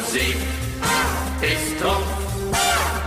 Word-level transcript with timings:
Musik 0.00 0.36
ist 1.42 1.78
Trumpf. 1.78 2.08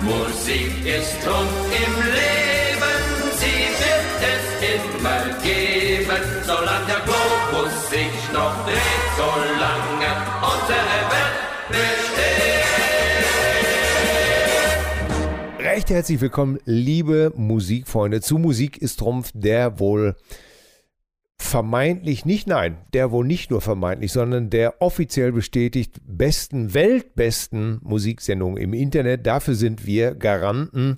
Musik 0.02 0.86
ist 0.86 1.24
Trumpf 1.24 1.52
im 1.74 1.94
Leben. 2.06 2.98
Sie 3.40 3.62
wird 3.82 4.10
es 4.32 4.46
immer 4.76 5.24
geben, 5.42 6.22
solange 6.46 6.86
der 6.86 7.02
Globus 7.04 7.74
sich 7.90 8.16
noch 8.32 8.56
dreht, 8.66 9.10
solange 9.18 10.12
unsere 10.52 11.00
Welt 11.10 11.38
besteht. 11.70 12.64
Recht 15.66 15.90
herzlich 15.90 16.22
willkommen, 16.22 16.60
liebe 16.66 17.34
Musikfreunde, 17.36 18.22
zu 18.22 18.38
Musik 18.38 18.78
ist 18.78 19.00
Trumpf, 19.00 19.32
der 19.34 19.80
wohl 19.80 20.16
vermeintlich 21.44 22.26
nicht, 22.26 22.48
nein, 22.48 22.78
der 22.94 23.12
wohl 23.12 23.26
nicht 23.26 23.52
nur 23.52 23.62
vermeintlich, 23.62 24.12
sondern 24.12 24.50
der 24.50 24.82
offiziell 24.82 25.32
bestätigt 25.32 25.98
besten, 26.06 26.74
weltbesten 26.74 27.80
Musiksendung 27.84 28.58
im 28.58 28.74
Internet. 28.74 29.28
Dafür 29.28 29.56
sind 29.56 29.86
wir 29.86 30.16
Garanten. 30.16 30.98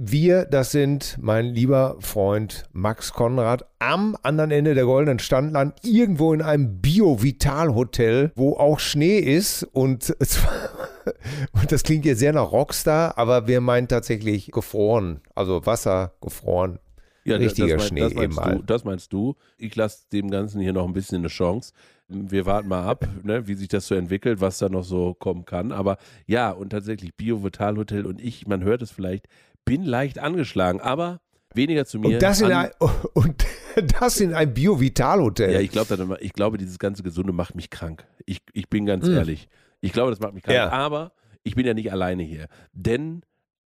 Wir, 0.00 0.44
das 0.44 0.70
sind 0.70 1.18
mein 1.20 1.46
lieber 1.46 1.96
Freund 1.98 2.62
Max 2.72 3.12
Konrad 3.12 3.66
am 3.80 4.16
anderen 4.22 4.52
Ende 4.52 4.74
der 4.74 4.84
goldenen 4.84 5.18
Standland, 5.18 5.74
irgendwo 5.82 6.32
in 6.32 6.40
einem 6.40 6.80
Bio-Vital-Hotel, 6.80 8.30
wo 8.36 8.52
auch 8.52 8.78
Schnee 8.78 9.18
ist 9.18 9.64
und, 9.64 10.16
und 11.52 11.72
das 11.72 11.82
klingt 11.82 12.04
jetzt 12.04 12.20
sehr 12.20 12.32
nach 12.32 12.52
Rockstar, 12.52 13.18
aber 13.18 13.48
wir 13.48 13.60
meinen 13.60 13.88
tatsächlich 13.88 14.52
gefroren, 14.52 15.20
also 15.34 15.66
Wasser 15.66 16.12
gefroren, 16.20 16.78
ja, 17.32 17.36
richtiger 17.36 17.76
das, 17.76 17.86
Schnee 17.88 18.00
das 18.00 18.14
meinst 18.14 18.38
eben 18.38 18.58
du. 18.58 18.62
Das 18.64 18.84
meinst 18.84 19.12
du. 19.12 19.36
Ich 19.56 19.74
lasse 19.76 20.06
dem 20.12 20.30
Ganzen 20.30 20.60
hier 20.60 20.72
noch 20.72 20.86
ein 20.86 20.92
bisschen 20.92 21.18
eine 21.18 21.28
Chance. 21.28 21.72
Wir 22.08 22.46
warten 22.46 22.68
mal 22.68 22.84
ab, 22.84 23.06
ne, 23.22 23.46
wie 23.46 23.54
sich 23.54 23.68
das 23.68 23.86
so 23.86 23.94
entwickelt, 23.94 24.40
was 24.40 24.58
da 24.58 24.68
noch 24.68 24.84
so 24.84 25.14
kommen 25.14 25.44
kann. 25.44 25.72
Aber 25.72 25.98
ja, 26.26 26.50
und 26.50 26.70
tatsächlich 26.70 27.14
Bio 27.14 27.44
Vital 27.44 27.76
Hotel 27.76 28.06
und 28.06 28.20
ich, 28.20 28.46
man 28.46 28.64
hört 28.64 28.80
es 28.82 28.90
vielleicht, 28.90 29.26
bin 29.64 29.84
leicht 29.84 30.18
angeschlagen, 30.18 30.80
aber 30.80 31.20
weniger 31.54 31.84
zu 31.84 31.98
mir. 31.98 32.14
Und 32.14 32.22
das 32.22 32.40
in 32.40 32.52
ein, 32.52 32.70
und 33.14 33.44
das 34.00 34.20
in 34.20 34.34
ein 34.34 34.54
Bio-Vital-Hotel. 34.54 35.52
ja, 35.52 35.60
ich 35.60 35.70
glaube, 35.70 36.18
ich 36.20 36.32
glaube, 36.32 36.58
dieses 36.58 36.78
ganze 36.78 37.02
Gesunde 37.02 37.32
macht 37.32 37.54
mich 37.54 37.70
krank. 37.70 38.06
Ich, 38.26 38.40
ich 38.52 38.68
bin 38.68 38.86
ganz 38.86 39.06
Hm. 39.06 39.14
ehrlich. 39.14 39.48
Ich 39.80 39.92
glaube, 39.92 40.10
das 40.10 40.20
macht 40.20 40.34
mich 40.34 40.42
krank. 40.42 40.56
Ja. 40.56 40.70
Aber 40.70 41.12
ich 41.42 41.54
bin 41.54 41.66
ja 41.66 41.74
nicht 41.74 41.92
alleine 41.92 42.22
hier. 42.22 42.48
Denn 42.72 43.22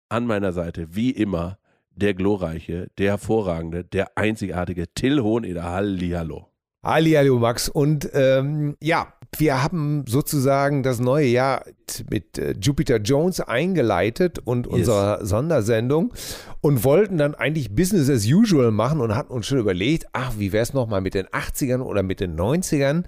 an 0.08 0.26
meiner 0.26 0.52
Seite, 0.52 0.94
wie 0.94 1.10
immer, 1.10 1.58
der 2.00 2.14
glorreiche, 2.14 2.88
der 2.98 3.10
hervorragende, 3.12 3.84
der 3.84 4.16
einzigartige 4.16 4.86
Till 4.94 5.22
Hoheneder. 5.22 5.62
Hallihallo. 5.64 6.46
Hallihallo 6.82 7.38
Max. 7.38 7.68
Und 7.68 8.08
ähm, 8.14 8.76
ja, 8.82 9.12
wir 9.36 9.62
haben 9.62 10.04
sozusagen 10.08 10.82
das 10.82 10.98
neue 10.98 11.26
Jahr 11.26 11.64
mit 12.10 12.38
äh, 12.38 12.54
Jupiter 12.60 12.96
Jones 12.96 13.40
eingeleitet 13.40 14.38
und 14.38 14.66
Yes. 14.66 14.74
unserer 14.74 15.24
Sondersendung 15.26 16.14
und 16.62 16.82
wollten 16.82 17.18
dann 17.18 17.34
eigentlich 17.34 17.74
Business 17.74 18.08
as 18.08 18.26
usual 18.26 18.70
machen 18.70 19.00
und 19.00 19.14
hatten 19.14 19.32
uns 19.32 19.46
schon 19.46 19.58
überlegt, 19.58 20.06
ach, 20.14 20.32
wie 20.38 20.52
wäre 20.52 20.62
es 20.62 20.72
nochmal 20.72 21.00
mit 21.02 21.14
den 21.14 21.26
80ern 21.26 21.80
oder 21.82 22.02
mit 22.02 22.20
den 22.20 22.34
90ern? 22.34 23.04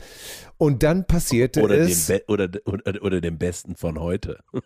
Und 0.59 0.83
dann 0.83 1.07
passierte 1.07 1.63
Oder 1.63 1.77
dem, 1.79 1.87
es. 1.87 2.07
Be 2.07 2.23
oder, 2.29 2.49
oder, 2.67 3.03
oder 3.03 3.21
dem 3.21 3.39
Besten 3.39 3.75
von 3.75 3.99
heute. 3.99 4.39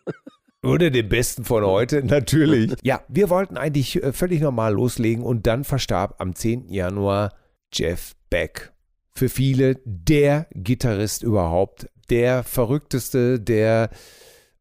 Oder 0.66 0.90
den 0.90 1.08
besten 1.08 1.44
von 1.44 1.64
heute, 1.64 2.02
natürlich. 2.04 2.74
Ja, 2.82 3.02
wir 3.08 3.30
wollten 3.30 3.56
eigentlich 3.56 4.02
äh, 4.02 4.12
völlig 4.12 4.40
normal 4.40 4.74
loslegen 4.74 5.24
und 5.24 5.46
dann 5.46 5.64
verstarb 5.64 6.16
am 6.18 6.34
10. 6.34 6.68
Januar 6.68 7.32
Jeff 7.72 8.14
Beck. 8.30 8.72
Für 9.14 9.28
viele 9.28 9.76
der 9.84 10.46
Gitarrist 10.52 11.22
überhaupt, 11.22 11.88
der 12.10 12.42
verrückteste, 12.42 13.40
der 13.40 13.90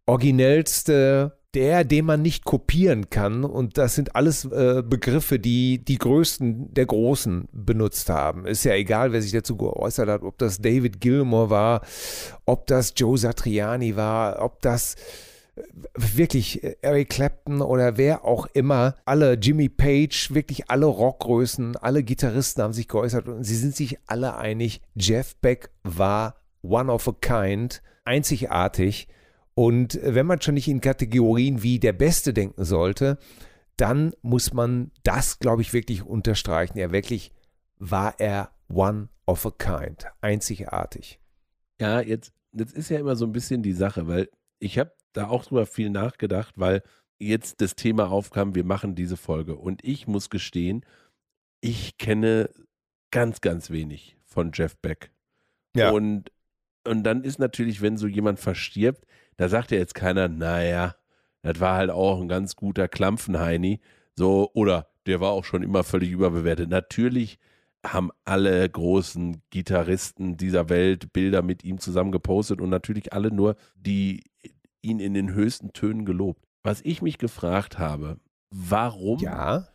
originellste, 0.06 1.38
der, 1.56 1.84
den 1.86 2.06
man 2.06 2.22
nicht 2.22 2.44
kopieren 2.46 3.10
kann. 3.10 3.44
Und 3.44 3.78
das 3.78 3.96
sind 3.96 4.16
alles 4.16 4.46
äh, 4.46 4.84
Begriffe, 4.86 5.40
die 5.40 5.84
die 5.84 5.98
Größten 5.98 6.74
der 6.74 6.86
Großen 6.86 7.48
benutzt 7.52 8.10
haben. 8.10 8.46
Ist 8.46 8.66
ja 8.66 8.74
egal, 8.74 9.14
wer 9.14 9.22
sich 9.22 9.32
dazu 9.32 9.56
geäußert 9.56 10.10
hat, 10.10 10.22
ob 10.22 10.38
das 10.38 10.60
David 10.60 11.00
Gilmour 11.00 11.50
war, 11.50 11.82
ob 12.46 12.68
das 12.68 12.94
Joe 12.96 13.18
Satriani 13.18 13.96
war, 13.96 14.42
ob 14.42 14.62
das 14.62 14.96
wirklich 15.96 16.64
äh, 16.64 16.76
Eric 16.82 17.10
Clapton 17.10 17.62
oder 17.62 17.98
wer 17.98 18.26
auch 18.26 18.48
immer, 18.48 18.96
alle 19.06 19.34
Jimmy 19.34 19.70
Page, 19.70 20.34
wirklich 20.34 20.70
alle 20.70 20.86
Rockgrößen, 20.86 21.78
alle 21.78 22.04
Gitarristen 22.04 22.64
haben 22.64 22.74
sich 22.74 22.88
geäußert 22.88 23.28
und 23.28 23.44
sie 23.44 23.56
sind 23.56 23.76
sich 23.76 24.00
alle 24.06 24.36
einig, 24.36 24.82
Jeff 24.96 25.36
Beck 25.38 25.70
war 25.84 26.36
one 26.62 26.92
of 26.92 27.08
a 27.08 27.14
kind, 27.20 27.82
einzigartig 28.04 29.08
und 29.54 29.96
äh, 29.96 30.14
wenn 30.14 30.26
man 30.26 30.42
schon 30.42 30.56
nicht 30.56 30.68
in 30.68 30.82
Kategorien 30.82 31.64
wie 31.64 31.80
der 31.80 31.94
Beste 31.94 32.34
denken 32.34 32.66
sollte, 32.66 33.18
dann 33.78 34.14
muss 34.22 34.54
man 34.54 34.92
das, 35.04 35.40
glaube 35.40 35.62
ich, 35.62 35.74
wirklich 35.74 36.04
unterstreichen. 36.04 36.78
Er 36.78 36.92
wirklich 36.92 37.32
war 37.78 38.20
er 38.20 38.52
one 38.70 39.10
of 39.26 39.46
a 39.46 39.52
kind, 39.52 40.06
einzigartig. 40.22 41.20
Ja, 41.80 42.00
jetzt, 42.00 42.34
jetzt 42.54 42.74
ist 42.74 42.90
ja 42.90 43.00
immer 43.00 43.16
so 43.16 43.26
ein 43.26 43.34
bisschen 43.34 43.64
die 43.64 43.74
Sache, 43.74 44.08
weil 44.08 44.30
ich 44.60 44.80
habe 44.80 44.92
da 45.18 45.28
auch 45.28 45.46
drüber 45.46 45.66
viel 45.66 45.90
nachgedacht, 45.90 46.56
weil 46.58 46.84
jetzt 47.20 47.62
das 47.62 47.76
Thema 47.76 48.10
aufkam, 48.10 48.56
wir 48.56 48.64
machen 48.64 48.96
diese 48.96 49.18
Folge. 49.18 49.56
Und 49.56 49.84
ich 49.84 50.08
muss 50.08 50.30
gestehen, 50.30 50.86
ich 51.62 51.98
kenne 51.98 52.50
ganz, 53.12 53.42
ganz 53.42 53.70
wenig 53.70 54.18
von 54.26 54.52
Jeff 54.54 54.76
Beck. 54.78 55.12
Ja. 55.76 55.92
Und, 55.92 56.32
und 56.86 57.04
dann 57.04 57.24
ist 57.24 57.40
natürlich, 57.40 57.82
wenn 57.82 57.98
so 57.98 58.08
jemand 58.08 58.40
verstirbt, 58.40 59.06
da 59.38 59.50
sagt 59.50 59.72
ja 59.72 59.78
jetzt 59.78 59.96
keiner, 59.96 60.28
naja, 60.28 60.96
das 61.42 61.60
war 61.60 61.76
halt 61.76 61.92
auch 61.92 62.20
ein 62.20 62.28
ganz 62.28 62.56
guter 62.56 62.88
Klampfenheini. 62.88 63.80
So, 64.16 64.50
oder 64.54 64.88
der 65.06 65.22
war 65.22 65.32
auch 65.32 65.46
schon 65.46 65.64
immer 65.64 65.84
völlig 65.84 66.12
überbewertet. 66.12 66.70
Natürlich 66.70 67.38
haben 67.86 68.12
alle 68.24 68.68
großen 68.68 69.42
Gitarristen 69.50 70.38
dieser 70.38 70.70
Welt 70.70 71.14
Bilder 71.14 71.42
mit 71.42 71.64
ihm 71.64 71.80
zusammen 71.80 72.12
gepostet 72.12 72.60
und 72.62 72.70
natürlich 72.70 73.14
alle 73.14 73.32
nur, 73.32 73.56
die 73.76 74.24
ihn 74.86 75.00
in 75.00 75.14
den 75.14 75.34
höchsten 75.34 75.74
Tönen 75.74 76.06
gelobt. 76.06 76.44
Was 76.64 76.82
ich 76.82 77.02
mich 77.02 77.18
gefragt 77.18 77.78
habe, 77.78 78.20
warum 78.52 79.20
Ja, 79.20 79.68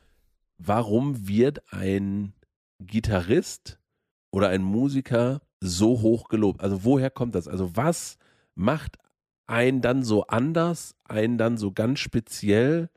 warum 0.58 1.26
wird 1.28 1.62
ein 1.72 2.32
Gitarrist 2.80 3.78
oder 4.30 4.48
ein 4.48 4.62
Musiker 4.62 5.42
so 5.60 6.00
hoch 6.00 6.28
gelobt? 6.28 6.60
Also 6.62 6.84
woher 6.84 7.10
kommt 7.10 7.34
das? 7.34 7.48
Also 7.48 7.76
was 7.76 8.16
macht 8.54 8.98
einen 9.46 9.80
dann 9.80 10.02
so 10.04 10.26
anders, 10.26 10.94
einen 11.04 11.38
dann 11.38 11.58
so 11.58 11.72
ganz 11.72 11.98
speziell, 11.98 12.88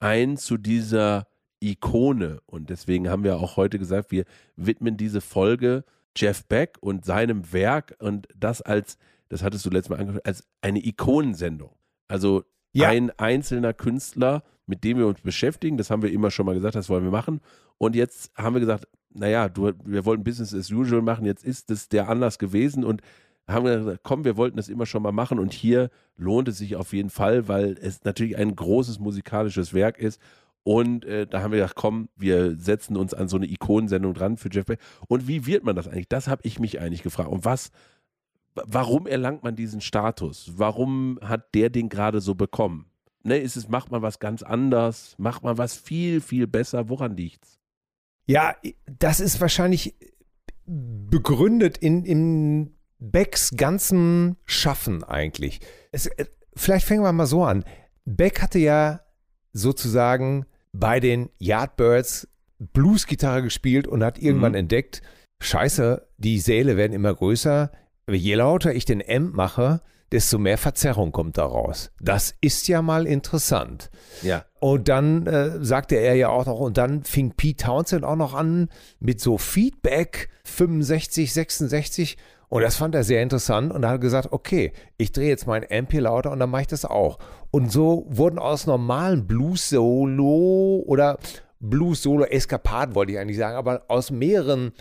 einen 0.00 0.36
zu 0.36 0.56
dieser 0.56 1.28
Ikone? 1.60 2.40
Und 2.46 2.70
deswegen 2.70 3.08
haben 3.08 3.24
wir 3.24 3.36
auch 3.36 3.56
heute 3.56 3.78
gesagt, 3.78 4.10
wir 4.10 4.24
widmen 4.56 4.96
diese 4.96 5.20
Folge 5.20 5.84
Jeff 6.16 6.44
Beck 6.44 6.76
und 6.80 7.04
seinem 7.04 7.52
Werk 7.52 7.96
und 7.98 8.28
das 8.36 8.60
als, 8.62 8.98
das 9.32 9.42
hattest 9.42 9.64
du 9.66 9.70
letztes 9.70 9.90
Mal 9.90 9.96
angesprochen, 9.98 10.26
als 10.26 10.46
eine 10.60 10.84
Ikonensendung. 10.84 11.70
Also 12.08 12.44
Ja. 12.74 12.88
ein 12.88 13.10
einzelner 13.18 13.72
Künstler, 13.72 14.42
mit 14.66 14.84
dem 14.84 14.98
wir 14.98 15.06
uns 15.06 15.20
beschäftigen, 15.20 15.76
das 15.76 15.90
haben 15.90 16.02
wir 16.02 16.12
immer 16.12 16.30
schon 16.30 16.46
mal 16.46 16.54
gesagt, 16.54 16.74
das 16.74 16.88
wollen 16.88 17.04
wir 17.04 17.10
machen. 17.10 17.40
Und 17.78 17.96
jetzt 17.96 18.30
haben 18.36 18.54
wir 18.54 18.60
gesagt, 18.60 18.86
naja, 19.14 19.48
du, 19.48 19.72
wir 19.84 20.04
wollten 20.04 20.24
Business 20.24 20.54
as 20.54 20.70
usual 20.70 21.02
machen, 21.02 21.26
jetzt 21.26 21.44
ist 21.44 21.70
es 21.70 21.88
der 21.88 22.08
Anlass 22.08 22.38
gewesen 22.38 22.84
und 22.84 23.02
haben 23.48 23.64
gesagt, 23.64 24.00
komm, 24.04 24.24
wir 24.24 24.36
wollten 24.36 24.56
das 24.56 24.68
immer 24.68 24.86
schon 24.86 25.02
mal 25.02 25.12
machen 25.12 25.38
und 25.38 25.52
hier 25.52 25.90
lohnt 26.16 26.48
es 26.48 26.58
sich 26.58 26.76
auf 26.76 26.92
jeden 26.92 27.10
Fall, 27.10 27.48
weil 27.48 27.76
es 27.80 28.04
natürlich 28.04 28.36
ein 28.36 28.54
großes 28.54 29.00
musikalisches 29.00 29.74
Werk 29.74 29.98
ist. 29.98 30.20
Und 30.64 31.04
äh, 31.04 31.26
da 31.26 31.42
haben 31.42 31.50
wir 31.50 31.58
gedacht, 31.58 31.74
komm, 31.74 32.08
wir 32.16 32.56
setzen 32.56 32.96
uns 32.96 33.14
an 33.14 33.26
so 33.28 33.36
eine 33.36 33.46
Ikonensendung 33.50 34.14
dran 34.14 34.36
für 34.36 34.48
Jeff 34.50 34.66
Beck. 34.66 34.78
Und 35.08 35.26
wie 35.26 35.44
wird 35.44 35.64
man 35.64 35.74
das 35.74 35.88
eigentlich? 35.88 36.08
Das 36.08 36.28
habe 36.28 36.42
ich 36.44 36.60
mich 36.60 36.80
eigentlich 36.80 37.02
gefragt. 37.02 37.30
Und 37.30 37.44
was, 37.44 37.72
warum 38.54 39.06
erlangt 39.06 39.42
man 39.42 39.56
diesen 39.56 39.80
Status? 39.80 40.52
Warum 40.56 41.18
hat 41.22 41.54
der 41.54 41.70
den 41.70 41.88
gerade 41.88 42.20
so 42.20 42.34
bekommen? 42.34 42.86
Ne, 43.24 43.38
ist 43.38 43.56
es, 43.56 43.68
macht 43.68 43.90
man 43.90 44.02
was 44.02 44.18
ganz 44.18 44.42
anders? 44.42 45.14
Macht 45.18 45.42
man 45.44 45.56
was 45.56 45.76
viel, 45.76 46.20
viel 46.20 46.46
besser? 46.46 46.88
Woran 46.88 47.16
liegt's? 47.16 47.58
Ja, 48.26 48.54
das 48.98 49.20
ist 49.20 49.40
wahrscheinlich 49.40 49.94
begründet 50.66 51.78
in, 51.78 52.04
in 52.04 52.74
Becks 52.98 53.50
ganzen 53.56 54.36
Schaffen 54.44 55.02
eigentlich. 55.04 55.60
Es, 55.90 56.06
äh, 56.06 56.26
vielleicht 56.54 56.86
fangen 56.86 57.02
wir 57.02 57.12
mal 57.12 57.26
so 57.26 57.44
an. 57.44 57.64
Beck 58.04 58.40
hatte 58.42 58.58
ja 58.58 59.00
sozusagen 59.52 60.46
bei 60.72 61.00
den 61.00 61.28
Yardbirds 61.38 62.28
Bluesgitarre 62.58 63.42
gespielt 63.42 63.86
und 63.86 64.02
hat 64.04 64.18
irgendwann 64.18 64.52
Mhm. 64.52 64.58
entdeckt, 64.58 65.02
scheiße, 65.40 66.06
die 66.16 66.38
Säle 66.38 66.76
werden 66.76 66.92
immer 66.92 67.12
größer. 67.14 67.70
Je 68.10 68.34
lauter 68.34 68.74
ich 68.74 68.84
den 68.84 69.02
Amp 69.06 69.34
mache, 69.34 69.80
desto 70.12 70.38
mehr 70.38 70.58
Verzerrung 70.58 71.10
kommt 71.10 71.38
daraus. 71.38 71.90
Das 72.00 72.34
ist 72.40 72.68
ja 72.68 72.82
mal 72.82 73.06
interessant. 73.06 73.90
Ja. 74.22 74.44
Und 74.60 74.88
dann 74.88 75.26
äh, 75.26 75.64
sagte 75.64 75.96
er 75.96 76.14
ja 76.14 76.28
auch 76.28 76.46
noch, 76.46 76.60
und 76.60 76.76
dann 76.76 77.02
fing 77.02 77.32
Pete 77.32 77.64
Townsend 77.64 78.04
auch 78.04 78.16
noch 78.16 78.34
an 78.34 78.68
mit 79.00 79.20
so 79.20 79.38
Feedback 79.38 80.28
65, 80.44 81.32
66 81.32 82.16
Und 82.48 82.62
das 82.62 82.76
fand 82.76 82.94
er 82.94 83.04
sehr 83.04 83.22
interessant 83.22 83.72
und 83.72 83.82
er 83.84 83.90
hat 83.90 84.00
gesagt, 84.02 84.28
okay, 84.32 84.72
ich 84.98 85.12
drehe 85.12 85.28
jetzt 85.28 85.46
mein 85.46 85.64
Amp 85.70 85.90
hier 85.90 86.02
lauter 86.02 86.30
und 86.30 86.38
dann 86.38 86.50
mache 86.50 86.62
ich 86.62 86.68
das 86.68 86.84
auch. 86.84 87.18
Und 87.50 87.72
so 87.72 88.06
wurden 88.10 88.38
aus 88.38 88.66
normalen 88.66 89.26
Blues-Solo 89.26 90.84
oder 90.86 91.18
Blues-Solo-Eskapaden, 91.60 92.94
wollte 92.94 93.12
ich 93.12 93.18
eigentlich 93.18 93.38
sagen, 93.38 93.56
aber 93.56 93.84
aus 93.88 94.10
mehreren 94.10 94.72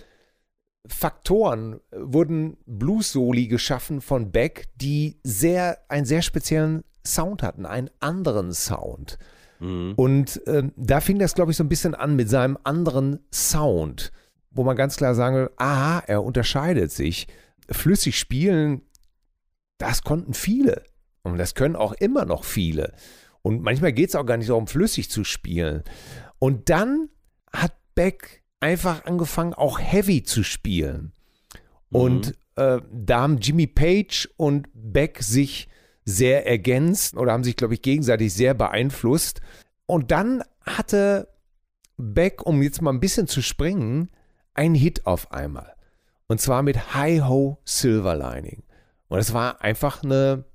Faktoren 0.88 1.80
wurden 1.92 2.58
Blues-Soli 2.66 3.48
geschaffen 3.48 4.02
von 4.02 4.32
Beck, 4.32 4.68
die 4.76 5.20
sehr, 5.24 5.80
einen 5.90 6.06
sehr 6.06 6.22
speziellen 6.22 6.84
Sound 7.06 7.44
hatten, 7.44 7.66
einen 7.66 7.90
anderen 8.00 8.54
Sound. 8.54 9.18
Mhm. 9.60 9.94
Und 9.96 10.46
äh, 10.48 10.64
da 10.76 11.00
fing 11.00 11.20
das, 11.20 11.36
glaube 11.36 11.52
ich, 11.52 11.58
so 11.58 11.64
ein 11.64 11.70
bisschen 11.70 11.96
an 11.96 12.16
mit 12.16 12.30
seinem 12.30 12.58
anderen 12.64 13.20
Sound, 13.32 14.12
wo 14.50 14.64
man 14.64 14.76
ganz 14.76 14.98
klar 14.98 15.14
sagen 15.16 15.36
will, 15.36 15.52
aha, 15.58 16.04
er 16.08 16.24
unterscheidet 16.24 16.92
sich 16.92 17.28
flüssig 17.70 18.18
spielen, 18.18 18.82
das 19.78 20.04
konnten 20.04 20.34
viele. 20.34 20.84
Und 21.24 21.38
das 21.38 21.54
können 21.54 21.76
auch 21.76 21.94
immer 21.94 22.26
noch 22.26 22.44
viele. 22.44 22.94
Und 23.44 23.62
manchmal 23.62 23.94
geht 23.94 24.10
es 24.10 24.16
auch 24.16 24.26
gar 24.26 24.38
nicht 24.38 24.50
darum, 24.50 24.68
flüssig 24.68 25.10
zu 25.10 25.24
spielen. 25.24 25.84
Und 26.40 26.70
dann 26.70 27.10
hat 27.54 27.74
Beck 27.94 28.41
einfach 28.62 29.06
angefangen, 29.06 29.54
auch 29.54 29.80
heavy 29.80 30.24
zu 30.24 30.44
spielen. 30.44 31.12
Mhm. 31.90 32.00
Und 32.00 32.38
äh, 32.56 32.80
da 32.92 33.22
haben 33.22 33.40
Jimmy 33.40 33.68
Page 33.68 34.30
und 34.38 34.68
Beck 34.74 35.22
sich 35.22 35.68
sehr 36.06 36.48
ergänzt 36.48 37.16
oder 37.16 37.34
haben 37.34 37.44
sich, 37.44 37.56
glaube 37.56 37.74
ich, 37.74 37.82
gegenseitig 37.82 38.34
sehr 38.34 38.54
beeinflusst. 38.54 39.42
Und 39.86 40.12
dann 40.12 40.44
hatte 40.66 41.28
Beck, 41.98 42.46
um 42.46 42.62
jetzt 42.62 42.82
mal 42.82 42.92
ein 42.92 43.00
bisschen 43.00 43.28
zu 43.28 43.42
springen, 43.42 44.10
einen 44.54 44.76
Hit 44.76 45.06
auf 45.06 45.32
einmal. 45.32 45.76
Und 46.28 46.40
zwar 46.40 46.64
mit 46.64 46.94
Hi 46.96 47.20
Ho 47.20 47.60
Silver 47.66 48.16
Lining. 48.16 48.64
Und 49.08 49.20
es 49.20 49.34
war 49.34 49.62
einfach 49.62 50.04
eine, 50.04 50.46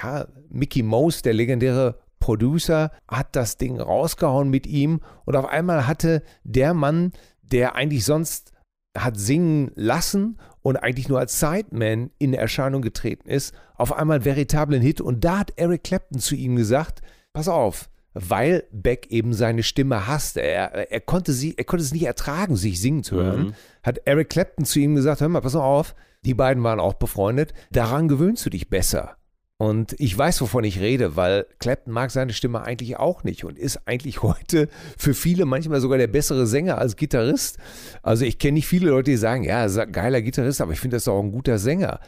ja, 0.00 0.28
Mickey 0.48 0.82
Mouse, 0.82 1.22
der 1.22 1.34
legendäre 1.34 1.98
Producer, 2.20 2.92
hat 3.08 3.34
das 3.36 3.58
Ding 3.58 3.80
rausgehauen 3.80 4.48
mit 4.48 4.66
ihm. 4.66 5.00
Und 5.24 5.36
auf 5.36 5.46
einmal 5.46 5.86
hatte 5.86 6.22
der 6.44 6.72
Mann, 6.72 7.12
der 7.54 7.76
eigentlich 7.76 8.04
sonst 8.04 8.52
hat 8.98 9.16
singen 9.18 9.70
lassen 9.76 10.38
und 10.62 10.76
eigentlich 10.76 11.08
nur 11.08 11.20
als 11.20 11.38
Sideman 11.38 12.10
in 12.18 12.34
Erscheinung 12.34 12.82
getreten 12.82 13.28
ist, 13.28 13.54
auf 13.76 13.92
einmal 13.92 14.16
einen 14.16 14.24
veritablen 14.24 14.82
Hit. 14.82 15.00
Und 15.00 15.24
da 15.24 15.38
hat 15.38 15.52
Eric 15.56 15.84
Clapton 15.84 16.18
zu 16.18 16.34
ihm 16.34 16.56
gesagt: 16.56 17.00
Pass 17.32 17.48
auf, 17.48 17.88
weil 18.12 18.64
Beck 18.72 19.06
eben 19.10 19.34
seine 19.34 19.62
Stimme 19.62 20.06
hasste. 20.06 20.42
Er, 20.42 20.90
er, 20.90 21.00
konnte 21.00 21.32
sie, 21.32 21.54
er 21.56 21.64
konnte 21.64 21.84
es 21.84 21.92
nicht 21.92 22.06
ertragen, 22.06 22.56
sich 22.56 22.80
singen 22.80 23.04
zu 23.04 23.16
hören. 23.16 23.46
Mhm. 23.46 23.54
Hat 23.82 24.00
Eric 24.04 24.30
Clapton 24.30 24.64
zu 24.64 24.80
ihm 24.80 24.96
gesagt: 24.96 25.20
Hör 25.20 25.28
mal, 25.28 25.40
pass 25.40 25.54
mal 25.54 25.60
auf, 25.60 25.94
die 26.24 26.34
beiden 26.34 26.62
waren 26.64 26.80
auch 26.80 26.94
befreundet. 26.94 27.54
Daran 27.70 28.08
gewöhnst 28.08 28.44
du 28.46 28.50
dich 28.50 28.68
besser. 28.68 29.16
Und 29.56 29.94
ich 29.98 30.16
weiß, 30.16 30.40
wovon 30.40 30.64
ich 30.64 30.80
rede, 30.80 31.14
weil 31.14 31.46
Clapton 31.60 31.92
mag 31.92 32.10
seine 32.10 32.32
Stimme 32.32 32.62
eigentlich 32.62 32.96
auch 32.96 33.22
nicht 33.22 33.44
und 33.44 33.58
ist 33.58 33.86
eigentlich 33.86 34.22
heute 34.22 34.68
für 34.98 35.14
viele 35.14 35.44
manchmal 35.44 35.80
sogar 35.80 35.98
der 35.98 36.08
bessere 36.08 36.46
Sänger 36.46 36.78
als 36.78 36.96
Gitarrist. 36.96 37.58
Also 38.02 38.24
ich 38.24 38.38
kenne 38.38 38.54
nicht 38.54 38.66
viele 38.66 38.90
Leute, 38.90 39.12
die 39.12 39.16
sagen, 39.16 39.44
ja, 39.44 39.66
geiler 39.66 40.22
Gitarrist, 40.22 40.60
aber 40.60 40.72
ich 40.72 40.80
finde 40.80 40.96
das 40.96 41.08
auch 41.08 41.22
ein 41.22 41.32
guter 41.32 41.58
Sänger. 41.58 42.00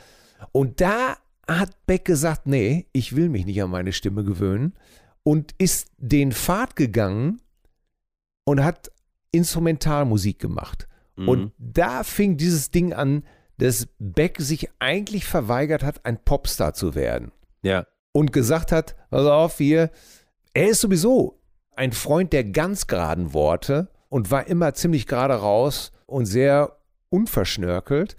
Und 0.53 0.81
da 0.81 1.17
hat 1.49 1.87
Beck 1.87 2.05
gesagt, 2.05 2.47
nee, 2.47 2.87
ich 2.93 3.15
will 3.15 3.29
mich 3.29 3.47
nicht 3.47 3.63
an 3.63 3.71
meine 3.71 3.93
Stimme 3.93 4.25
gewöhnen 4.25 4.75
und 5.23 5.55
ist 5.59 5.89
den 5.99 6.33
Pfad 6.33 6.75
gegangen 6.75 7.41
und 8.45 8.65
hat 8.65 8.91
Instrumentalmusik 9.31 10.41
gemacht. 10.41 10.89
Mhm. 11.17 11.29
Und 11.29 11.53
da 11.59 12.03
fing 12.03 12.37
dieses 12.37 12.71
Ding 12.71 12.93
an, 12.93 13.23
dass 13.59 13.89
Beck 13.99 14.41
sich 14.41 14.69
eigentlich 14.81 15.25
verweigert 15.25 15.83
hat, 15.83 16.05
ein 16.05 16.23
Popstar 16.23 16.75
zu 16.75 16.95
werden. 16.95 17.33
Ja. 17.67 17.87
Und 18.13 18.33
gesagt 18.33 18.73
hat, 18.73 18.97
pass 19.11 19.27
auf, 19.27 19.59
hier, 19.59 19.91
er 20.55 20.69
ist 20.69 20.81
sowieso 20.81 21.41
ein 21.75 21.93
Freund 21.93 22.33
der 22.33 22.45
ganz 22.45 22.87
geraden 22.87 23.35
Worte 23.35 23.89
und 24.09 24.31
war 24.31 24.47
immer 24.47 24.73
ziemlich 24.75 25.07
gerade 25.07 25.35
raus 25.35 25.93
und 26.07 26.27
sehr 26.27 26.79
unverschnörkelt 27.11 28.17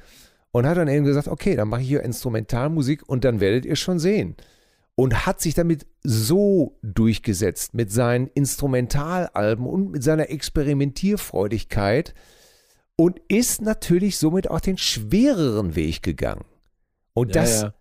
und 0.51 0.67
hat 0.67 0.77
dann 0.77 0.87
eben 0.87 1.05
gesagt, 1.05 1.27
okay, 1.27 1.55
dann 1.55 1.67
mache 1.67 1.81
ich 1.81 1.87
hier 1.87 2.03
Instrumentalmusik 2.03 3.07
und 3.07 3.23
dann 3.23 3.39
werdet 3.39 3.65
ihr 3.65 3.75
schon 3.75 3.99
sehen 3.99 4.35
und 4.95 5.25
hat 5.25 5.41
sich 5.41 5.53
damit 5.53 5.85
so 6.03 6.79
durchgesetzt 6.81 7.73
mit 7.73 7.91
seinen 7.91 8.27
Instrumentalalben 8.27 9.65
und 9.65 9.91
mit 9.91 10.03
seiner 10.03 10.29
Experimentierfreudigkeit 10.29 12.13
und 12.95 13.19
ist 13.27 13.61
natürlich 13.61 14.17
somit 14.17 14.49
auch 14.49 14.59
den 14.59 14.77
schwereren 14.77 15.75
Weg 15.75 16.01
gegangen. 16.01 16.45
Und 17.13 17.35
ja, 17.35 17.41
das, 17.41 17.61
ja. 17.61 17.73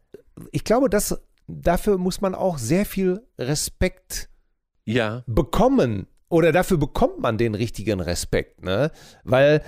ich 0.53 0.65
glaube, 0.65 0.91
das, 0.91 1.19
dafür 1.47 1.99
muss 1.99 2.21
man 2.21 2.35
auch 2.35 2.59
sehr 2.59 2.87
viel 2.87 3.27
Respekt 3.39 4.29
ja. 4.85 5.23
bekommen. 5.27 6.07
Oder 6.29 6.53
dafür 6.53 6.77
bekommt 6.77 7.21
man 7.21 7.39
den 7.39 7.55
richtigen 7.55 8.01
Respekt, 8.01 8.65
ne? 8.65 8.91
Weil 9.23 9.63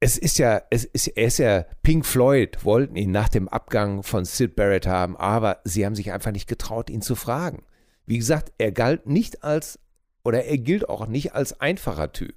es 0.00 0.16
ist 0.18 0.38
ja, 0.38 0.62
es 0.70 0.84
ist, 0.84 1.08
er 1.08 1.26
ist 1.26 1.38
ja, 1.38 1.64
Pink 1.82 2.06
Floyd 2.06 2.64
wollten 2.64 2.96
ihn 2.96 3.10
nach 3.10 3.28
dem 3.28 3.48
Abgang 3.48 4.02
von 4.02 4.24
Sid 4.24 4.56
Barrett 4.56 4.86
haben, 4.86 5.16
aber 5.16 5.60
sie 5.64 5.84
haben 5.84 5.94
sich 5.94 6.10
einfach 6.10 6.32
nicht 6.32 6.48
getraut, 6.48 6.90
ihn 6.90 7.02
zu 7.02 7.14
fragen. 7.14 7.62
Wie 8.06 8.18
gesagt, 8.18 8.52
er 8.58 8.72
galt 8.72 9.06
nicht 9.06 9.44
als, 9.44 9.78
oder 10.24 10.44
er 10.44 10.58
gilt 10.58 10.88
auch 10.88 11.06
nicht 11.06 11.34
als 11.34 11.60
einfacher 11.60 12.12
Typ. 12.12 12.34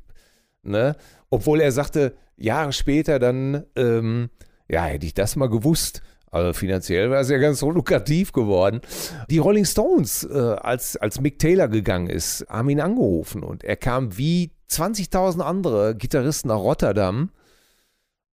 Ne? 0.62 0.96
Obwohl 1.30 1.62
er 1.62 1.72
sagte, 1.72 2.16
Jahre 2.36 2.74
später 2.74 3.18
dann, 3.18 3.66
ähm, 3.76 4.30
ja, 4.68 4.84
hätte 4.84 5.06
ich 5.06 5.14
das 5.14 5.36
mal 5.36 5.50
gewusst. 5.50 6.04
Also 6.34 6.54
finanziell 6.54 7.12
war 7.12 7.22
es 7.22 7.30
ja 7.30 7.38
ganz 7.38 7.62
lukrativ 7.62 8.32
geworden. 8.32 8.82
Die 9.30 9.38
Rolling 9.38 9.66
Stones, 9.66 10.24
äh, 10.24 10.38
als, 10.38 10.98
als 10.98 11.22
Mick 11.22 11.38
Taylor 11.38 11.68
gegangen 11.68 12.10
ist, 12.10 12.46
haben 12.50 12.70
ihn 12.70 12.82
angerufen 12.82 13.44
und 13.44 13.64
er 13.64 13.76
kam 13.76 14.18
wie 14.18 14.52
20.000 14.70 15.42
andere 15.42 15.96
Gitarristen 15.96 16.48
nach 16.48 16.58
Rotterdam 16.58 17.30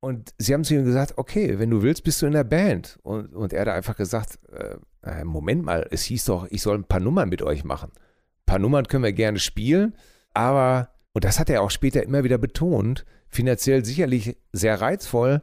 und 0.00 0.32
sie 0.38 0.54
haben 0.54 0.64
zu 0.64 0.74
ihm 0.74 0.86
gesagt, 0.86 1.18
okay, 1.18 1.58
wenn 1.58 1.68
du 1.68 1.82
willst, 1.82 2.02
bist 2.02 2.22
du 2.22 2.26
in 2.26 2.32
der 2.32 2.44
Band. 2.44 2.98
Und, 3.02 3.34
und 3.34 3.52
er 3.52 3.60
hat 3.60 3.68
einfach 3.68 3.96
gesagt, 3.96 4.38
äh, 4.50 4.76
äh, 5.02 5.24
Moment 5.24 5.62
mal, 5.62 5.86
es 5.90 6.02
hieß 6.04 6.24
doch, 6.24 6.46
ich 6.50 6.62
soll 6.62 6.78
ein 6.78 6.84
paar 6.84 7.00
Nummern 7.00 7.28
mit 7.28 7.42
euch 7.42 7.64
machen. 7.64 7.90
Ein 7.92 8.46
paar 8.46 8.58
Nummern 8.58 8.86
können 8.86 9.04
wir 9.04 9.12
gerne 9.12 9.38
spielen, 9.38 9.94
aber, 10.32 10.88
und 11.12 11.24
das 11.24 11.38
hat 11.38 11.50
er 11.50 11.60
auch 11.60 11.70
später 11.70 12.02
immer 12.02 12.24
wieder 12.24 12.38
betont, 12.38 13.04
finanziell 13.28 13.84
sicherlich 13.84 14.38
sehr 14.52 14.80
reizvoll, 14.80 15.42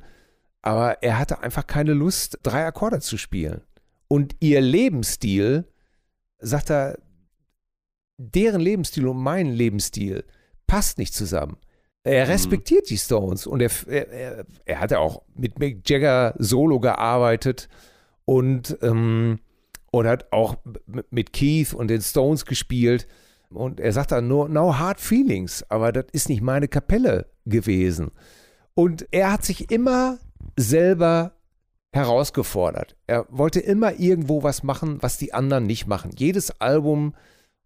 aber 0.67 1.01
er 1.01 1.17
hatte 1.17 1.39
einfach 1.39 1.65
keine 1.65 1.93
Lust, 1.93 2.39
drei 2.43 2.65
Akkorde 2.65 2.99
zu 2.99 3.17
spielen. 3.17 3.61
Und 4.09 4.35
ihr 4.41 4.59
Lebensstil, 4.59 5.63
sagt 6.39 6.69
er, 6.71 6.97
deren 8.17 8.59
Lebensstil 8.59 9.07
und 9.07 9.15
mein 9.15 9.47
Lebensstil 9.47 10.25
passt 10.67 10.97
nicht 10.97 11.13
zusammen. 11.13 11.55
Er 12.03 12.25
mhm. 12.25 12.31
respektiert 12.31 12.83
mhm. 12.83 12.87
die 12.89 12.97
Stones 12.97 13.47
und 13.47 13.61
er, 13.61 13.71
er, 13.87 14.45
er 14.65 14.79
hat 14.81 14.91
ja 14.91 14.99
auch 14.99 15.21
mit 15.35 15.57
Mick 15.57 15.89
Jagger 15.89 16.35
solo 16.37 16.81
gearbeitet 16.81 17.69
und, 18.25 18.77
ähm, 18.81 19.39
und 19.91 20.05
hat 20.05 20.33
auch 20.33 20.57
mit 21.09 21.31
Keith 21.31 21.73
und 21.73 21.87
den 21.87 22.01
Stones 22.01 22.43
gespielt. 22.45 23.07
Und 23.51 23.79
er 23.79 23.93
sagt 23.93 24.11
dann 24.11 24.27
nur, 24.27 24.49
no 24.49 24.77
hard 24.77 24.99
feelings, 24.99 25.63
aber 25.69 25.93
das 25.93 26.07
ist 26.11 26.27
nicht 26.27 26.41
meine 26.41 26.67
Kapelle 26.67 27.27
gewesen. 27.45 28.11
Und 28.73 29.07
er 29.11 29.31
hat 29.31 29.45
sich 29.45 29.71
immer 29.71 30.19
selber 30.55 31.33
herausgefordert. 31.93 32.95
Er 33.07 33.25
wollte 33.29 33.59
immer 33.59 33.99
irgendwo 33.99 34.43
was 34.43 34.63
machen, 34.63 35.01
was 35.01 35.17
die 35.17 35.33
anderen 35.33 35.65
nicht 35.65 35.87
machen. 35.87 36.11
Jedes 36.15 36.61
Album 36.61 37.13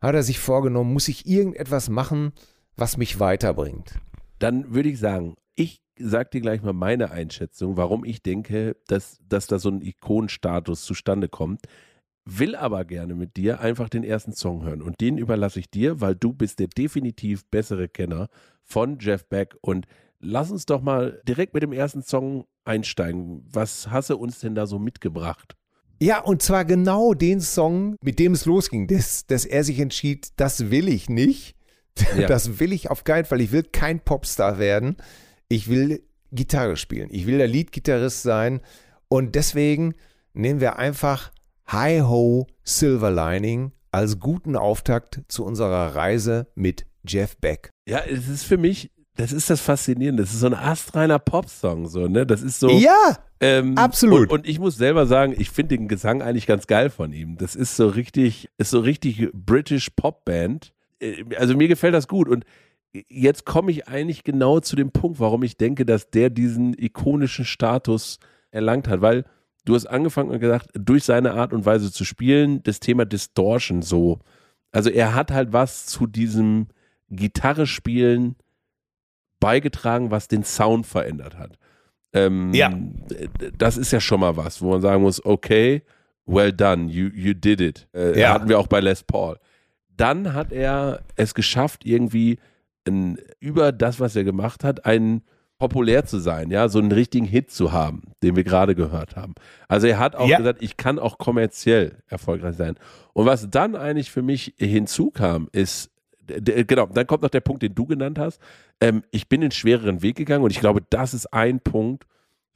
hat 0.01 0.15
er 0.15 0.23
sich 0.23 0.39
vorgenommen, 0.39 0.93
muss 0.93 1.07
ich 1.07 1.27
irgendetwas 1.27 1.89
machen, 1.89 2.33
was 2.75 2.97
mich 2.97 3.19
weiterbringt. 3.19 3.99
Dann 4.39 4.73
würde 4.73 4.89
ich 4.89 4.99
sagen, 4.99 5.35
ich 5.55 5.81
sage 5.99 6.29
dir 6.33 6.41
gleich 6.41 6.63
mal 6.63 6.73
meine 6.73 7.11
Einschätzung, 7.11 7.77
warum 7.77 8.05
ich 8.05 8.23
denke, 8.23 8.75
dass, 8.87 9.19
dass 9.27 9.47
da 9.47 9.59
so 9.59 9.69
ein 9.69 9.81
Ikonenstatus 9.81 10.83
zustande 10.83 11.29
kommt. 11.29 11.61
Will 12.25 12.55
aber 12.55 12.85
gerne 12.85 13.15
mit 13.15 13.35
dir 13.35 13.61
einfach 13.61 13.89
den 13.89 14.03
ersten 14.03 14.33
Song 14.33 14.63
hören. 14.63 14.81
Und 14.81 15.01
den 15.01 15.17
überlasse 15.17 15.59
ich 15.59 15.69
dir, 15.69 16.01
weil 16.01 16.15
du 16.15 16.33
bist 16.33 16.59
der 16.59 16.67
definitiv 16.67 17.45
bessere 17.45 17.87
Kenner 17.87 18.29
von 18.63 18.99
Jeff 18.99 19.25
Beck. 19.25 19.55
Und 19.61 19.87
lass 20.21 20.51
uns 20.51 20.65
doch 20.65 20.81
mal 20.81 21.21
direkt 21.27 21.53
mit 21.53 21.63
dem 21.63 21.73
ersten 21.73 22.03
Song 22.03 22.45
einsteigen. 22.63 23.45
Was 23.51 23.89
hast 23.89 24.09
du 24.09 24.17
uns 24.17 24.39
denn 24.39 24.55
da 24.55 24.67
so 24.67 24.79
mitgebracht? 24.79 25.55
Ja, 25.99 26.19
und 26.19 26.41
zwar 26.41 26.65
genau 26.65 27.13
den 27.13 27.41
Song, 27.41 27.95
mit 28.01 28.17
dem 28.17 28.33
es 28.33 28.45
losging, 28.45 28.87
dass, 28.87 29.27
dass 29.27 29.45
er 29.45 29.63
sich 29.63 29.79
entschied, 29.79 30.29
das 30.37 30.71
will 30.71 30.87
ich 30.87 31.09
nicht. 31.09 31.55
Ja. 32.17 32.27
Das 32.27 32.59
will 32.59 32.71
ich 32.71 32.89
auf 32.89 33.03
keinen 33.03 33.25
Fall. 33.25 33.41
Ich 33.41 33.51
will 33.51 33.63
kein 33.63 33.99
Popstar 33.99 34.57
werden. 34.57 34.95
Ich 35.49 35.69
will 35.69 36.01
Gitarre 36.31 36.77
spielen. 36.77 37.09
Ich 37.11 37.27
will 37.27 37.37
der 37.37 37.47
Leadgitarrist 37.47 38.23
sein. 38.23 38.61
Und 39.09 39.35
deswegen 39.35 39.93
nehmen 40.33 40.61
wir 40.61 40.77
einfach 40.77 41.31
Hi 41.67 41.99
Ho 41.99 42.47
Silver 42.63 43.11
Lining 43.11 43.73
als 43.91 44.19
guten 44.19 44.55
Auftakt 44.55 45.21
zu 45.27 45.43
unserer 45.43 45.95
Reise 45.95 46.47
mit 46.55 46.85
Jeff 47.05 47.37
Beck. 47.37 47.69
Ja, 47.87 47.99
es 47.99 48.29
ist 48.29 48.43
für 48.43 48.57
mich 48.57 48.89
das 49.21 49.31
ist 49.31 49.51
das 49.51 49.61
Faszinierende. 49.61 50.23
Das 50.23 50.33
ist 50.33 50.39
so 50.39 50.47
ein 50.47 50.55
astreiner 50.55 51.19
Popsong, 51.19 51.87
so, 51.87 52.07
ne? 52.07 52.25
Das 52.25 52.41
ist 52.41 52.59
so. 52.59 52.69
Ja, 52.69 53.19
ähm, 53.39 53.77
absolut. 53.77 54.31
Und, 54.31 54.39
und, 54.39 54.47
ich 54.47 54.59
muss 54.59 54.77
selber 54.77 55.05
sagen, 55.05 55.35
ich 55.37 55.51
finde 55.51 55.77
den 55.77 55.87
Gesang 55.87 56.23
eigentlich 56.23 56.47
ganz 56.47 56.65
geil 56.65 56.89
von 56.89 57.13
ihm. 57.13 57.37
Das 57.37 57.55
ist 57.55 57.75
so 57.75 57.87
richtig, 57.87 58.49
ist 58.57 58.71
so 58.71 58.79
richtig 58.79 59.29
British 59.31 59.91
Popband. 59.91 60.73
Äh, 60.99 61.23
also 61.37 61.55
mir 61.55 61.67
gefällt 61.67 61.93
das 61.93 62.07
gut. 62.07 62.27
Und 62.27 62.45
jetzt 63.09 63.45
komme 63.45 63.69
ich 63.69 63.87
eigentlich 63.87 64.23
genau 64.23 64.59
zu 64.59 64.75
dem 64.75 64.89
Punkt, 64.89 65.19
warum 65.19 65.43
ich 65.43 65.55
denke, 65.55 65.85
dass 65.85 66.09
der 66.09 66.31
diesen 66.31 66.73
ikonischen 66.73 67.45
Status 67.45 68.17
erlangt 68.49 68.87
hat, 68.87 69.01
weil 69.01 69.25
du 69.65 69.75
hast 69.75 69.85
angefangen 69.85 70.31
und 70.31 70.39
gesagt, 70.39 70.69
durch 70.73 71.03
seine 71.03 71.33
Art 71.33 71.53
und 71.53 71.63
Weise 71.63 71.91
zu 71.91 72.05
spielen, 72.05 72.63
das 72.63 72.79
Thema 72.79 73.05
Distortion 73.05 73.83
so. 73.83 74.17
Also 74.71 74.89
er 74.89 75.13
hat 75.13 75.29
halt 75.29 75.53
was 75.53 75.85
zu 75.85 76.07
diesem 76.07 76.69
Gitarre 77.09 77.67
spielen 77.67 78.35
beigetragen, 79.41 80.09
was 80.11 80.29
den 80.29 80.45
Sound 80.45 80.87
verändert 80.87 81.37
hat. 81.37 81.57
Ähm, 82.13 82.53
ja. 82.53 82.71
Das 83.57 83.75
ist 83.75 83.91
ja 83.91 83.99
schon 83.99 84.21
mal 84.21 84.37
was, 84.37 84.61
wo 84.61 84.71
man 84.71 84.81
sagen 84.81 85.01
muss, 85.03 85.23
okay, 85.25 85.81
well 86.25 86.53
done, 86.53 86.89
you, 86.89 87.09
you 87.13 87.33
did 87.33 87.59
it. 87.59 87.87
Äh, 87.93 88.17
Ja. 88.19 88.33
Hatten 88.33 88.47
wir 88.47 88.57
auch 88.59 88.67
bei 88.67 88.79
Les 88.79 89.03
Paul. 89.03 89.37
Dann 89.97 90.33
hat 90.33 90.51
er 90.53 91.01
es 91.17 91.33
geschafft, 91.33 91.85
irgendwie 91.85 92.39
ein, 92.87 93.17
über 93.39 93.71
das, 93.73 93.99
was 93.99 94.15
er 94.15 94.23
gemacht 94.23 94.63
hat, 94.63 94.85
ein 94.85 95.21
populär 95.59 96.05
zu 96.05 96.17
sein, 96.17 96.49
ja, 96.49 96.67
so 96.69 96.79
einen 96.79 96.91
richtigen 96.91 97.25
Hit 97.27 97.51
zu 97.51 97.71
haben, 97.71 98.01
den 98.23 98.35
wir 98.35 98.43
gerade 98.43 98.73
gehört 98.73 99.15
haben. 99.15 99.35
Also 99.67 99.85
er 99.85 99.99
hat 99.99 100.15
auch 100.15 100.27
Ja. 100.27 100.37
gesagt, 100.39 100.63
ich 100.63 100.75
kann 100.75 100.97
auch 100.97 101.19
kommerziell 101.19 101.97
erfolgreich 102.07 102.55
sein. 102.55 102.75
Und 103.13 103.27
was 103.27 103.47
dann 103.49 103.75
eigentlich 103.75 104.09
für 104.09 104.23
mich 104.23 104.55
hinzukam, 104.57 105.49
ist, 105.51 105.91
genau, 106.39 106.87
dann 106.87 107.07
kommt 107.07 107.23
noch 107.23 107.29
der 107.29 107.41
Punkt, 107.41 107.63
den 107.63 107.75
du 107.75 107.85
genannt 107.85 108.19
hast. 108.19 108.41
Ähm, 108.79 109.03
ich 109.11 109.27
bin 109.29 109.41
den 109.41 109.51
schwereren 109.51 110.01
Weg 110.01 110.15
gegangen 110.15 110.43
und 110.43 110.51
ich 110.51 110.59
glaube, 110.59 110.81
das 110.89 111.13
ist 111.13 111.33
ein 111.33 111.59
Punkt, 111.59 112.05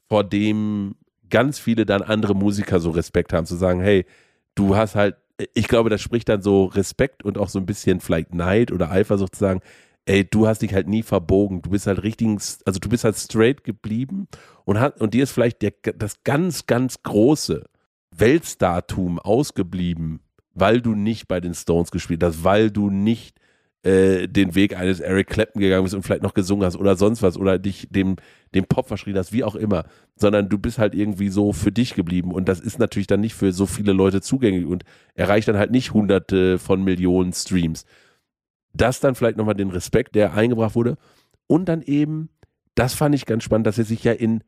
vor 0.07 0.23
dem 0.23 0.95
ganz 1.29 1.59
viele 1.59 1.85
dann 1.85 2.01
andere 2.01 2.35
Musiker 2.35 2.79
so 2.79 2.91
Respekt 2.91 3.33
haben, 3.33 3.45
zu 3.45 3.55
sagen, 3.55 3.81
hey, 3.81 4.05
du 4.53 4.75
hast 4.75 4.95
halt, 4.95 5.15
ich 5.53 5.67
glaube, 5.67 5.89
das 5.89 6.01
spricht 6.01 6.29
dann 6.29 6.41
so 6.41 6.65
Respekt 6.65 7.23
und 7.23 7.37
auch 7.37 7.49
so 7.49 7.59
ein 7.59 7.65
bisschen 7.65 7.99
vielleicht 7.99 8.33
Neid 8.33 8.71
oder 8.71 8.91
Eifersucht 8.91 9.35
zu 9.35 9.39
sagen, 9.39 9.61
ey, 10.05 10.23
du 10.23 10.47
hast 10.47 10.61
dich 10.61 10.73
halt 10.73 10.87
nie 10.87 11.03
verbogen, 11.03 11.61
du 11.61 11.71
bist 11.71 11.87
halt 11.87 12.03
richtig, 12.03 12.29
also 12.65 12.79
du 12.79 12.89
bist 12.89 13.03
halt 13.03 13.17
straight 13.17 13.63
geblieben 13.63 14.27
und, 14.63 14.79
hat, 14.79 15.01
und 15.01 15.13
dir 15.13 15.23
ist 15.23 15.31
vielleicht 15.31 15.61
der, 15.61 15.73
das 15.95 16.23
ganz, 16.23 16.67
ganz 16.67 17.01
große 17.01 17.65
Weltstartum 18.15 19.19
ausgeblieben, 19.19 20.21
weil 20.53 20.81
du 20.81 20.95
nicht 20.95 21.27
bei 21.27 21.41
den 21.41 21.53
Stones 21.53 21.91
gespielt 21.91 22.23
hast, 22.23 22.43
weil 22.43 22.71
du 22.71 22.89
nicht 22.89 23.39
äh, 23.85 24.27
den 24.27 24.55
Weg 24.55 24.75
eines 24.75 24.99
Eric 24.99 25.27
Clapton 25.27 25.61
gegangen 25.61 25.83
bist 25.83 25.93
und 25.93 26.01
vielleicht 26.01 26.23
noch 26.23 26.33
gesungen 26.33 26.65
hast 26.65 26.75
oder 26.75 26.95
sonst 26.95 27.21
was 27.21 27.37
oder 27.37 27.59
dich 27.59 27.87
dem, 27.91 28.15
dem 28.55 28.65
Pop 28.65 28.87
verschrien 28.87 29.15
hast, 29.15 29.31
wie 29.31 29.43
auch 29.43 29.53
immer, 29.53 29.85
sondern 30.15 30.49
du 30.49 30.57
bist 30.57 30.79
halt 30.79 30.95
irgendwie 30.95 31.29
so 31.29 31.53
für 31.53 31.71
dich 31.71 31.93
geblieben. 31.93 32.31
Und 32.31 32.49
das 32.49 32.59
ist 32.59 32.79
natürlich 32.79 33.05
dann 33.05 33.19
nicht 33.19 33.35
für 33.35 33.51
so 33.51 33.67
viele 33.67 33.93
Leute 33.93 34.21
zugänglich 34.21 34.65
und 34.65 34.85
erreicht 35.13 35.47
dann 35.47 35.57
halt 35.57 35.69
nicht 35.69 35.93
hunderte 35.93 36.57
von 36.57 36.83
Millionen 36.83 37.31
Streams. 37.31 37.85
Das 38.73 38.99
dann 38.99 39.13
vielleicht 39.13 39.37
nochmal 39.37 39.53
den 39.53 39.69
Respekt, 39.69 40.15
der 40.15 40.33
eingebracht 40.33 40.73
wurde. 40.73 40.97
Und 41.45 41.65
dann 41.69 41.83
eben, 41.83 42.29
das 42.73 42.95
fand 42.95 43.13
ich 43.13 43.27
ganz 43.27 43.43
spannend, 43.43 43.67
dass 43.67 43.77
er 43.77 43.85
sich 43.85 44.03
ja 44.03 44.13
in 44.13 44.43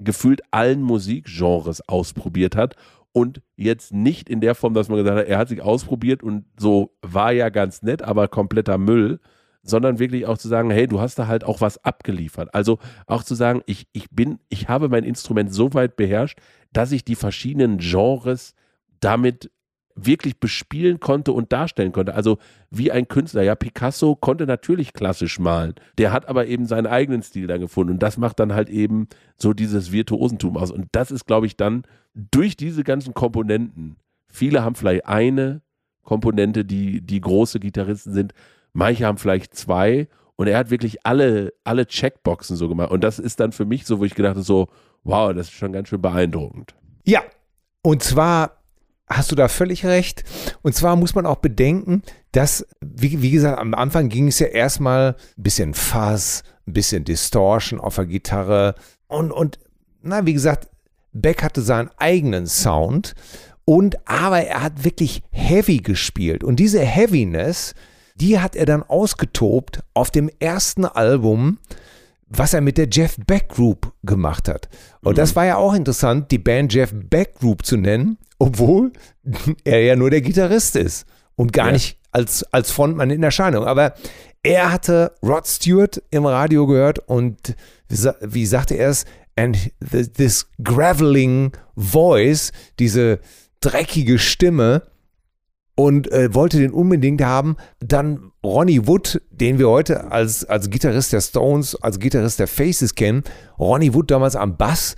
gefühlt 0.00 0.42
allen 0.50 0.82
Musikgenres 0.82 1.88
ausprobiert 1.88 2.56
hat 2.56 2.76
und 3.12 3.42
jetzt 3.56 3.92
nicht 3.92 4.28
in 4.28 4.40
der 4.40 4.54
Form, 4.54 4.74
dass 4.74 4.88
man 4.88 4.98
gesagt 4.98 5.18
hat, 5.18 5.26
er 5.26 5.38
hat 5.38 5.48
sich 5.48 5.62
ausprobiert 5.62 6.22
und 6.22 6.44
so 6.58 6.96
war 7.02 7.32
ja 7.32 7.50
ganz 7.50 7.82
nett, 7.82 8.02
aber 8.02 8.28
kompletter 8.28 8.78
Müll, 8.78 9.20
sondern 9.62 9.98
wirklich 9.98 10.26
auch 10.26 10.38
zu 10.38 10.48
sagen, 10.48 10.70
hey, 10.70 10.88
du 10.88 11.00
hast 11.00 11.18
da 11.18 11.26
halt 11.26 11.44
auch 11.44 11.60
was 11.60 11.84
abgeliefert. 11.84 12.52
Also 12.54 12.78
auch 13.06 13.22
zu 13.22 13.34
sagen, 13.34 13.62
ich, 13.66 13.86
ich 13.92 14.10
bin, 14.10 14.40
ich 14.48 14.68
habe 14.68 14.88
mein 14.88 15.04
Instrument 15.04 15.52
so 15.52 15.72
weit 15.74 15.96
beherrscht, 15.96 16.38
dass 16.72 16.90
ich 16.90 17.04
die 17.04 17.14
verschiedenen 17.14 17.78
Genres 17.78 18.54
damit 19.00 19.50
wirklich 19.94 20.38
bespielen 20.40 21.00
konnte 21.00 21.32
und 21.32 21.52
darstellen 21.52 21.92
konnte. 21.92 22.14
Also 22.14 22.38
wie 22.70 22.90
ein 22.90 23.08
Künstler. 23.08 23.42
Ja, 23.42 23.54
Picasso 23.54 24.14
konnte 24.16 24.46
natürlich 24.46 24.92
klassisch 24.92 25.38
malen. 25.38 25.74
Der 25.98 26.12
hat 26.12 26.28
aber 26.28 26.46
eben 26.46 26.66
seinen 26.66 26.86
eigenen 26.86 27.22
Stil 27.22 27.46
dann 27.46 27.60
gefunden. 27.60 27.94
Und 27.94 28.02
das 28.02 28.16
macht 28.16 28.40
dann 28.40 28.54
halt 28.54 28.68
eben 28.68 29.08
so 29.36 29.52
dieses 29.52 29.92
Virtuosentum 29.92 30.56
aus. 30.56 30.70
Und 30.70 30.88
das 30.92 31.10
ist, 31.10 31.26
glaube 31.26 31.46
ich, 31.46 31.56
dann 31.56 31.84
durch 32.14 32.56
diese 32.56 32.84
ganzen 32.84 33.14
Komponenten. 33.14 33.96
Viele 34.30 34.64
haben 34.64 34.74
vielleicht 34.74 35.06
eine 35.06 35.62
Komponente, 36.02 36.64
die, 36.64 37.00
die 37.00 37.20
große 37.20 37.60
Gitarristen 37.60 38.12
sind. 38.12 38.32
Manche 38.72 39.06
haben 39.06 39.18
vielleicht 39.18 39.54
zwei. 39.54 40.08
Und 40.36 40.48
er 40.48 40.58
hat 40.58 40.70
wirklich 40.70 41.04
alle, 41.06 41.52
alle 41.64 41.86
Checkboxen 41.86 42.56
so 42.56 42.68
gemacht. 42.68 42.90
Und 42.90 43.04
das 43.04 43.18
ist 43.18 43.40
dann 43.40 43.52
für 43.52 43.64
mich 43.64 43.86
so, 43.86 44.00
wo 44.00 44.04
ich 44.04 44.14
gedacht 44.14 44.36
habe, 44.36 44.42
so, 44.42 44.68
wow, 45.04 45.32
das 45.32 45.48
ist 45.48 45.54
schon 45.54 45.72
ganz 45.72 45.88
schön 45.88 46.02
beeindruckend. 46.02 46.74
Ja, 47.04 47.22
und 47.82 48.02
zwar 48.02 48.61
hast 49.16 49.30
du 49.30 49.36
da 49.36 49.48
völlig 49.48 49.84
recht. 49.84 50.24
Und 50.62 50.74
zwar 50.74 50.96
muss 50.96 51.14
man 51.14 51.26
auch 51.26 51.36
bedenken, 51.36 52.02
dass, 52.32 52.66
wie, 52.80 53.22
wie 53.22 53.30
gesagt, 53.30 53.58
am 53.58 53.74
Anfang 53.74 54.08
ging 54.08 54.28
es 54.28 54.38
ja 54.38 54.46
erstmal 54.46 55.16
ein 55.36 55.42
bisschen 55.42 55.74
Fuzz, 55.74 56.42
ein 56.66 56.72
bisschen 56.72 57.04
Distortion 57.04 57.80
auf 57.80 57.96
der 57.96 58.06
Gitarre. 58.06 58.74
Und, 59.08 59.30
und 59.32 59.58
na, 60.02 60.26
wie 60.26 60.32
gesagt, 60.32 60.68
Beck 61.12 61.42
hatte 61.42 61.62
seinen 61.62 61.90
eigenen 61.98 62.46
Sound. 62.46 63.14
Und 63.64 64.08
aber 64.08 64.40
er 64.40 64.62
hat 64.62 64.84
wirklich 64.84 65.22
heavy 65.30 65.78
gespielt. 65.78 66.42
Und 66.42 66.56
diese 66.56 66.80
Heaviness, 66.80 67.74
die 68.16 68.40
hat 68.40 68.56
er 68.56 68.66
dann 68.66 68.82
ausgetobt 68.82 69.82
auf 69.94 70.10
dem 70.10 70.30
ersten 70.40 70.84
Album, 70.84 71.58
was 72.34 72.54
er 72.54 72.60
mit 72.60 72.78
der 72.78 72.88
Jeff 72.90 73.16
Beck 73.26 73.48
Group 73.48 73.92
gemacht 74.02 74.48
hat. 74.48 74.68
Und 75.02 75.18
das 75.18 75.36
war 75.36 75.44
ja 75.44 75.56
auch 75.56 75.74
interessant, 75.74 76.30
die 76.30 76.38
Band 76.38 76.72
Jeff 76.72 76.92
Beck 76.94 77.34
Group 77.40 77.64
zu 77.66 77.76
nennen, 77.76 78.18
obwohl 78.38 78.92
er 79.64 79.82
ja 79.82 79.96
nur 79.96 80.10
der 80.10 80.20
Gitarrist 80.22 80.76
ist 80.76 81.06
und 81.36 81.52
gar 81.52 81.66
Ja. 81.66 81.72
nicht 81.72 81.98
als, 82.10 82.44
als 82.52 82.70
Frontmann 82.70 83.10
in 83.10 83.22
Erscheinung. 83.22 83.64
Aber 83.64 83.94
er 84.42 84.72
hatte 84.72 85.12
Rod 85.22 85.46
Stewart 85.46 86.02
im 86.10 86.26
Radio 86.26 86.66
gehört 86.66 86.98
und 87.00 87.54
wie, 87.88 87.96
sa- 87.96 88.16
wie 88.20 88.46
sagte 88.46 88.74
er 88.74 88.88
es? 88.90 89.04
And 89.36 89.56
th 89.90 90.12
this 90.14 90.46
graveling 90.62 91.52
voice, 91.76 92.52
diese 92.78 93.20
dreckige 93.60 94.18
Stimme, 94.18 94.82
und 95.74 96.10
äh, 96.12 96.34
wollte 96.34 96.58
den 96.58 96.72
unbedingt 96.72 97.22
haben. 97.22 97.56
Dann 97.80 98.32
Ronnie 98.44 98.86
Wood, 98.86 99.22
den 99.30 99.58
wir 99.58 99.68
heute 99.68 100.10
als, 100.10 100.44
als 100.44 100.70
Gitarrist 100.70 101.12
der 101.12 101.20
Stones, 101.20 101.74
als 101.76 101.98
Gitarrist 101.98 102.38
der 102.38 102.48
Faces 102.48 102.94
kennen. 102.94 103.22
Ronnie 103.58 103.94
Wood 103.94 104.10
damals 104.10 104.36
am 104.36 104.56
Bass. 104.56 104.96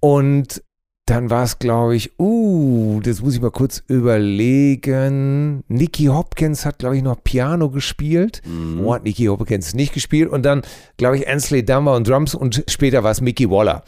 Und 0.00 0.62
dann 1.06 1.30
war 1.30 1.44
es, 1.44 1.60
glaube 1.60 1.94
ich, 1.94 2.18
uh, 2.18 3.00
das 3.00 3.22
muss 3.22 3.36
ich 3.36 3.40
mal 3.40 3.52
kurz 3.52 3.80
überlegen. 3.86 5.62
Nicky 5.68 6.06
Hopkins 6.06 6.66
hat, 6.66 6.80
glaube 6.80 6.96
ich, 6.96 7.02
noch 7.02 7.22
Piano 7.22 7.70
gespielt. 7.70 8.42
Wo 8.78 8.92
hat 8.92 9.04
Nicky 9.04 9.26
Hopkins 9.26 9.72
nicht 9.74 9.94
gespielt? 9.94 10.28
Und 10.28 10.42
dann, 10.42 10.62
glaube 10.96 11.16
ich, 11.16 11.28
Ansley 11.28 11.64
Dummer 11.64 11.94
und 11.94 12.08
Drums 12.08 12.34
und 12.34 12.64
später 12.66 13.04
war 13.04 13.12
es 13.12 13.20
Mickey 13.20 13.48
Waller. 13.48 13.84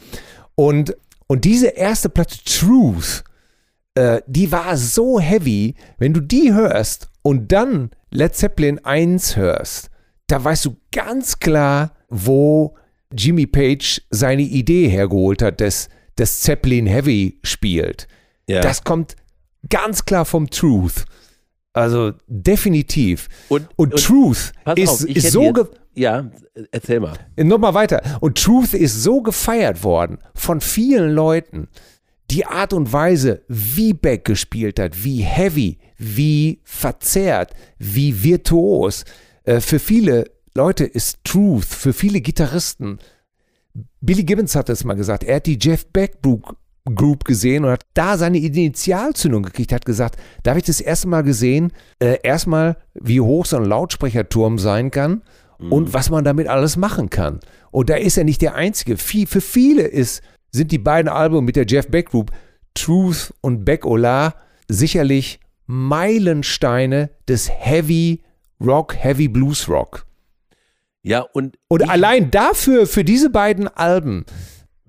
Und, 0.55 0.95
und 1.27 1.43
diese 1.43 1.67
erste 1.67 2.07
Platte 2.07 2.37
Truth, 2.45 3.25
äh, 3.95 4.21
die 4.27 4.51
war 4.51 4.77
so 4.77 5.19
heavy, 5.19 5.75
wenn 5.97 6.13
du 6.13 6.21
die 6.21 6.53
hörst 6.53 7.09
und 7.21 7.51
dann 7.51 7.91
Led 8.11 8.35
Zeppelin 8.35 8.79
1 8.83 9.35
hörst, 9.35 9.89
da 10.27 10.43
weißt 10.43 10.65
du 10.65 10.77
ganz 10.91 11.39
klar, 11.39 11.93
wo 12.09 12.75
Jimmy 13.11 13.47
Page 13.47 14.01
seine 14.09 14.43
Idee 14.43 14.87
hergeholt 14.87 15.41
hat, 15.41 15.61
dass 15.61 15.89
das 16.15 16.41
Zeppelin 16.41 16.85
Heavy 16.85 17.39
spielt. 17.43 18.07
Ja. 18.47 18.61
Das 18.61 18.83
kommt 18.83 19.15
ganz 19.69 20.05
klar 20.05 20.25
vom 20.25 20.49
Truth. 20.49 21.05
Also 21.73 22.13
definitiv. 22.27 23.27
Und- 23.49 23.67
und, 23.75 23.93
und- 23.93 24.03
Truth 24.03 24.51
ist, 24.75 24.89
auf, 24.89 25.05
ist 25.05 25.31
so 25.31 25.41
jetzt- 25.41 25.71
Ja, 25.95 26.29
erzähl 26.71 26.99
mal. 26.99 27.13
Nochmal 27.37 27.73
weiter. 27.73 28.01
Und 28.21 28.41
Truth 28.41 28.73
ist 28.73 29.01
so 29.03 29.21
gefeiert 29.21 29.83
worden 29.83 30.19
von 30.35 30.61
vielen 30.61 31.11
Leuten. 31.11 31.67
Die 32.29 32.45
Art 32.45 32.73
und 32.73 32.93
Weise, 32.93 33.43
wie 33.47 33.93
Beck 33.93 34.25
gespielt 34.25 34.79
hat, 34.79 35.03
wie 35.03 35.21
heavy, 35.21 35.79
wie 35.97 36.61
verzerrt, 36.63 37.53
wie 37.79 38.23
virtuos. 38.23 39.03
Äh, 39.43 39.61
für 39.61 39.79
viele 39.79 40.25
Leute 40.53 40.85
ist 40.85 41.23
Truth, 41.23 41.65
für 41.65 41.93
viele 41.93 42.21
Gitarristen. 42.21 42.99
Billy 44.01 44.23
Gibbons 44.23 44.55
hat 44.55 44.69
es 44.69 44.83
mal 44.83 44.95
gesagt. 44.95 45.23
Er 45.23 45.37
hat 45.37 45.45
die 45.45 45.57
Jeff 45.59 45.87
Beck 45.87 46.19
Group 46.21 47.25
gesehen 47.25 47.65
und 47.65 47.71
hat 47.71 47.85
da 47.93 48.17
seine 48.17 48.37
Initialzündung 48.37 49.43
gekriegt, 49.43 49.71
hat 49.71 49.85
gesagt, 49.85 50.19
da 50.43 50.51
habe 50.51 50.59
ich 50.59 50.65
das 50.65 50.81
erste 50.81 51.07
Mal 51.07 51.23
gesehen, 51.23 51.71
äh, 51.99 52.17
erstmal, 52.23 52.77
wie 52.93 53.21
hoch 53.21 53.45
so 53.45 53.57
ein 53.57 53.65
Lautsprecherturm 53.65 54.57
sein 54.57 54.91
kann 54.91 55.21
und 55.59 55.93
was 55.93 56.09
man 56.09 56.23
damit 56.23 56.47
alles 56.47 56.77
machen 56.77 57.09
kann. 57.09 57.39
Und 57.71 57.89
da 57.89 57.95
ist 57.95 58.17
er 58.17 58.23
nicht 58.23 58.41
der 58.41 58.55
Einzige. 58.55 58.97
Viel, 58.97 59.27
für 59.27 59.41
viele 59.41 59.83
ist, 59.83 60.21
sind 60.51 60.71
die 60.71 60.77
beiden 60.77 61.09
Alben 61.09 61.45
mit 61.45 61.55
der 61.55 61.65
Jeff 61.65 61.87
Beck 61.87 62.09
Group, 62.09 62.31
Truth 62.73 63.33
und 63.41 63.65
Beck 63.65 63.85
Ola, 63.85 64.35
sicherlich 64.67 65.39
Meilensteine 65.65 67.11
des 67.27 67.49
Heavy 67.49 68.23
Rock, 68.63 68.95
Heavy 68.95 69.27
Blues 69.27 69.69
Rock. 69.69 70.05
Ja, 71.03 71.21
und. 71.21 71.57
Und 71.67 71.89
allein 71.89 72.31
dafür, 72.31 72.87
für 72.87 73.03
diese 73.03 73.29
beiden 73.29 73.67
Alben, 73.67 74.25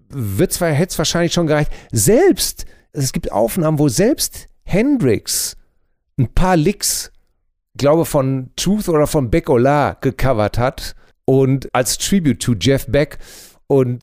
wird 0.09 0.52
zwar, 0.52 0.71
hätte 0.71 0.90
es 0.90 0.99
wahrscheinlich 0.99 1.33
schon 1.33 1.47
gereicht. 1.47 1.71
Selbst, 1.93 2.67
es 2.93 3.12
gibt 3.12 3.31
Aufnahmen, 3.31 3.79
wo 3.79 3.88
selbst 3.88 4.49
Hendrix 4.64 5.57
ein 6.19 6.33
paar 6.35 6.57
Licks, 6.57 7.12
glaube 7.76 8.05
von 8.05 8.50
Truth 8.57 8.88
oder 8.88 9.07
von 9.07 9.31
Beck 9.31 9.49
Ola 9.49 9.97
gecovert 10.00 10.59
hat 10.59 10.95
und 11.25 11.69
als 11.73 11.99
Tribute 11.99 12.40
to 12.40 12.55
Jeff 12.59 12.87
Beck. 12.87 13.19
Und 13.67 14.00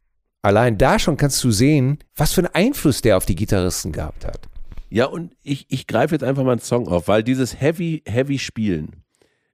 allein 0.47 0.77
da 0.77 0.97
schon 0.99 1.17
kannst 1.17 1.43
du 1.43 1.51
sehen, 1.51 1.99
was 2.15 2.33
für 2.33 2.41
einen 2.41 2.53
Einfluss 2.55 3.01
der 3.01 3.17
auf 3.17 3.25
die 3.25 3.35
Gitarristen 3.35 3.91
gehabt 3.91 4.25
hat. 4.25 4.47
Ja, 4.89 5.05
und 5.05 5.35
ich, 5.43 5.65
ich 5.69 5.85
greife 5.87 6.15
jetzt 6.15 6.23
einfach 6.23 6.43
mal 6.43 6.51
einen 6.51 6.61
Song 6.61 6.87
auf, 6.87 7.07
weil 7.07 7.21
dieses 7.23 7.59
Heavy, 7.59 8.03
Heavy 8.07 8.39
Spielen. 8.39 9.03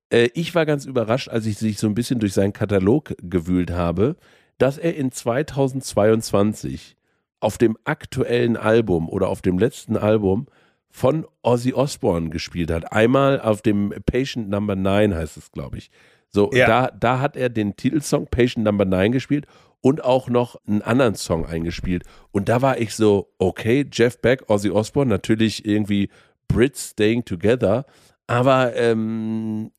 Äh, 0.10 0.30
ich 0.36 0.54
war 0.54 0.66
ganz 0.66 0.86
überrascht, 0.86 1.30
als 1.30 1.46
ich 1.48 1.58
sich 1.58 1.80
so 1.80 1.88
ein 1.88 1.96
bisschen 1.96 2.20
durch 2.20 2.34
seinen 2.34 2.54
Katalog 2.54 3.16
gewühlt 3.22 3.72
habe, 3.72 4.16
dass 4.60 4.78
er 4.78 4.96
in 4.96 5.12
2022 5.12 6.96
auf 7.40 7.58
dem 7.58 7.78
aktuellen 7.84 8.56
Album 8.56 9.10
oder 9.10 9.28
auf 9.28 9.42
dem 9.42 9.58
letzten 9.58 9.98
Album 9.98 10.48
von 10.90 11.26
Ozzy 11.42 11.74
Osbourne 11.74 12.30
gespielt 12.30 12.70
hat. 12.72 12.94
Einmal 12.94 13.42
auf 13.42 13.62
dem 13.62 13.94
Patient 14.06 14.50
Number 14.50 14.76
9 14.76 15.16
heißt 15.16 15.38
es, 15.38 15.52
glaube 15.52 15.80
ich. 15.80 15.90
So, 16.30 16.52
Ja. 16.54 16.68
da, 16.68 16.92
da 16.92 17.20
hat 17.20 17.36
er 17.36 17.50
den 17.50 17.76
Titelsong 17.76 18.28
Patient 18.28 18.64
Number 18.66 18.86
9 18.86 19.12
gespielt 19.12 19.48
und 19.84 20.02
auch 20.02 20.30
noch 20.30 20.56
einen 20.66 20.82
anderen 20.82 21.16
Song 21.16 21.46
eingespielt. 21.46 22.04
Und 22.32 22.48
da 22.48 22.62
war 22.62 22.80
ich 22.80 22.96
so, 22.96 23.34
okay, 23.38 23.86
Jeff 23.92 24.18
Beck, 24.22 24.50
Ozzy 24.50 24.70
Osbourne, 24.70 25.10
natürlich 25.10 25.66
irgendwie 25.66 26.10
Brits 26.48 26.92
Staying 26.92 27.26
Together, 27.26 27.86
aber 28.26 28.76
ähm, 28.78 29.72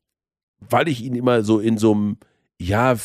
weil 0.61 0.89
ich 0.89 1.03
ihn 1.03 1.15
immer 1.15 1.43
so 1.43 1.59
in 1.59 1.79
so 1.79 1.93
einem, 1.93 2.19
ja, 2.61 2.93
äh, 2.93 2.97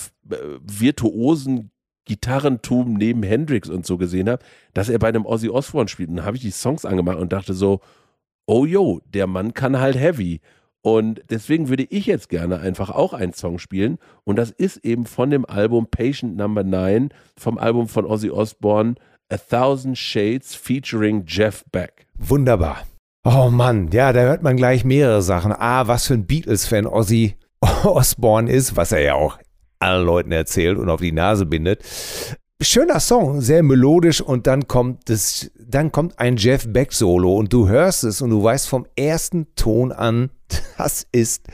virtuosen 0.62 1.72
Gitarrentum 2.04 2.96
neben 2.96 3.24
Hendrix 3.24 3.70
und 3.70 3.86
so 3.86 3.98
gesehen 3.98 4.30
habe, 4.30 4.44
dass 4.74 4.90
er 4.90 5.00
bei 5.00 5.08
einem 5.08 5.26
Ozzy 5.26 5.48
Osbourne 5.48 5.88
spielt. 5.88 6.10
Und 6.10 6.18
dann 6.18 6.26
habe 6.26 6.36
ich 6.36 6.44
die 6.44 6.52
Songs 6.52 6.84
angemacht 6.84 7.18
und 7.18 7.32
dachte 7.32 7.54
so, 7.54 7.80
oh 8.46 8.66
yo, 8.66 9.00
der 9.06 9.26
Mann 9.26 9.54
kann 9.54 9.80
halt 9.80 9.96
heavy. 9.96 10.42
Und 10.82 11.22
deswegen 11.30 11.70
würde 11.70 11.86
ich 11.90 12.06
jetzt 12.06 12.30
gerne 12.30 12.60
einfach 12.60 12.90
auch 12.90 13.14
einen 13.14 13.34
Song 13.34 13.60
spielen. 13.60 13.98
Und 14.24 14.38
das 14.38 14.52
ist 14.52 14.78
eben 14.78 15.06
von 15.06 15.30
dem 15.30 15.46
Album 15.46 15.88
Patient 15.90 16.38
Number 16.38 16.64
9, 16.64 17.10
vom 17.38 17.58
Album 17.58 17.88
von 17.88 18.06
Ozzy 18.06 18.30
Osbourne, 18.30 18.96
A 19.30 19.38
Thousand 19.38 19.98
Shades 19.98 20.56
featuring 20.56 21.24
Jeff 21.28 21.64
Beck. 21.72 22.08
Wunderbar. 22.18 22.84
Oh 23.26 23.50
Mann, 23.52 23.90
ja, 23.92 24.14
da 24.14 24.22
hört 24.22 24.44
man 24.44 24.56
gleich 24.56 24.86
mehrere 24.86 25.22
Sachen. 25.22 25.52
Ah, 25.52 25.88
was 25.88 26.08
für 26.08 26.14
ein 26.14 26.26
Beatles-Fan 26.26 26.88
Ozzy 26.88 27.36
Osbourne 27.84 28.50
ist, 28.50 28.78
was 28.78 28.92
er 28.92 29.02
ja 29.02 29.14
auch 29.16 29.38
allen 29.80 30.06
Leuten 30.06 30.32
erzählt 30.32 30.78
und 30.78 30.90
auf 30.90 31.02
die 31.02 31.12
Nase 31.12 31.46
bindet. 31.46 31.84
Schöner 32.62 33.00
Song, 33.00 33.40
sehr 33.40 33.64
melodisch 33.64 34.20
und 34.20 34.46
dann 34.46 34.68
kommt 34.68 35.10
das, 35.10 35.50
dann 35.58 35.94
kommt 35.94 36.20
ein 36.20 36.36
Jeff 36.36 36.68
Beck 36.68 36.92
Solo 36.92 37.38
und 37.38 37.54
du 37.54 37.70
hörst 37.70 38.04
es 38.04 38.22
und 38.22 38.32
du 38.32 38.44
weißt 38.44 38.68
vom 38.68 38.86
ersten 38.98 39.48
Ton 39.56 39.94
an, 39.94 40.30
das 40.78 41.08
ist 41.14 41.48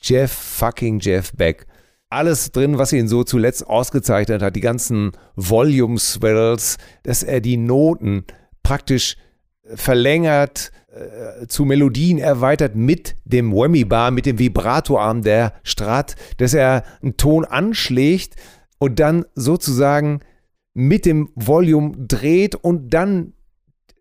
Jeff 0.00 0.30
fucking 0.30 1.00
Jeff 1.00 1.32
Beck. 1.32 1.66
Alles 2.10 2.52
drin, 2.52 2.78
was 2.78 2.92
ihn 2.92 3.08
so 3.08 3.24
zuletzt 3.24 3.66
ausgezeichnet 3.66 4.40
hat, 4.40 4.54
die 4.54 4.60
ganzen 4.60 5.10
Volume 5.34 5.98
Swells, 5.98 6.76
dass 7.02 7.24
er 7.24 7.40
die 7.40 7.56
Noten 7.56 8.24
praktisch 8.62 9.16
verlängert, 9.64 10.70
äh, 10.92 11.48
zu 11.48 11.64
Melodien 11.64 12.18
erweitert 12.18 12.76
mit 12.76 13.16
dem 13.24 13.52
Whammy 13.52 13.84
Bar, 13.84 14.12
mit 14.12 14.26
dem 14.26 14.38
Vibratoarm 14.38 15.22
der 15.22 15.54
Strat, 15.64 16.14
dass 16.36 16.54
er 16.54 16.84
einen 17.02 17.16
Ton 17.16 17.44
anschlägt 17.44 18.36
und 18.78 19.00
dann 19.00 19.24
sozusagen 19.34 20.20
mit 20.74 21.04
dem 21.04 21.30
Volume 21.34 21.92
dreht 21.96 22.54
und 22.54 22.90
dann, 22.94 23.34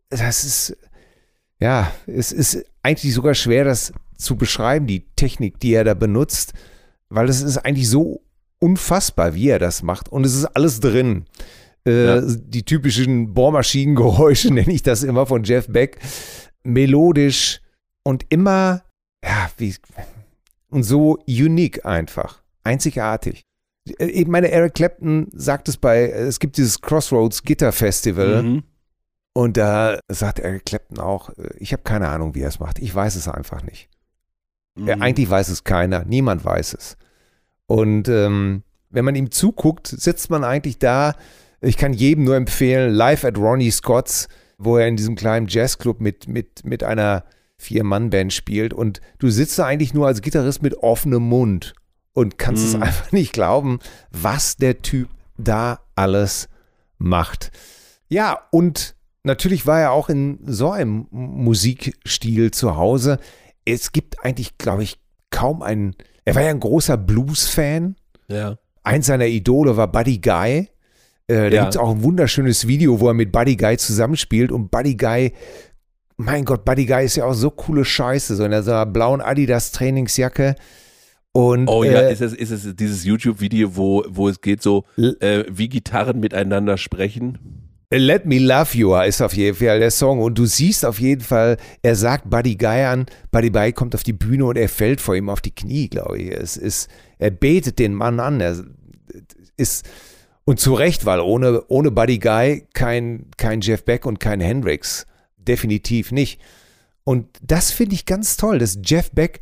das 0.09 0.43
ist, 0.43 0.77
ja, 1.59 1.91
es 2.07 2.31
ist 2.31 2.63
eigentlich 2.83 3.13
sogar 3.13 3.33
schwer, 3.33 3.65
das 3.65 3.93
zu 4.17 4.35
beschreiben, 4.35 4.87
die 4.87 5.07
Technik, 5.15 5.59
die 5.59 5.73
er 5.73 5.83
da 5.83 5.93
benutzt, 5.93 6.53
weil 7.09 7.27
es 7.29 7.41
ist 7.41 7.57
eigentlich 7.57 7.89
so 7.89 8.21
unfassbar, 8.59 9.33
wie 9.33 9.49
er 9.49 9.59
das 9.59 9.83
macht 9.83 10.09
und 10.09 10.25
es 10.25 10.35
ist 10.35 10.45
alles 10.45 10.79
drin. 10.79 11.25
Äh, 11.85 12.05
Ja. 12.05 12.21
Die 12.21 12.63
typischen 12.63 13.33
Bohrmaschinengeräusche 13.33 14.49
nenne 14.53 14.71
ich 14.71 14.83
das 14.83 15.03
immer 15.03 15.25
von 15.25 15.43
Jeff 15.43 15.67
Beck. 15.67 15.99
Melodisch 16.63 17.59
und 18.03 18.25
immer, 18.29 18.83
ja, 19.23 19.49
wie, 19.57 19.75
und 20.69 20.83
so 20.83 21.17
unique 21.27 21.85
einfach. 21.85 22.43
Einzigartig. 22.63 23.41
Äh, 23.99 24.05
Ich 24.05 24.27
meine, 24.27 24.51
Eric 24.51 24.73
Clapton 24.75 25.27
sagt 25.33 25.67
es 25.69 25.77
bei, 25.77 26.09
es 26.09 26.39
gibt 26.39 26.57
dieses 26.57 26.81
Crossroads 26.81 27.43
Gitter 27.43 27.71
Festival 27.71 28.43
Mhm. 28.43 28.63
und 29.33 29.57
da 29.57 29.99
sagt 30.09 30.39
Eric 30.39 30.65
Clapton 30.65 30.99
auch, 30.99 31.29
äh, 31.37 31.49
ich 31.57 31.73
habe 31.73 31.83
keine 31.83 32.09
Ahnung, 32.09 32.35
wie 32.35 32.41
er 32.41 32.49
es 32.49 32.59
macht. 32.59 32.79
Ich 32.79 32.93
weiß 32.93 33.15
es 33.15 33.27
einfach 33.27 33.63
nicht. 33.63 33.89
Ja, 34.77 34.95
Mhm. 34.95 35.01
eigentlich 35.01 35.29
weiß 35.29 35.49
es 35.49 35.63
keiner, 35.63 36.05
niemand 36.05 36.45
weiß 36.45 36.73
es. 36.75 36.97
Und 37.67 38.07
ähm, 38.09 38.63
wenn 38.89 39.05
man 39.05 39.15
ihm 39.15 39.31
zuguckt, 39.31 39.87
sitzt 39.87 40.29
man 40.29 40.43
eigentlich 40.43 40.77
da. 40.79 41.13
Ich 41.61 41.77
kann 41.77 41.93
jedem 41.93 42.23
nur 42.25 42.35
empfehlen, 42.35 42.93
live 42.93 43.23
at 43.23 43.37
Ronnie 43.37 43.71
Scott's, 43.71 44.27
wo 44.57 44.77
er 44.77 44.87
in 44.87 44.97
diesem 44.97 45.15
kleinen 45.15 45.47
Jazzclub 45.47 46.01
mit, 46.01 46.27
mit, 46.27 46.65
mit 46.65 46.83
einer 46.83 47.23
Vier-Mann-Band 47.57 48.33
spielt. 48.33 48.73
Und 48.73 48.99
du 49.19 49.29
sitzt 49.29 49.57
da 49.59 49.65
eigentlich 49.65 49.93
nur 49.93 50.07
als 50.07 50.21
Gitarrist 50.21 50.61
mit 50.63 50.75
offenem 50.75 51.23
Mund 51.23 51.73
und 52.13 52.37
kannst 52.37 52.65
es 52.65 52.75
Mhm. 52.75 52.83
einfach 52.83 53.11
nicht 53.11 53.33
glauben, 53.33 53.79
was 54.11 54.57
der 54.57 54.81
Typ 54.81 55.09
da 55.37 55.79
alles 55.95 56.49
macht. 56.97 57.51
Ja, 58.09 58.39
und 58.51 58.95
natürlich 59.23 59.65
war 59.65 59.79
er 59.79 59.91
auch 59.91 60.09
in 60.09 60.39
so 60.45 60.71
einem 60.71 61.07
Musikstil 61.11 62.51
zu 62.51 62.75
Hause. 62.75 63.19
Es 63.65 63.91
gibt 63.91 64.23
eigentlich, 64.25 64.57
glaube 64.57 64.83
ich, 64.83 64.99
kaum 65.29 65.61
einen. 65.61 65.95
Er 66.25 66.35
war 66.35 66.41
ja 66.43 66.49
ein 66.49 66.59
großer 66.59 66.97
Blues-Fan. 66.97 67.95
Ja. 68.27 68.57
Eins 68.83 69.05
seiner 69.07 69.27
Idole 69.27 69.77
war 69.77 69.91
Buddy 69.91 70.19
Guy. 70.19 70.69
Äh, 71.27 71.49
da 71.49 71.55
Ja. 71.55 71.61
gibt 71.61 71.75
es 71.75 71.77
auch 71.77 71.91
ein 71.91 72.03
wunderschönes 72.03 72.67
Video, 72.67 72.99
wo 72.99 73.07
er 73.07 73.13
mit 73.13 73.31
Buddy 73.31 73.55
Guy 73.55 73.77
zusammenspielt. 73.77 74.51
Und 74.51 74.69
Buddy 74.71 74.95
Guy, 74.97 75.33
mein 76.17 76.43
Gott, 76.45 76.65
Buddy 76.65 76.85
Guy 76.85 77.05
ist 77.05 77.15
ja 77.15 77.25
auch 77.25 77.33
so 77.33 77.49
coole 77.51 77.85
Scheiße. 77.85 78.35
So 78.35 78.43
in 78.43 78.63
so 78.63 78.71
einer 78.71 78.85
blauen 78.85 79.21
Adidas-Trainingsjacke. 79.21 80.55
Und, 81.33 81.69
Oh 81.69 81.83
ja, 81.83 82.01
äh, 82.01 82.13
ist 82.13 82.21
es, 82.21 82.33
ist 82.33 82.51
es 82.51 82.75
dieses 82.75 83.05
YouTube-Video, 83.05 83.75
wo, 83.75 84.03
wo 84.09 84.27
es 84.27 84.41
geht 84.41 84.61
so, 84.61 84.85
äh, 84.97 85.45
wie 85.49 85.69
Gitarren 85.69 86.19
miteinander 86.19 86.77
sprechen? 86.77 87.37
Let 87.93 88.25
Me 88.25 88.39
Love 88.39 88.77
You 88.77 88.95
ist 88.95 89.21
auf 89.21 89.33
jeden 89.33 89.57
Fall 89.57 89.79
der 89.79 89.91
Song 89.91 90.21
und 90.21 90.37
du 90.37 90.45
siehst 90.45 90.85
auf 90.85 90.99
jeden 90.99 91.21
Fall, 91.21 91.57
er 91.81 91.95
sagt 91.95 92.29
Buddy 92.29 92.55
Guy 92.55 92.83
an, 92.83 93.05
Buddy 93.31 93.49
Guy 93.49 93.73
kommt 93.73 93.95
auf 93.95 94.03
die 94.03 94.13
Bühne 94.13 94.45
und 94.45 94.57
er 94.57 94.69
fällt 94.69 95.01
vor 95.01 95.15
ihm 95.15 95.29
auf 95.29 95.41
die 95.41 95.53
Knie, 95.53 95.89
glaube 95.89 96.17
ich. 96.19 96.31
Es 96.31 96.55
ist, 96.55 96.89
er 97.19 97.31
betet 97.31 97.79
den 97.79 97.93
Mann 97.93 98.21
an. 98.21 98.39
Er 98.39 98.63
ist, 99.57 99.85
und 100.45 100.61
zu 100.61 100.73
Recht, 100.73 101.05
weil 101.05 101.19
ohne, 101.19 101.63
ohne 101.67 101.91
Buddy 101.91 102.19
Guy 102.19 102.65
kein, 102.73 103.25
kein 103.35 103.59
Jeff 103.59 103.83
Beck 103.83 104.05
und 104.05 104.21
kein 104.21 104.39
Hendrix. 104.39 105.05
Definitiv 105.37 106.13
nicht. 106.13 106.39
Und 107.03 107.27
das 107.41 107.71
finde 107.71 107.95
ich 107.95 108.05
ganz 108.05 108.37
toll, 108.37 108.59
dass 108.59 108.79
Jeff 108.85 109.11
Beck 109.11 109.41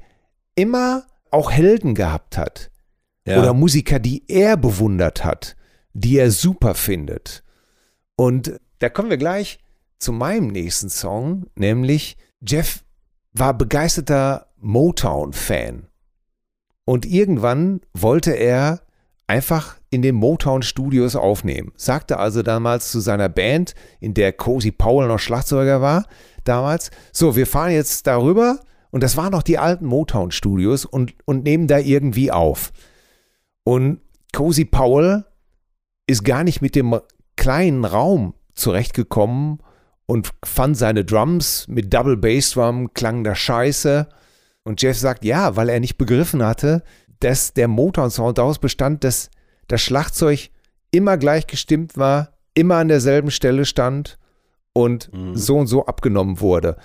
immer 0.56 1.04
auch 1.32 1.52
Helden 1.52 1.96
gehabt 1.96 2.38
hat 2.38 2.72
Ja. 3.26 3.40
oder 3.40 3.54
Musiker, 3.54 4.00
die 4.00 4.24
er 4.28 4.58
bewundert 4.58 5.24
hat, 5.24 5.56
die 5.94 6.18
er 6.18 6.32
super 6.32 6.76
findet. 6.76 7.44
Und 8.16 8.60
da 8.80 8.90
kommen 8.90 9.10
wir 9.10 9.18
gleich 9.18 9.60
zu 9.98 10.12
meinem 10.12 10.48
nächsten 10.48 10.90
Song, 10.90 11.48
nämlich 11.56 12.18
Jeff 12.42 12.84
war 13.34 13.54
begeisterter 13.54 14.48
Motown-Fan. 14.58 15.88
Und 16.86 17.06
irgendwann 17.06 17.82
wollte 17.94 18.32
er 18.32 18.82
einfach 19.28 19.78
in 19.92 20.02
den 20.02 20.16
Motown-Studios 20.16 21.16
aufnehmen. 21.16 21.72
Sagte 21.76 22.18
also 22.18 22.42
damals 22.42 22.92
zu 22.92 23.00
seiner 23.00 23.30
Band, 23.30 23.76
in 24.00 24.14
der 24.14 24.34
Cozy 24.34 24.72
Powell 24.72 25.08
noch 25.08 25.20
Schlagzeuger 25.20 25.82
war, 25.82 26.06
damals, 26.46 26.90
so, 27.12 27.36
wir 27.36 27.46
fahren 27.46 27.72
jetzt 27.72 28.08
darüber 28.08 28.60
und 28.92 29.04
das 29.04 29.18
waren 29.18 29.32
noch 29.32 29.44
die 29.44 29.58
alten 29.58 29.86
Motown-Studios 29.86 30.86
und, 30.86 31.14
und 31.26 31.44
nehmen 31.44 31.68
da 31.68 31.78
irgendwie 31.80 32.32
auf. 32.32 32.72
Und 33.64 34.02
Cozy 34.34 34.66
Powell 34.66 35.26
ist 36.08 36.24
gar 36.24 36.44
nicht 36.44 36.62
mit 36.62 36.76
dem 36.76 37.00
kleinen 37.36 37.86
Raum 37.86 38.34
zurechtgekommen 38.56 39.60
und 40.06 40.32
fand 40.44 40.76
seine 40.78 41.06
Drums 41.06 41.68
mit 41.68 41.94
Double 41.94 42.18
Bass 42.18 42.52
Drum 42.52 42.94
klangen 42.94 43.24
da 43.24 43.36
scheiße. 43.36 44.08
Und 44.64 44.82
Jeff 44.82 44.98
sagt 44.98 45.24
ja, 45.24 45.56
weil 45.56 45.70
er 45.70 45.80
nicht 45.80 45.98
begriffen 45.98 46.44
hatte, 46.44 46.84
dass 47.20 47.54
der 47.54 47.68
Motown-Sound 47.68 48.38
daraus 48.38 48.60
bestand, 48.60 49.04
dass 49.04 49.30
das 49.68 49.82
Schlagzeug 49.82 50.50
immer 50.92 51.18
gleich 51.18 51.46
gestimmt 51.48 51.98
war, 51.98 52.34
immer 52.56 52.78
an 52.78 52.88
derselben 52.88 53.30
Stelle 53.30 53.66
stand 53.66 54.18
und 54.74 55.12
Mhm. 55.14 55.36
so 55.36 55.58
und 55.58 55.68
so 55.68 55.86
abgenommen 55.86 56.40
wurde. 56.42 56.78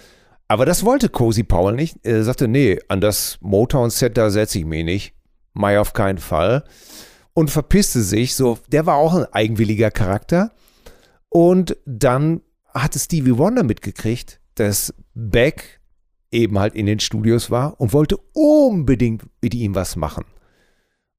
Aber 0.49 0.67
das 0.67 0.85
wollte 0.85 1.09
Cozy 1.09 1.43
Powell 1.43 1.75
nicht. 1.75 1.99
Er 2.03 2.23
sagte, 2.25 2.49
nee, 2.49 2.79
an 2.89 3.01
das 3.01 3.39
Motown-Set 3.41 4.17
da 4.17 4.31
setze 4.31 4.59
ich 4.59 4.65
mich 4.65 4.85
nicht. 4.85 5.15
Mai 5.53 5.79
auf 5.79 5.93
keinen 5.93 6.19
Fall. 6.19 6.65
und 7.35 7.51
verpisste 7.51 8.03
sich. 8.03 8.35
So, 8.35 8.59
der 8.69 8.87
war 8.87 8.97
auch 8.97 9.15
ein 9.15 9.27
eigenwilliger 9.33 9.91
Charakter. 9.91 10.53
Und 11.29 11.77
dann 11.85 12.41
hatte 12.73 12.99
Stevie 12.99 13.37
Wonder 13.37 13.65
mitgekriegt, 13.65 14.41
dass 14.55 14.95
Beck 15.15 15.81
eben 16.31 16.59
halt 16.59 16.75
in 16.75 16.87
den 16.87 17.01
Studios 17.01 17.51
war 17.51 17.81
und 17.81 17.93
wollte 17.93 18.17
unbedingt 18.33 19.25
mit 19.43 19.55
ihm 19.55 19.75
was 19.75 19.97
machen. 19.97 20.25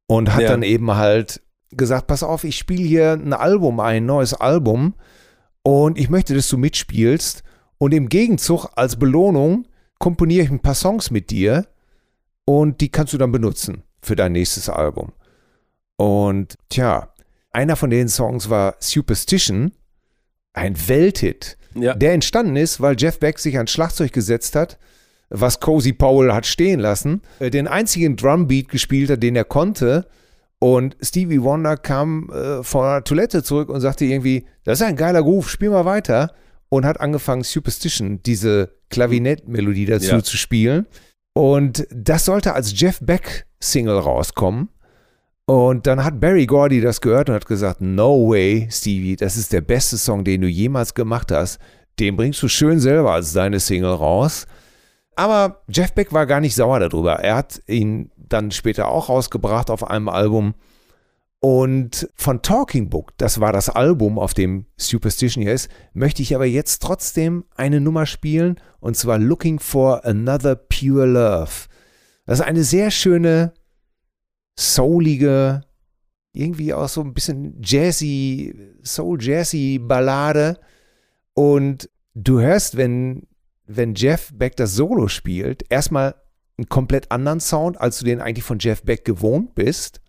Und 0.07 0.33
hat 0.33 0.43
ja. 0.43 0.49
dann 0.49 0.63
eben 0.63 0.95
halt 0.95 1.41
gesagt, 1.71 2.07
pass 2.07 2.23
auf, 2.23 2.43
ich 2.43 2.57
spiele 2.57 2.83
hier 2.83 3.13
ein 3.13 3.33
Album, 3.33 3.79
ein 3.79 4.05
neues 4.05 4.33
Album 4.33 4.93
und 5.63 5.97
ich 5.97 6.09
möchte, 6.09 6.33
dass 6.35 6.47
du 6.47 6.57
mitspielst 6.57 7.43
und 7.77 7.93
im 7.93 8.09
Gegenzug 8.09 8.67
als 8.75 8.97
Belohnung 8.97 9.67
komponiere 9.99 10.45
ich 10.45 10.51
ein 10.51 10.61
paar 10.61 10.75
Songs 10.75 11.11
mit 11.11 11.29
dir 11.29 11.67
und 12.45 12.81
die 12.81 12.89
kannst 12.89 13.13
du 13.13 13.17
dann 13.17 13.31
benutzen 13.31 13.83
für 14.01 14.15
dein 14.15 14.33
nächstes 14.33 14.69
Album. 14.69 15.11
Und 15.97 16.55
tja, 16.69 17.13
einer 17.51 17.75
von 17.75 17.89
den 17.89 18.09
Songs 18.09 18.49
war 18.49 18.75
Superstition, 18.79 19.71
ein 20.53 20.75
Welthit, 20.87 21.57
ja. 21.73 21.93
der 21.93 22.13
entstanden 22.13 22.55
ist, 22.55 22.81
weil 22.81 22.95
Jeff 22.97 23.19
Beck 23.19 23.39
sich 23.39 23.55
ans 23.57 23.71
Schlagzeug 23.71 24.11
gesetzt 24.13 24.55
hat, 24.55 24.77
was 25.29 25.59
Cozy 25.59 25.93
Powell 25.93 26.33
hat 26.33 26.45
stehen 26.45 26.79
lassen, 26.79 27.21
äh, 27.39 27.49
den 27.49 27.67
einzigen 27.67 28.15
Drumbeat 28.15 28.69
gespielt 28.69 29.09
hat, 29.09 29.23
den 29.23 29.35
er 29.35 29.43
konnte. 29.43 30.07
Und 30.59 30.95
Stevie 31.01 31.41
Wonder 31.41 31.77
kam 31.77 32.29
äh, 32.29 32.63
von 32.63 32.83
der 32.83 33.03
Toilette 33.03 33.43
zurück 33.43 33.69
und 33.69 33.81
sagte 33.81 34.05
irgendwie, 34.05 34.45
das 34.63 34.79
ist 34.79 34.87
ein 34.87 34.95
geiler 34.95 35.21
Groove, 35.21 35.49
spiel 35.49 35.69
mal 35.69 35.85
weiter. 35.85 36.33
Und 36.69 36.85
hat 36.85 36.99
angefangen, 36.99 37.43
Superstition, 37.43 38.21
diese 38.23 38.75
Klavinettmelodie 38.89 39.85
dazu 39.85 40.15
ja. 40.15 40.23
zu 40.23 40.37
spielen. 40.37 40.87
Und 41.33 41.85
das 41.91 42.25
sollte 42.25 42.53
als 42.53 42.79
Jeff 42.79 42.99
Beck 43.01 43.45
Single 43.59 43.99
rauskommen. 43.99 44.69
Und 45.45 45.85
dann 45.85 46.03
hat 46.03 46.19
Barry 46.19 46.45
Gordy 46.47 46.81
das 46.81 47.01
gehört 47.01 47.29
und 47.29 47.35
hat 47.35 47.45
gesagt, 47.45 47.79
no 47.81 48.29
way, 48.29 48.67
Stevie, 48.71 49.15
das 49.15 49.37
ist 49.37 49.53
der 49.53 49.61
beste 49.61 49.97
Song, 49.97 50.23
den 50.23 50.41
du 50.41 50.47
jemals 50.47 50.93
gemacht 50.93 51.31
hast. 51.31 51.59
Den 51.99 52.17
bringst 52.17 52.41
du 52.41 52.47
schön 52.47 52.79
selber 52.79 53.13
als 53.13 53.33
deine 53.33 53.59
Single 53.59 53.93
raus. 53.93 54.47
Aber 55.15 55.61
Jeff 55.67 55.93
Beck 55.93 56.11
war 56.11 56.25
gar 56.25 56.41
nicht 56.41 56.55
sauer 56.55 56.79
darüber. 56.79 57.19
Er 57.19 57.35
hat 57.35 57.61
ihn 57.67 58.11
dann 58.17 58.51
später 58.51 58.87
auch 58.87 59.07
rausgebracht 59.07 59.69
auf 59.69 59.89
einem 59.89 60.09
Album. 60.09 60.55
Und 61.47 62.09
von 62.15 62.41
Talking 62.41 62.89
Book, 62.89 63.15
das 63.17 63.39
war 63.39 63.53
das 63.53 63.69
Album, 63.69 64.17
auf 64.17 64.33
dem 64.33 64.65
Superstition 64.77 65.43
hier 65.43 65.53
ist, 65.53 65.69
möchte 65.93 66.23
ich 66.23 66.33
aber 66.33 66.45
jetzt 66.47 66.81
trotzdem 66.81 67.45
eine 67.55 67.79
Nummer 67.79 68.07
spielen 68.07 68.59
und 68.79 68.97
zwar 68.97 69.19
Looking 69.19 69.59
for 69.59 70.03
Another 70.05 70.55
Pure 70.55 71.05
Love. 71.05 71.67
Das 72.25 72.39
ist 72.39 72.45
eine 72.45 72.63
sehr 72.63 72.89
schöne 72.89 73.53
soulige, 74.57 75.61
irgendwie 76.33 76.73
auch 76.73 76.89
so 76.89 77.01
ein 77.01 77.13
bisschen 77.13 77.61
jazzy, 77.61 78.55
soul-jazzy 78.81 79.77
Ballade. 79.79 80.59
Und 81.35 81.91
du 82.15 82.39
hörst, 82.39 82.75
wenn, 82.75 83.27
wenn 83.67 83.93
Jeff 83.93 84.31
Beck 84.33 84.55
das 84.55 84.73
Solo 84.73 85.09
spielt, 85.09 85.63
erstmal 85.69 86.15
einen 86.57 86.69
komplett 86.69 87.11
anderen 87.11 87.39
Sound, 87.39 87.79
als 87.79 87.99
du 87.99 88.05
den 88.05 88.19
eigentlich 88.19 88.45
von 88.45 88.57
Jeff 88.57 88.81
Beck 88.81 89.05
gewohnt 89.05 89.53
bist. 89.53 90.01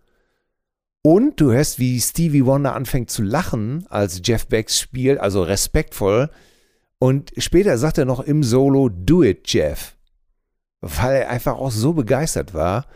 Und 1.03 1.39
du 1.39 1.51
hörst, 1.51 1.79
wie 1.79 1.99
Stevie 2.01 2.45
Wonder 2.45 2.75
anfängt 2.75 3.09
zu 3.09 3.23
lachen, 3.23 3.85
als 3.89 4.21
Jeff 4.23 4.47
Beck 4.47 4.69
spielt, 4.69 5.19
also 5.19 5.41
respektvoll. 5.41 6.29
Und 6.99 7.31
später 7.37 7.77
sagt 7.77 7.97
er 7.97 8.05
noch 8.05 8.19
im 8.19 8.43
Solo, 8.43 8.89
do 8.89 9.23
it, 9.23 9.51
Jeff. 9.51 9.95
Weil 10.81 11.21
er 11.21 11.29
einfach 11.29 11.55
auch 11.57 11.71
so 11.71 11.93
begeistert 11.93 12.53
war. 12.53 12.87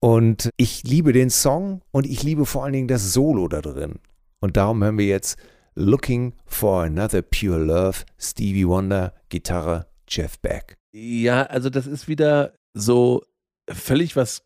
Und 0.00 0.50
ich 0.56 0.84
liebe 0.84 1.12
den 1.12 1.28
Song 1.28 1.82
und 1.90 2.06
ich 2.06 2.22
liebe 2.22 2.46
vor 2.46 2.64
allen 2.64 2.72
Dingen 2.72 2.88
das 2.88 3.12
Solo 3.12 3.48
da 3.48 3.60
drin. 3.60 3.98
Und 4.40 4.56
darum 4.56 4.82
hören 4.82 4.96
wir 4.96 5.06
jetzt 5.06 5.38
Looking 5.74 6.34
for 6.46 6.82
Another 6.82 7.22
Pure 7.22 7.58
Love, 7.58 7.98
Stevie 8.18 8.66
Wonder, 8.66 9.14
Gitarre, 9.28 9.86
Jeff 10.08 10.38
Beck. 10.38 10.78
Ja, 10.92 11.44
also 11.44 11.70
das 11.70 11.86
ist 11.86 12.08
wieder 12.08 12.54
so 12.74 13.22
völlig 13.68 14.16
was 14.16 14.42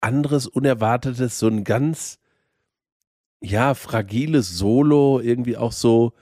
anderes, 0.00 0.46
Unerwartetes, 0.46 1.38
so 1.38 1.48
ein 1.48 1.64
ganz, 1.64 2.18
ja, 3.48 3.74
fragiles 3.74 4.56
Solo, 4.56 5.20
irgendwie 5.20 5.56
auch 5.56 5.72
so, 5.72 6.12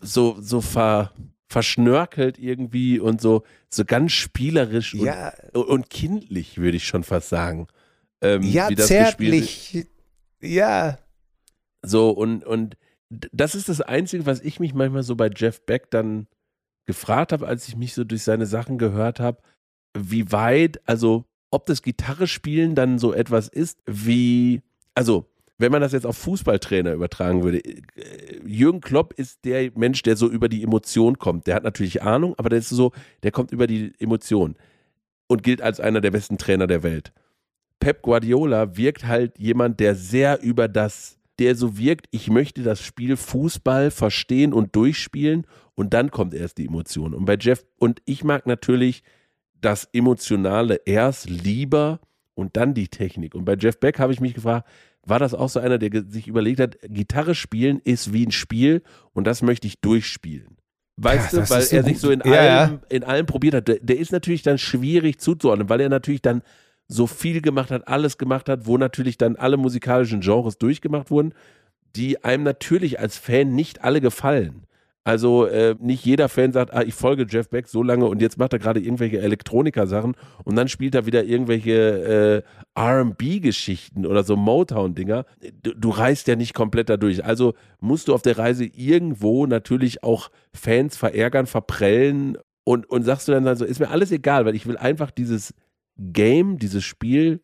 so, 0.00 0.36
so 0.40 0.60
ver, 0.60 1.12
verschnörkelt 1.48 2.38
irgendwie 2.38 2.98
und 2.98 3.20
so, 3.20 3.42
so 3.68 3.84
ganz 3.84 4.12
spielerisch 4.12 4.94
ja. 4.94 5.32
und, 5.52 5.64
und 5.64 5.90
kindlich, 5.90 6.58
würde 6.58 6.76
ich 6.76 6.86
schon 6.86 7.04
fast 7.04 7.28
sagen 7.28 7.66
ähm, 8.20 8.42
ja, 8.42 8.68
zärtlich. 8.76 9.86
Ja. 10.40 10.98
So, 11.82 12.10
und, 12.10 12.44
und 12.44 12.76
das 13.08 13.54
ist 13.54 13.68
das 13.68 13.80
Einzige, 13.80 14.26
was 14.26 14.40
ich 14.40 14.60
mich 14.60 14.74
manchmal 14.74 15.02
so 15.02 15.16
bei 15.16 15.30
Jeff 15.34 15.64
Beck 15.64 15.90
dann 15.90 16.26
gefragt 16.86 17.32
habe, 17.32 17.46
als 17.46 17.68
ich 17.68 17.76
mich 17.76 17.94
so 17.94 18.04
durch 18.04 18.22
seine 18.22 18.46
Sachen 18.46 18.78
gehört 18.78 19.20
habe, 19.20 19.42
wie 19.96 20.30
weit, 20.30 20.80
also 20.86 21.24
ob 21.50 21.66
das 21.66 21.82
Gitarre 21.82 22.26
spielen 22.26 22.74
dann 22.74 22.98
so 22.98 23.12
etwas 23.12 23.48
ist, 23.48 23.80
wie, 23.86 24.62
also 24.94 25.29
wenn 25.60 25.72
man 25.72 25.82
das 25.82 25.92
jetzt 25.92 26.06
auf 26.06 26.16
Fußballtrainer 26.16 26.94
übertragen 26.94 27.42
würde, 27.42 27.62
äh, 27.62 28.40
Jürgen 28.46 28.80
Klopp 28.80 29.12
ist 29.12 29.44
der 29.44 29.70
Mensch, 29.74 30.02
der 30.02 30.16
so 30.16 30.28
über 30.28 30.48
die 30.48 30.62
Emotion 30.62 31.18
kommt. 31.18 31.46
Der 31.46 31.54
hat 31.54 31.64
natürlich 31.64 32.02
Ahnung, 32.02 32.34
aber 32.38 32.48
der 32.48 32.60
ist 32.60 32.70
so, 32.70 32.92
der 33.22 33.30
kommt 33.30 33.52
über 33.52 33.66
die 33.66 33.92
Emotion 33.98 34.56
und 35.28 35.42
gilt 35.42 35.60
als 35.60 35.78
einer 35.78 36.00
der 36.00 36.10
besten 36.10 36.38
Trainer 36.38 36.66
der 36.66 36.82
Welt. 36.82 37.12
Pep 37.78 38.02
Guardiola 38.02 38.76
wirkt 38.76 39.06
halt 39.06 39.38
jemand, 39.38 39.80
der 39.80 39.94
sehr 39.94 40.42
über 40.42 40.66
das, 40.66 41.18
der 41.38 41.54
so 41.54 41.76
wirkt, 41.76 42.06
ich 42.10 42.30
möchte 42.30 42.62
das 42.62 42.80
Spiel 42.80 43.16
Fußball 43.16 43.90
verstehen 43.90 44.54
und 44.54 44.74
durchspielen 44.74 45.46
und 45.74 45.92
dann 45.92 46.10
kommt 46.10 46.34
erst 46.34 46.58
die 46.58 46.66
Emotion. 46.66 47.14
Und 47.14 47.26
bei 47.26 47.36
Jeff, 47.38 47.64
und 47.78 48.00
ich 48.06 48.24
mag 48.24 48.46
natürlich 48.46 49.02
das 49.60 49.88
Emotionale 49.92 50.80
erst 50.86 51.28
lieber 51.28 52.00
und 52.34 52.56
dann 52.56 52.74
die 52.74 52.88
Technik. 52.88 53.34
Und 53.34 53.44
bei 53.44 53.54
Jeff 53.54 53.78
Beck 53.78 53.98
habe 53.98 54.12
ich 54.12 54.20
mich 54.20 54.34
gefragt, 54.34 54.66
war 55.04 55.18
das 55.18 55.34
auch 55.34 55.48
so 55.48 55.60
einer, 55.60 55.78
der 55.78 56.04
sich 56.08 56.28
überlegt 56.28 56.60
hat, 56.60 56.76
Gitarre 56.82 57.34
spielen 57.34 57.80
ist 57.82 58.12
wie 58.12 58.26
ein 58.26 58.32
Spiel 58.32 58.82
und 59.12 59.26
das 59.26 59.42
möchte 59.42 59.66
ich 59.66 59.80
durchspielen. 59.80 60.56
Weißt 60.96 61.32
ja, 61.32 61.40
du, 61.40 61.50
weil 61.50 61.66
er 61.70 61.82
sich 61.82 61.98
so 61.98 62.10
in, 62.10 62.20
ja, 62.24 62.32
allem, 62.32 62.72
ja. 62.72 62.80
in 62.90 63.04
allem 63.04 63.26
probiert 63.26 63.54
hat. 63.54 63.68
Der, 63.68 63.78
der, 63.80 63.98
ist 63.98 64.12
natürlich 64.12 64.42
dann 64.42 64.58
schwierig 64.58 65.18
zuzuordnen, 65.18 65.70
weil 65.70 65.80
er 65.80 65.88
natürlich 65.88 66.20
dann 66.20 66.42
so 66.88 67.06
viel 67.06 67.40
gemacht 67.40 67.70
hat, 67.70 67.88
alles 67.88 68.18
gemacht 68.18 68.48
hat, 68.48 68.66
wo 68.66 68.76
natürlich 68.76 69.16
dann 69.16 69.36
alle 69.36 69.56
musikalischen 69.56 70.20
Genres 70.20 70.58
durchgemacht 70.58 71.10
wurden, 71.10 71.32
die 71.96 72.22
einem 72.22 72.42
natürlich 72.42 73.00
als 73.00 73.16
Fan 73.16 73.54
nicht 73.54 73.82
alle 73.82 74.00
gefallen. 74.00 74.66
Also 75.02 75.46
äh, 75.46 75.76
nicht 75.80 76.04
jeder 76.04 76.28
Fan 76.28 76.52
sagt, 76.52 76.74
ah, 76.74 76.82
ich 76.82 76.92
folge 76.92 77.26
Jeff 77.28 77.48
Beck 77.48 77.68
so 77.68 77.82
lange 77.82 78.04
und 78.04 78.20
jetzt 78.20 78.36
macht 78.36 78.52
er 78.52 78.58
gerade 78.58 78.80
irgendwelche 78.80 79.18
Elektroniker-Sachen 79.18 80.14
und 80.44 80.56
dann 80.56 80.68
spielt 80.68 80.94
er 80.94 81.06
wieder 81.06 81.24
irgendwelche 81.24 82.44
äh, 82.76 82.78
RB-Geschichten 82.78 84.04
oder 84.04 84.24
so 84.24 84.36
Motown-Dinger. 84.36 85.24
Du, 85.62 85.74
du 85.74 85.88
reist 85.88 86.28
ja 86.28 86.36
nicht 86.36 86.52
komplett 86.52 86.90
dadurch. 86.90 87.24
Also 87.24 87.54
musst 87.80 88.08
du 88.08 88.14
auf 88.14 88.20
der 88.20 88.36
Reise 88.36 88.66
irgendwo 88.66 89.46
natürlich 89.46 90.04
auch 90.04 90.30
Fans 90.52 90.98
verärgern, 90.98 91.46
verprellen 91.46 92.36
und, 92.64 92.88
und 92.90 93.02
sagst 93.02 93.26
du 93.26 93.32
dann 93.32 93.44
so, 93.44 93.48
also, 93.50 93.64
ist 93.64 93.80
mir 93.80 93.88
alles 93.88 94.12
egal, 94.12 94.44
weil 94.44 94.54
ich 94.54 94.66
will 94.66 94.76
einfach 94.76 95.10
dieses 95.10 95.54
Game, 95.96 96.58
dieses 96.58 96.84
Spiel, 96.84 97.40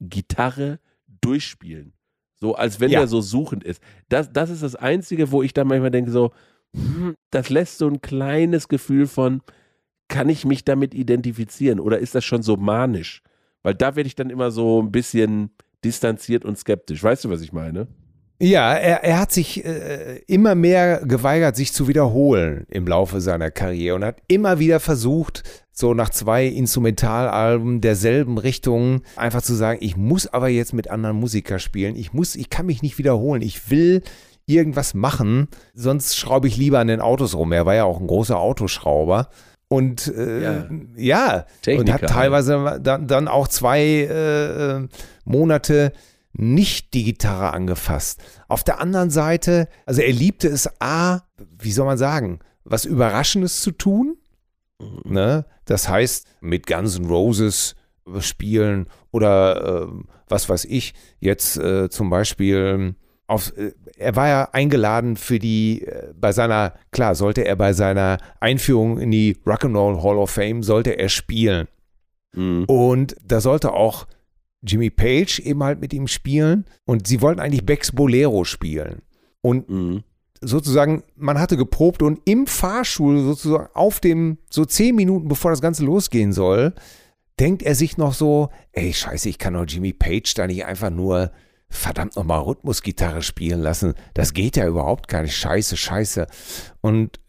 Gitarre 0.00 0.80
durchspielen. 1.20 1.92
So, 2.34 2.54
als 2.54 2.80
wenn 2.80 2.90
ja. 2.90 3.00
er 3.00 3.06
so 3.06 3.20
suchend 3.20 3.64
ist. 3.64 3.80
Das, 4.08 4.32
das 4.32 4.50
ist 4.50 4.62
das 4.62 4.74
Einzige, 4.74 5.30
wo 5.30 5.42
ich 5.42 5.54
dann 5.54 5.68
manchmal 5.68 5.90
denke, 5.90 6.10
so, 6.10 6.32
das 7.30 7.50
lässt 7.50 7.78
so 7.78 7.88
ein 7.88 8.00
kleines 8.00 8.68
Gefühl 8.68 9.06
von, 9.06 9.42
kann 10.08 10.28
ich 10.28 10.44
mich 10.44 10.64
damit 10.64 10.94
identifizieren 10.94 11.80
oder 11.80 11.98
ist 11.98 12.14
das 12.14 12.24
schon 12.24 12.42
so 12.42 12.56
manisch? 12.56 13.22
Weil 13.62 13.74
da 13.74 13.96
werde 13.96 14.06
ich 14.06 14.14
dann 14.14 14.30
immer 14.30 14.50
so 14.50 14.80
ein 14.80 14.92
bisschen 14.92 15.50
distanziert 15.84 16.44
und 16.44 16.58
skeptisch. 16.58 17.02
Weißt 17.02 17.24
du, 17.24 17.30
was 17.30 17.40
ich 17.40 17.52
meine? 17.52 17.88
Ja, 18.38 18.74
er, 18.74 19.02
er 19.02 19.18
hat 19.18 19.32
sich 19.32 19.64
äh, 19.64 20.18
immer 20.26 20.54
mehr 20.54 21.00
geweigert, 21.06 21.56
sich 21.56 21.72
zu 21.72 21.88
wiederholen 21.88 22.66
im 22.68 22.86
Laufe 22.86 23.22
seiner 23.22 23.50
Karriere 23.50 23.96
und 23.96 24.04
hat 24.04 24.18
immer 24.28 24.58
wieder 24.58 24.78
versucht, 24.78 25.42
so 25.72 25.94
nach 25.94 26.10
zwei 26.10 26.46
Instrumentalalben 26.46 27.80
derselben 27.80 28.36
Richtung 28.36 29.02
einfach 29.16 29.40
zu 29.40 29.54
sagen, 29.54 29.78
ich 29.80 29.96
muss 29.96 30.26
aber 30.26 30.48
jetzt 30.48 30.74
mit 30.74 30.90
anderen 30.90 31.16
Musikern 31.16 31.60
spielen. 31.60 31.96
Ich 31.96 32.12
muss, 32.12 32.36
ich 32.36 32.50
kann 32.50 32.66
mich 32.66 32.82
nicht 32.82 32.98
wiederholen. 32.98 33.40
Ich 33.40 33.70
will 33.70 34.02
irgendwas 34.46 34.94
machen, 34.94 35.48
sonst 35.74 36.16
schraube 36.16 36.48
ich 36.48 36.56
lieber 36.56 36.78
an 36.78 36.86
den 36.86 37.00
Autos 37.00 37.34
rum. 37.34 37.52
Er 37.52 37.66
war 37.66 37.74
ja 37.74 37.84
auch 37.84 38.00
ein 38.00 38.06
großer 38.06 38.38
Autoschrauber. 38.38 39.28
Und 39.68 40.06
äh, 40.14 40.42
ja, 40.96 41.46
ja. 41.66 41.78
und 41.78 41.92
hat 41.92 42.02
teilweise 42.02 42.80
dann, 42.80 43.08
dann 43.08 43.26
auch 43.26 43.48
zwei 43.48 43.80
äh, 43.82 44.86
Monate 45.24 45.92
nicht 46.32 46.94
die 46.94 47.02
Gitarre 47.02 47.52
angefasst. 47.52 48.22
Auf 48.46 48.62
der 48.62 48.80
anderen 48.80 49.10
Seite, 49.10 49.68
also 49.84 50.02
er 50.02 50.12
liebte 50.12 50.46
es 50.46 50.70
A, 50.80 51.22
wie 51.58 51.72
soll 51.72 51.86
man 51.86 51.98
sagen, 51.98 52.38
was 52.64 52.84
Überraschendes 52.84 53.60
zu 53.60 53.72
tun. 53.72 54.16
Mhm. 54.78 55.12
Ne? 55.12 55.46
Das 55.64 55.88
heißt, 55.88 56.28
mit 56.40 56.68
Guns 56.68 56.96
N' 56.98 57.06
Roses 57.06 57.74
spielen 58.20 58.86
oder 59.10 59.88
äh, 59.88 60.04
was 60.28 60.48
weiß 60.48 60.66
ich, 60.66 60.94
jetzt 61.18 61.56
äh, 61.56 61.88
zum 61.90 62.10
Beispiel 62.10 62.94
auf, 63.26 63.56
äh, 63.56 63.72
er 63.96 64.16
war 64.16 64.28
ja 64.28 64.48
eingeladen 64.52 65.16
für 65.16 65.38
die, 65.38 65.82
äh, 65.82 66.12
bei 66.14 66.32
seiner, 66.32 66.74
klar, 66.92 67.14
sollte 67.14 67.44
er 67.44 67.56
bei 67.56 67.72
seiner 67.72 68.18
Einführung 68.40 68.98
in 68.98 69.10
die 69.10 69.36
Rock'n'Roll 69.44 70.02
Hall 70.02 70.16
of 70.16 70.30
Fame, 70.30 70.62
sollte 70.62 70.98
er 70.98 71.08
spielen. 71.08 71.68
Mhm. 72.34 72.64
Und 72.64 73.16
da 73.24 73.40
sollte 73.40 73.72
auch 73.72 74.06
Jimmy 74.62 74.90
Page 74.90 75.40
eben 75.40 75.62
halt 75.62 75.80
mit 75.80 75.92
ihm 75.92 76.06
spielen 76.06 76.64
und 76.84 77.06
sie 77.06 77.20
wollten 77.20 77.40
eigentlich 77.40 77.66
Becks 77.66 77.92
Bolero 77.92 78.44
spielen. 78.44 79.02
Und 79.40 79.68
mhm. 79.68 80.02
sozusagen, 80.40 81.02
man 81.16 81.38
hatte 81.38 81.56
geprobt 81.56 82.02
und 82.02 82.20
im 82.24 82.46
Fahrstuhl 82.46 83.22
sozusagen 83.22 83.68
auf 83.74 84.00
dem, 84.00 84.38
so 84.50 84.64
zehn 84.64 84.94
Minuten 84.94 85.28
bevor 85.28 85.50
das 85.50 85.60
Ganze 85.60 85.84
losgehen 85.84 86.32
soll, 86.32 86.74
denkt 87.38 87.62
er 87.62 87.74
sich 87.74 87.98
noch 87.98 88.14
so, 88.14 88.50
ey, 88.72 88.92
scheiße, 88.92 89.28
ich 89.28 89.38
kann 89.38 89.54
doch 89.54 89.66
Jimmy 89.66 89.92
Page 89.92 90.32
da 90.34 90.46
nicht 90.46 90.64
einfach 90.64 90.90
nur 90.90 91.32
verdammt 91.68 92.16
nochmal 92.16 92.40
Rhythmusgitarre 92.40 93.22
spielen 93.22 93.60
lassen. 93.60 93.94
Das 94.14 94.32
geht 94.32 94.56
ja 94.56 94.66
überhaupt 94.66 95.08
gar 95.08 95.22
nicht. 95.22 95.36
Scheiße, 95.36 95.76
scheiße. 95.76 96.26
Und 96.80 97.20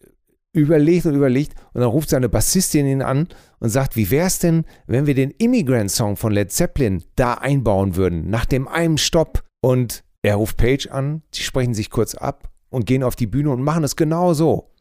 überlegt 0.53 1.05
und 1.05 1.15
überlegt 1.15 1.53
und 1.73 1.81
dann 1.81 1.89
ruft 1.89 2.09
seine 2.09 2.29
Bassistin 2.29 2.87
ihn 2.87 3.01
an 3.01 3.27
und 3.59 3.69
sagt, 3.69 3.95
wie 3.95 4.09
wäre 4.09 4.27
es 4.27 4.39
denn, 4.39 4.65
wenn 4.87 5.05
wir 5.05 5.13
den 5.13 5.31
Immigrant-Song 5.31 6.17
von 6.17 6.31
Led 6.31 6.51
Zeppelin 6.51 7.03
da 7.15 7.35
einbauen 7.35 7.95
würden, 7.95 8.29
nach 8.29 8.45
dem 8.45 8.67
einen 8.67 8.97
Stopp. 8.97 9.43
Und 9.61 10.03
er 10.21 10.35
ruft 10.35 10.57
Page 10.57 10.87
an, 10.87 11.23
sie 11.33 11.43
sprechen 11.43 11.73
sich 11.73 11.89
kurz 11.89 12.15
ab 12.15 12.49
und 12.69 12.85
gehen 12.85 13.03
auf 13.03 13.15
die 13.15 13.27
Bühne 13.27 13.51
und 13.51 13.61
machen 13.61 13.83
es 13.83 13.95
genau 13.95 14.33
so. 14.33 14.71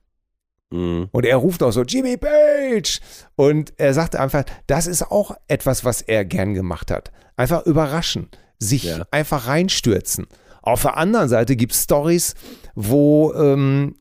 Mhm. 0.71 1.09
Und 1.13 1.25
er 1.25 1.37
ruft 1.37 1.63
auch 1.63 1.71
so, 1.71 1.83
Jimmy 1.83 2.17
Page! 2.17 3.01
Und 3.37 3.73
er 3.77 3.95
sagt 3.95 4.17
einfach, 4.17 4.45
das 4.67 4.87
ist 4.87 5.11
auch 5.11 5.37
etwas, 5.49 5.85
was 5.85 6.03
er 6.03 6.25
gern 6.25 6.55
gemacht 6.55 6.91
hat. 6.91 7.13
Einfach 7.37 7.65
überraschen, 7.67 8.29
sich 8.59 8.85
ja. 8.85 9.05
einfach 9.11 9.47
reinstürzen. 9.47 10.27
Auf 10.63 10.83
der 10.83 10.97
anderen 10.97 11.29
Seite 11.29 11.57
gibt 11.57 11.73
es 11.73 11.85
Stories, 11.85 12.35
wo, 12.75 13.33
ähm, 13.35 13.97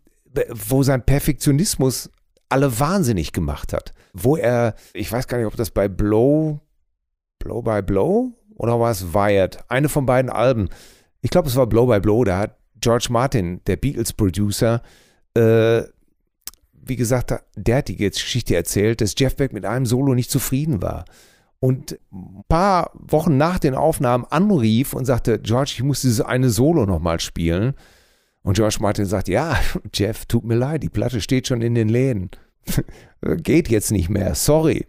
wo 0.49 0.83
sein 0.83 1.05
Perfektionismus 1.05 2.09
alle 2.49 2.79
wahnsinnig 2.79 3.33
gemacht 3.33 3.73
hat. 3.73 3.93
Wo 4.13 4.35
er, 4.35 4.75
ich 4.93 5.11
weiß 5.11 5.27
gar 5.27 5.37
nicht, 5.37 5.47
ob 5.47 5.55
das 5.55 5.71
bei 5.71 5.87
Blow, 5.87 6.59
Blow 7.39 7.61
by 7.61 7.81
Blow 7.81 8.31
oder 8.55 8.79
war 8.79 8.91
es 8.91 9.13
Wired? 9.13 9.59
Eine 9.69 9.89
von 9.89 10.05
beiden 10.05 10.31
Alben. 10.31 10.69
Ich 11.21 11.29
glaube, 11.29 11.49
es 11.49 11.55
war 11.55 11.67
Blow 11.67 11.85
by 11.85 11.99
Blow. 11.99 12.23
Da 12.23 12.37
hat 12.37 12.57
George 12.79 13.07
Martin, 13.09 13.61
der 13.65 13.77
Beatles-Producer, 13.77 14.81
äh, 15.35 15.83
wie 16.87 16.95
gesagt, 16.95 17.33
der 17.55 17.77
hat 17.77 17.87
die 17.87 17.97
Geschichte 17.97 18.55
erzählt, 18.55 19.01
dass 19.01 19.15
Jeff 19.17 19.35
Beck 19.35 19.53
mit 19.53 19.65
einem 19.65 19.85
Solo 19.85 20.13
nicht 20.13 20.29
zufrieden 20.29 20.81
war. 20.81 21.05
Und 21.59 21.97
ein 22.11 22.43
paar 22.47 22.91
Wochen 22.93 23.37
nach 23.37 23.59
den 23.59 23.75
Aufnahmen 23.75 24.25
anrief 24.25 24.93
und 24.93 25.05
sagte, 25.05 25.39
George, 25.39 25.73
ich 25.75 25.83
muss 25.83 26.01
dieses 26.01 26.21
eine 26.21 26.49
Solo 26.49 26.85
nochmal 26.85 27.19
spielen. 27.19 27.73
Und 28.43 28.55
George 28.55 28.77
Martin 28.79 29.05
sagt, 29.05 29.27
ja, 29.27 29.57
Jeff, 29.93 30.25
tut 30.25 30.43
mir 30.43 30.55
leid, 30.55 30.83
die 30.83 30.89
Platte 30.89 31.21
steht 31.21 31.47
schon 31.47 31.61
in 31.61 31.75
den 31.75 31.89
Läden. 31.89 32.29
Geht 33.37 33.69
jetzt 33.69 33.91
nicht 33.91 34.09
mehr, 34.09 34.35
sorry. 34.35 34.85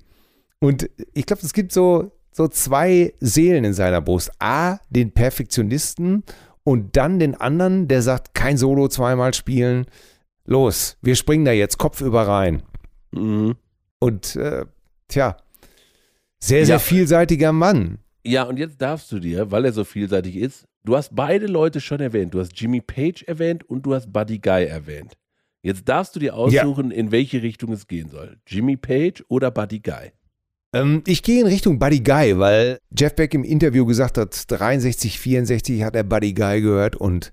Und 0.59 0.90
ich 1.14 1.26
glaube, 1.26 1.42
es 1.42 1.52
gibt 1.52 1.72
so, 1.72 2.12
so 2.33 2.48
zwei 2.48 3.14
Seelen 3.20 3.64
in 3.64 3.72
seiner 3.72 4.00
Brust. 4.00 4.31
A, 4.38 4.79
den 4.90 5.12
Perfektionisten 5.12 6.24
und 6.64 6.96
dann 6.96 7.18
den 7.18 7.35
anderen, 7.35 7.88
der 7.88 8.02
sagt, 8.02 8.35
kein 8.35 8.57
Solo 8.57 8.88
zweimal 8.88 9.33
spielen. 9.35 9.87
Los, 10.44 10.98
wir 11.00 11.16
springen 11.16 11.44
da 11.44 11.52
jetzt 11.52 11.79
kopfüber 11.79 12.26
rein. 12.26 12.62
Mhm. 13.12 13.57
Und 13.98 14.37
äh, 14.37 14.66
tja, 15.09 15.37
sehr, 16.38 16.66
sehr 16.66 16.77
ja. 16.77 16.79
vielseitiger 16.79 17.53
Mann. 17.53 17.99
Ja, 18.25 18.42
und 18.42 18.59
jetzt 18.59 18.81
darfst 18.83 19.12
du 19.12 19.18
dir, 19.20 19.51
weil 19.51 19.64
er 19.64 19.72
so 19.72 19.85
vielseitig 19.85 20.37
ist, 20.37 20.66
du 20.85 20.96
hast 20.96 21.14
beide 21.14 21.46
Leute 21.46 21.81
schon 21.81 22.01
erwähnt. 22.01 22.35
Du 22.35 22.40
hast 22.40 22.59
Jimmy 22.59 22.81
Page 22.81 23.22
erwähnt 23.22 23.64
und 23.64 23.87
du 23.87 23.94
hast 23.94 24.12
Buddy 24.12 24.38
Guy 24.38 24.64
erwähnt. 24.64 25.14
Jetzt 25.62 25.88
darfst 25.88 26.14
du 26.14 26.20
dir 26.20 26.35
aussuchen, 26.35 26.90
ja. 26.90 26.96
in 26.96 27.11
welche 27.11 27.42
Richtung 27.42 27.72
es 27.72 27.87
gehen 27.87 28.09
soll. 28.09 28.37
Jimmy 28.46 28.77
Page 28.77 29.25
oder 29.29 29.51
Buddy 29.51 29.81
Guy? 29.81 30.12
Ähm, 30.72 31.03
ich 31.07 31.22
gehe 31.22 31.40
in 31.40 31.46
Richtung 31.46 31.79
Buddy 31.79 32.01
Guy, 32.01 32.38
weil 32.38 32.79
Jeff 32.96 33.14
Beck 33.14 33.35
im 33.35 33.44
Interview 33.44 33.85
gesagt 33.85 34.18
hat, 34.18 34.44
63, 34.49 35.18
64 35.18 35.83
hat 35.83 35.96
er 35.96 36.05
Buddy 36.05 36.35
Guy 36.35 36.61
gehört 36.61 36.96
und 36.96 37.33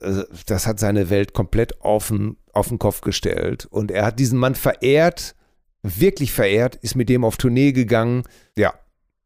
äh, 0.00 0.22
das 0.46 0.66
hat 0.66 0.80
seine 0.80 1.10
Welt 1.10 1.32
komplett 1.32 1.80
auf 1.82 2.08
den, 2.08 2.36
auf 2.52 2.68
den 2.68 2.78
Kopf 2.78 3.00
gestellt. 3.00 3.66
Und 3.70 3.90
er 3.90 4.06
hat 4.06 4.18
diesen 4.18 4.38
Mann 4.38 4.54
verehrt, 4.54 5.35
wirklich 5.86 6.32
verehrt, 6.32 6.76
ist 6.76 6.96
mit 6.96 7.08
dem 7.08 7.24
auf 7.24 7.36
Tournee 7.36 7.72
gegangen. 7.72 8.24
Ja, 8.56 8.74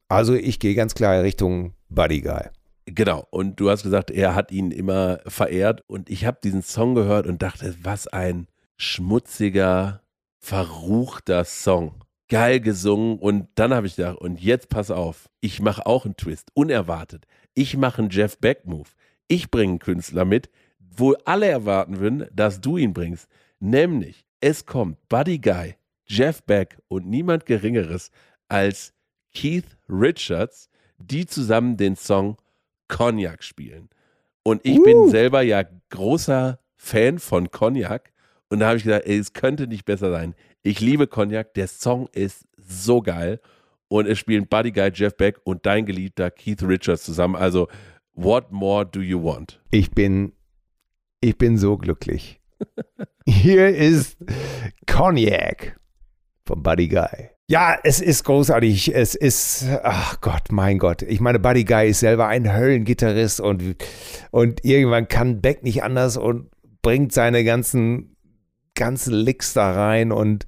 also 0.09 0.35
ich 0.35 0.59
gehe 0.59 0.75
ganz 0.75 0.95
klar 0.95 1.23
Richtung 1.23 1.75
Buddy 1.89 2.21
Guy. 2.21 2.49
Genau, 2.87 3.27
und 3.31 3.61
du 3.61 3.71
hast 3.71 3.85
gesagt, 3.85 4.11
er 4.11 4.35
hat 4.35 4.51
ihn 4.51 4.71
immer 4.73 5.21
verehrt 5.27 5.85
und 5.87 6.11
ich 6.11 6.25
habe 6.27 6.39
diesen 6.43 6.63
Song 6.63 6.95
gehört 6.95 7.27
und 7.27 7.41
dachte, 7.43 7.75
was 7.83 8.09
ein 8.09 8.49
schmutziger, 8.77 10.03
verruchter 10.39 11.45
Song. 11.45 12.05
Geil 12.29 12.61
gesungen 12.61 13.19
und 13.19 13.49
dann 13.55 13.73
habe 13.75 13.87
ich 13.87 13.97
gedacht, 13.97 14.19
und 14.19 14.41
jetzt 14.41 14.69
pass 14.69 14.91
auf, 14.91 15.29
ich 15.41 15.61
mache 15.61 15.87
auch 15.87 16.05
einen 16.05 16.17
Twist, 16.17 16.51
unerwartet. 16.55 17.27
Ich 17.55 17.77
mache 17.77 18.03
einen 18.03 18.11
Jeff 18.11 18.39
Beck-Move. 18.39 18.89
Ich 19.29 19.51
bringe 19.51 19.73
einen 19.73 19.79
Künstler 19.79 20.25
mit, 20.25 20.51
wo 20.79 21.15
alle 21.25 21.47
erwarten 21.47 22.01
würden, 22.01 22.27
dass 22.33 22.61
du 22.61 22.77
ihn 22.77 22.93
bringst. 22.93 23.29
Nämlich, 23.61 24.25
es 24.41 24.67
kommt 24.67 24.97
Buddy 25.09 25.39
Guy, 25.39 25.75
Jeff 26.11 26.43
Beck 26.43 26.77
und 26.89 27.07
niemand 27.07 27.47
Geringeres 27.47 28.11
als 28.49 28.93
Keith 29.33 29.77
Richards, 29.89 30.69
die 30.99 31.25
zusammen 31.25 31.77
den 31.77 31.95
Song 31.95 32.37
Cognac 32.89 33.45
spielen. 33.45 33.89
Und 34.43 34.61
ich 34.65 34.81
uh. 34.81 34.83
bin 34.83 35.09
selber 35.09 35.43
ja 35.43 35.63
großer 35.91 36.59
Fan 36.77 37.21
von 37.21 37.53
Cognac. 37.53 38.13
Und 38.49 38.59
da 38.59 38.67
habe 38.67 38.79
ich 38.79 38.83
gesagt, 38.83 39.07
ey, 39.07 39.19
es 39.19 39.35
könnte 39.35 39.69
nicht 39.69 39.85
besser 39.85 40.11
sein. 40.11 40.35
Ich 40.65 40.81
liebe 40.81 41.07
Cognac. 41.07 41.55
Der 41.55 41.69
Song 41.69 42.09
ist 42.11 42.45
so 42.57 43.03
geil. 43.03 43.41
Und 43.87 44.07
es 44.07 44.19
spielen 44.19 44.49
Buddy 44.49 44.73
Guy, 44.73 44.91
Jeff 44.93 45.17
Beck 45.17 45.39
und 45.45 45.65
dein 45.65 45.87
geliebter 45.87 46.33
Keith 46.33 46.65
Richards 46.65 47.05
zusammen. 47.05 47.37
Also, 47.37 47.69
what 48.15 48.51
more 48.51 48.85
do 48.85 49.01
you 49.01 49.23
want? 49.23 49.61
Ich 49.71 49.93
bin, 49.93 50.33
ich 51.21 51.39
bin 51.39 51.57
so 51.57 51.77
glücklich. 51.77 52.41
Hier 53.27 53.69
ist 53.69 54.17
Cognac 54.89 55.77
von 56.51 56.63
Buddy 56.65 56.89
Guy. 56.89 57.31
Ja, 57.49 57.79
es 57.85 58.01
ist 58.01 58.25
großartig. 58.25 58.95
Es 58.95 59.15
ist, 59.15 59.67
ach 59.85 60.21
Gott, 60.21 60.51
mein 60.51 60.79
Gott. 60.79 61.03
Ich 61.03 61.21
meine, 61.21 61.39
Buddy 61.39 61.65
Guy 61.65 61.91
ist 61.91 62.01
selber 62.01 62.27
ein 62.27 62.53
Höllengitarrist 62.53 63.41
und, 63.41 63.77
und 64.33 64.65
irgendwann 64.65 65.07
kann 65.07 65.41
Beck 65.41 65.63
nicht 65.63 65.85
anders 65.85 66.17
und 66.17 66.51
bringt 66.83 67.13
seine 67.13 67.45
ganzen, 67.45 68.17
ganzen 68.75 69.15
Licks 69.15 69.53
da 69.53 69.73
rein 69.73 70.11
und, 70.11 70.47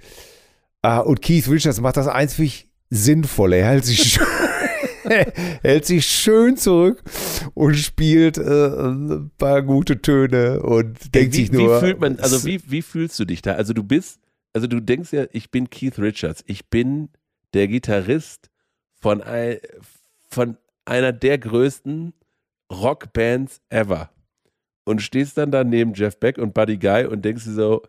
uh, 0.85 1.03
und 1.03 1.23
Keith 1.23 1.49
Richards 1.49 1.81
macht 1.81 1.97
das 1.97 2.09
einzig 2.09 2.69
Sinnvolle. 2.91 3.59
Er 3.59 3.67
hält 3.67 3.85
sich 3.85 4.13
schön, 4.13 5.27
hält 5.63 5.87
sich 5.87 6.05
schön 6.05 6.57
zurück 6.57 7.03
und 7.55 7.75
spielt 7.77 8.39
äh, 8.39 8.43
ein 8.43 9.31
paar 9.39 9.63
gute 9.63 10.03
Töne 10.03 10.61
und 10.63 11.15
denkt 11.15 11.35
wie, 11.35 11.37
sich 11.37 11.53
nur. 11.53 11.77
Wie 11.77 11.87
fühlt 11.87 12.01
man, 12.01 12.19
also 12.19 12.45
wie, 12.45 12.61
wie 12.67 12.83
fühlst 12.83 13.19
du 13.21 13.25
dich 13.25 13.41
da? 13.41 13.53
Also 13.53 13.73
du 13.73 13.85
bist 13.85 14.19
also 14.53 14.67
du 14.67 14.81
denkst 14.81 15.13
ja, 15.13 15.27
ich 15.33 15.51
bin 15.51 15.71
Keith 15.71 15.99
Richards, 15.99 16.45
ich 16.47 16.69
bin 16.69 17.11
der 17.55 17.69
Gitarrist 17.69 18.51
von, 19.01 19.23
von 20.29 20.57
einer 20.85 21.13
der 21.13 21.39
größten 21.39 22.13
Rockbands 22.71 23.61
ever. 23.69 24.11
Und 24.85 25.01
stehst 25.01 25.39
dann 25.39 25.53
da 25.53 25.63
neben 25.63 25.95
Jeff 25.95 26.19
Beck 26.19 26.39
und 26.39 26.55
Buddy 26.55 26.77
Guy 26.79 27.07
und 27.07 27.25
denkst 27.25 27.45
dir 27.45 27.53
so, 27.53 27.83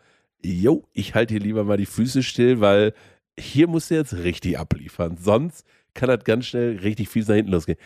yo, 0.44 0.88
ich 0.94 1.16
halte 1.16 1.34
hier 1.34 1.42
lieber 1.42 1.64
mal 1.64 1.78
die 1.78 1.88
Füße 1.88 2.22
still, 2.22 2.60
weil 2.60 2.94
hier 3.40 3.68
musst 3.68 3.90
du 3.90 3.96
jetzt 3.96 4.14
richtig 4.14 4.60
abliefern. 4.60 5.18
Sonst 5.18 5.66
kann 5.94 6.10
das 6.10 6.24
ganz 6.24 6.46
schnell 6.46 6.78
richtig 6.78 7.10
fies 7.10 7.28
nach 7.28 7.36
hinten 7.36 7.52
losgehen. 7.52 7.78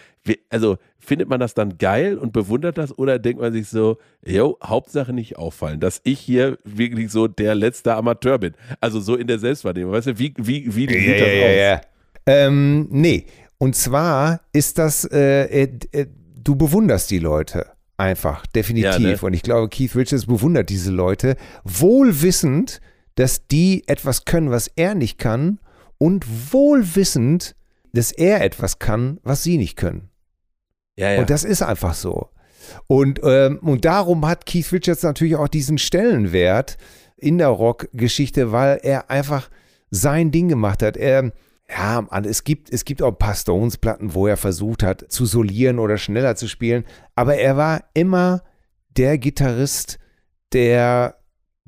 Also 0.49 0.77
findet 0.97 1.29
man 1.29 1.39
das 1.39 1.53
dann 1.53 1.77
geil 1.77 2.17
und 2.17 2.33
bewundert 2.33 2.77
das 2.77 2.97
oder 2.97 3.19
denkt 3.19 3.41
man 3.41 3.53
sich 3.53 3.67
so, 3.67 3.97
jo, 4.25 4.57
Hauptsache 4.63 5.13
nicht 5.13 5.37
auffallen, 5.37 5.79
dass 5.79 6.01
ich 6.03 6.19
hier 6.19 6.57
wirklich 6.63 7.11
so 7.11 7.27
der 7.27 7.55
letzte 7.55 7.95
Amateur 7.95 8.37
bin. 8.39 8.53
Also 8.81 8.99
so 8.99 9.15
in 9.15 9.27
der 9.27 9.39
Selbstwahrnehmung. 9.39 9.93
Weißt 9.93 10.07
du, 10.07 10.19
wie, 10.19 10.33
wie, 10.37 10.65
wie 10.73 10.87
sieht 10.87 10.91
ja, 10.91 11.25
das 11.25 11.33
ja, 11.33 11.45
aus? 11.45 11.55
Ja. 11.55 11.81
Ähm, 12.25 12.87
nee, 12.91 13.25
und 13.57 13.75
zwar 13.75 14.41
ist 14.53 14.77
das, 14.77 15.05
äh, 15.05 15.63
äh, 15.63 15.69
äh 15.91 16.05
du 16.43 16.55
bewunderst 16.55 17.11
die 17.11 17.19
Leute 17.19 17.67
einfach, 17.97 18.45
definitiv. 18.47 18.99
Ja, 18.99 18.99
ne? 18.99 19.17
Und 19.19 19.33
ich 19.33 19.41
glaube, 19.41 19.69
Keith 19.69 19.95
Richards 19.95 20.27
bewundert 20.27 20.69
diese 20.69 20.91
Leute, 20.91 21.35
wohl 21.63 22.21
wissend, 22.21 22.79
dass 23.15 23.47
die 23.47 23.83
etwas 23.87 24.25
können, 24.25 24.51
was 24.51 24.71
er 24.75 24.95
nicht 24.95 25.17
kann 25.17 25.59
und 25.97 26.53
wohl 26.53 26.95
wissend, 26.95 27.55
dass 27.97 28.11
er 28.11 28.41
etwas 28.41 28.77
kann, 28.77 29.19
was 29.23 29.41
sie 29.41 29.57
nicht 29.57 29.75
können. 29.75 30.09
Ja, 30.97 31.13
ja. 31.13 31.19
Und 31.19 31.31
das 31.31 31.43
ist 31.43 31.63
einfach 31.63 31.95
so. 31.95 32.29
Und, 32.85 33.19
ähm, 33.23 33.59
und 33.59 33.85
darum 33.85 34.27
hat 34.27 34.45
Keith 34.45 34.71
Richards 34.71 35.01
natürlich 35.01 35.35
auch 35.35 35.47
diesen 35.47 35.79
Stellenwert 35.79 36.77
in 37.15 37.39
der 37.39 37.47
Rockgeschichte, 37.47 38.51
weil 38.51 38.79
er 38.83 39.09
einfach 39.09 39.49
sein 39.89 40.31
Ding 40.31 40.47
gemacht 40.47 40.83
hat. 40.83 40.95
Er, 40.95 41.31
Ja, 41.69 42.05
es 42.23 42.43
gibt, 42.43 42.71
es 42.71 42.85
gibt 42.85 43.01
auch 43.01 43.13
ein 43.13 43.17
paar 43.17 43.35
Stones-Platten, 43.35 44.13
wo 44.13 44.27
er 44.27 44.37
versucht 44.37 44.83
hat, 44.83 45.11
zu 45.11 45.25
solieren 45.25 45.79
oder 45.79 45.97
schneller 45.97 46.35
zu 46.35 46.47
spielen. 46.47 46.85
Aber 47.15 47.35
er 47.35 47.57
war 47.57 47.83
immer 47.95 48.43
der 48.95 49.17
Gitarrist, 49.17 49.97
der, 50.53 51.17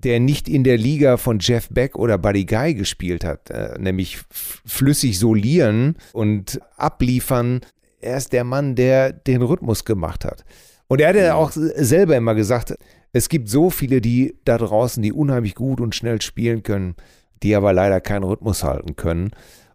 der 0.04 0.20
nicht 0.20 0.48
in 0.48 0.64
der 0.64 0.78
Liga 0.78 1.18
von 1.18 1.40
Jeff 1.40 1.70
Beck 1.70 1.96
oder 1.96 2.18
Buddy 2.18 2.46
Guy 2.46 2.74
gespielt 2.74 3.24
hat, 3.24 3.50
äh, 3.50 3.78
nämlich 3.80 4.20
flüssig 4.32 5.20
solieren 5.20 5.98
und 6.14 6.60
abliefern. 6.78 7.62
Er 8.00 8.18
ist 8.18 8.34
der 8.34 8.44
Mann, 8.44 8.76
der 8.76 9.12
den 9.12 9.42
Rhythmus 9.42 9.86
gemacht 9.86 10.26
hat. 10.26 10.46
Und 10.88 11.02
er 11.02 11.10
hat 11.10 11.16
ja 11.16 11.36
auch 11.36 11.52
selber 11.52 12.16
immer 12.16 12.34
gesagt, 12.34 12.74
es 13.12 13.30
gibt 13.30 13.50
so 13.50 13.70
viele, 13.70 14.02
die 14.02 14.36
da 14.46 14.58
draußen, 14.58 15.04
die 15.04 15.14
unheimlich 15.14 15.56
gut 15.56 15.82
und 15.82 15.96
schnell 15.96 16.22
spielen 16.22 16.64
können, 16.64 16.96
die 17.44 17.56
aber 17.56 17.74
leider 17.74 18.02
keinen 18.02 18.24
Rhythmus 18.24 18.64
halten 18.64 18.96
können. 18.96 19.32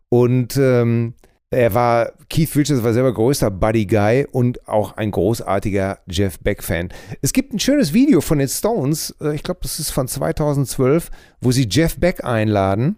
Und 0.08 0.56
ähm, 0.56 1.14
er 1.54 1.74
war, 1.74 2.12
Keith 2.28 2.54
Richards 2.56 2.82
war 2.82 2.92
selber 2.92 3.14
größter 3.14 3.50
Buddy 3.50 3.86
Guy 3.86 4.26
und 4.30 4.66
auch 4.68 4.96
ein 4.96 5.10
großartiger 5.10 6.00
Jeff 6.06 6.38
Beck-Fan. 6.40 6.90
Es 7.22 7.32
gibt 7.32 7.52
ein 7.52 7.58
schönes 7.58 7.92
Video 7.92 8.20
von 8.20 8.38
den 8.38 8.48
Stones, 8.48 9.14
äh, 9.20 9.34
ich 9.34 9.42
glaube, 9.42 9.60
das 9.62 9.78
ist 9.78 9.90
von 9.90 10.08
2012, 10.08 11.10
wo 11.40 11.52
sie 11.52 11.68
Jeff 11.70 11.98
Beck 11.98 12.24
einladen 12.24 12.96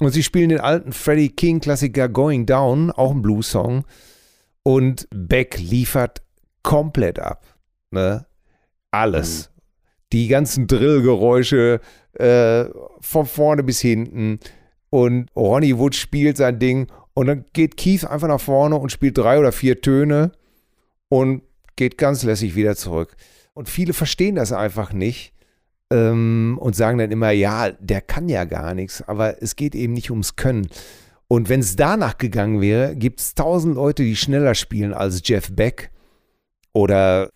und 0.00 0.12
sie 0.12 0.22
spielen 0.22 0.50
den 0.50 0.60
alten 0.60 0.92
Freddie 0.92 1.30
King-Klassiker 1.30 2.08
Going 2.08 2.46
Down, 2.46 2.90
auch 2.90 3.10
ein 3.10 3.22
Blues-Song. 3.22 3.84
Und 4.62 5.08
Beck 5.10 5.58
liefert 5.58 6.22
komplett 6.62 7.18
ab. 7.18 7.44
Ne? 7.90 8.26
Alles. 8.90 9.48
Mhm. 9.48 9.60
Die 10.12 10.28
ganzen 10.28 10.66
Drillgeräusche 10.66 11.80
äh, 12.14 12.64
von 13.00 13.26
vorne 13.26 13.62
bis 13.62 13.80
hinten 13.80 14.40
und 14.90 15.28
Ronnie 15.36 15.76
Wood 15.76 15.94
spielt 15.94 16.36
sein 16.36 16.58
Ding 16.58 16.88
und 17.18 17.26
dann 17.26 17.44
geht 17.52 17.76
Keith 17.76 18.04
einfach 18.04 18.28
nach 18.28 18.40
vorne 18.40 18.76
und 18.76 18.92
spielt 18.92 19.18
drei 19.18 19.40
oder 19.40 19.50
vier 19.50 19.80
Töne 19.80 20.30
und 21.08 21.42
geht 21.74 21.98
ganz 21.98 22.22
lässig 22.22 22.54
wieder 22.54 22.76
zurück. 22.76 23.16
Und 23.54 23.68
viele 23.68 23.92
verstehen 23.92 24.36
das 24.36 24.52
einfach 24.52 24.92
nicht 24.92 25.32
ähm, 25.90 26.58
und 26.60 26.76
sagen 26.76 26.98
dann 26.98 27.10
immer, 27.10 27.32
ja, 27.32 27.72
der 27.72 28.02
kann 28.02 28.28
ja 28.28 28.44
gar 28.44 28.72
nichts, 28.72 29.02
aber 29.02 29.42
es 29.42 29.56
geht 29.56 29.74
eben 29.74 29.94
nicht 29.94 30.12
ums 30.12 30.36
Können. 30.36 30.68
Und 31.26 31.48
wenn 31.48 31.58
es 31.58 31.74
danach 31.74 32.18
gegangen 32.18 32.60
wäre, 32.60 32.94
gibt 32.94 33.18
es 33.18 33.34
tausend 33.34 33.74
Leute, 33.74 34.04
die 34.04 34.14
schneller 34.14 34.54
spielen 34.54 34.94
als 34.94 35.20
Jeff 35.24 35.50
Beck 35.52 35.90
oder, 36.72 37.30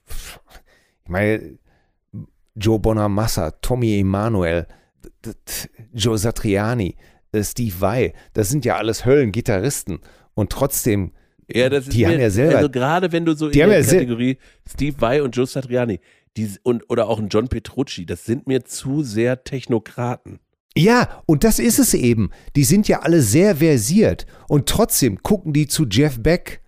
ich 1.03 1.11
meine, 1.11 1.59
Joe 2.55 2.79
Bonamassa, 2.79 3.51
Tommy 3.51 3.99
Emanuel, 3.99 4.68
Joe 5.92 6.16
Satriani. 6.16 6.95
Äh, 7.33 7.42
Steve 7.42 7.75
Vai, 7.81 8.12
das 8.35 8.51
sind 8.51 8.64
ja 8.64 8.77
alles 8.77 9.05
Höllengitarristen 9.05 10.01
und 10.35 10.51
trotzdem, 10.51 11.12
ja, 11.49 11.68
das 11.68 11.88
die 11.88 12.07
haben 12.07 12.16
mir, 12.16 12.23
ja 12.23 12.31
selber. 12.31 12.57
Also 12.57 12.71
gerade 12.71 13.12
wenn 13.12 13.25
du 13.25 13.35
so 13.35 13.49
in 13.49 13.53
der 13.53 13.83
Kategorie 13.83 14.38
Steve 14.68 15.01
Vai 15.01 15.23
und 15.23 15.35
Joe 15.35 15.47
Satriani 15.47 16.01
die, 16.37 16.51
und, 16.62 16.88
oder 16.88 17.09
auch 17.09 17.18
ein 17.18 17.29
John 17.29 17.49
Petrucci, 17.49 18.07
das 18.07 18.25
sind 18.25 18.47
mir 18.47 18.64
zu 18.64 19.03
sehr 19.03 19.45
Technokraten. 19.45 20.40
Ja, 20.75 21.23
und 21.27 21.45
das 21.45 21.59
ist 21.59 21.79
es 21.79 21.92
eben. 21.92 22.31
Die 22.57 22.64
sind 22.64 22.88
ja 22.88 23.01
alle 23.01 23.21
sehr 23.21 23.57
versiert 23.57 24.27
und 24.49 24.68
trotzdem 24.68 25.23
gucken 25.23 25.53
die 25.53 25.66
zu 25.66 25.87
Jeff 25.87 26.23
Beck. 26.23 26.61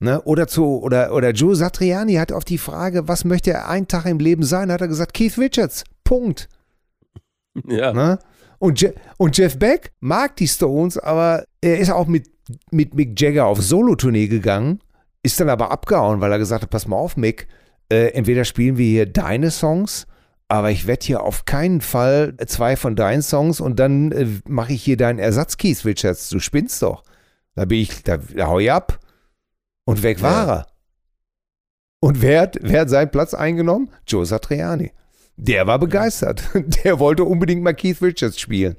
Ne, 0.00 0.20
oder 0.22 0.48
zu, 0.48 0.82
oder, 0.82 1.14
oder 1.14 1.30
Joe 1.30 1.54
Satriani 1.54 2.14
hat 2.14 2.32
auf 2.32 2.44
die 2.44 2.58
Frage, 2.58 3.06
was 3.06 3.24
möchte 3.24 3.52
er 3.52 3.68
einen 3.68 3.86
Tag 3.86 4.04
im 4.06 4.18
Leben 4.18 4.42
sein, 4.42 4.72
hat 4.72 4.80
er 4.80 4.88
gesagt, 4.88 5.14
Keith 5.14 5.38
Richards. 5.38 5.84
Punkt. 6.02 6.48
Ja. 7.68 7.92
Ne? 7.92 8.18
Und, 8.62 8.80
Je 8.80 8.92
und 9.18 9.36
Jeff 9.36 9.58
Beck 9.58 9.90
mag 9.98 10.36
die 10.36 10.46
Stones, 10.46 10.96
aber 10.96 11.46
er 11.60 11.80
ist 11.80 11.90
auch 11.90 12.06
mit, 12.06 12.30
mit 12.70 12.94
Mick 12.94 13.20
Jagger 13.20 13.46
auf 13.46 13.60
Solo-Tournee 13.60 14.28
gegangen, 14.28 14.78
ist 15.24 15.40
dann 15.40 15.48
aber 15.48 15.72
abgehauen, 15.72 16.20
weil 16.20 16.30
er 16.30 16.38
gesagt 16.38 16.62
hat, 16.62 16.70
pass 16.70 16.86
mal 16.86 16.94
auf, 16.94 17.16
Mick, 17.16 17.48
äh, 17.90 18.12
entweder 18.12 18.44
spielen 18.44 18.76
wir 18.78 18.86
hier 18.86 19.06
deine 19.06 19.50
Songs, 19.50 20.06
aber 20.46 20.70
ich 20.70 20.86
werde 20.86 21.04
hier 21.04 21.24
auf 21.24 21.44
keinen 21.44 21.80
Fall 21.80 22.36
zwei 22.46 22.76
von 22.76 22.94
deinen 22.94 23.22
Songs 23.22 23.58
und 23.58 23.80
dann 23.80 24.12
äh, 24.12 24.28
mache 24.46 24.74
ich 24.74 24.84
hier 24.84 24.96
deinen 24.96 25.18
Ersatz 25.18 25.56
Keith 25.56 25.84
Richards. 25.84 26.28
Du 26.28 26.38
spinnst 26.38 26.82
doch. 26.82 27.02
Da 27.56 27.64
bin 27.64 27.80
ich, 27.80 28.04
da, 28.04 28.18
da 28.18 28.46
hau 28.46 28.60
ich 28.60 28.70
ab. 28.70 29.00
Und 29.84 30.04
weg 30.04 30.22
war 30.22 30.48
er. 30.48 30.66
Und 31.98 32.22
wer 32.22 32.42
hat, 32.42 32.58
wer 32.60 32.82
hat 32.82 32.90
seinen 32.90 33.10
Platz 33.10 33.34
eingenommen? 33.34 33.90
Joe 34.06 34.24
Satriani. 34.24 34.92
Der 35.42 35.66
war 35.66 35.80
begeistert. 35.80 36.48
Der 36.84 37.00
wollte 37.00 37.24
unbedingt 37.24 37.62
mal 37.62 37.74
Keith 37.74 38.00
Richards 38.00 38.38
spielen. 38.38 38.76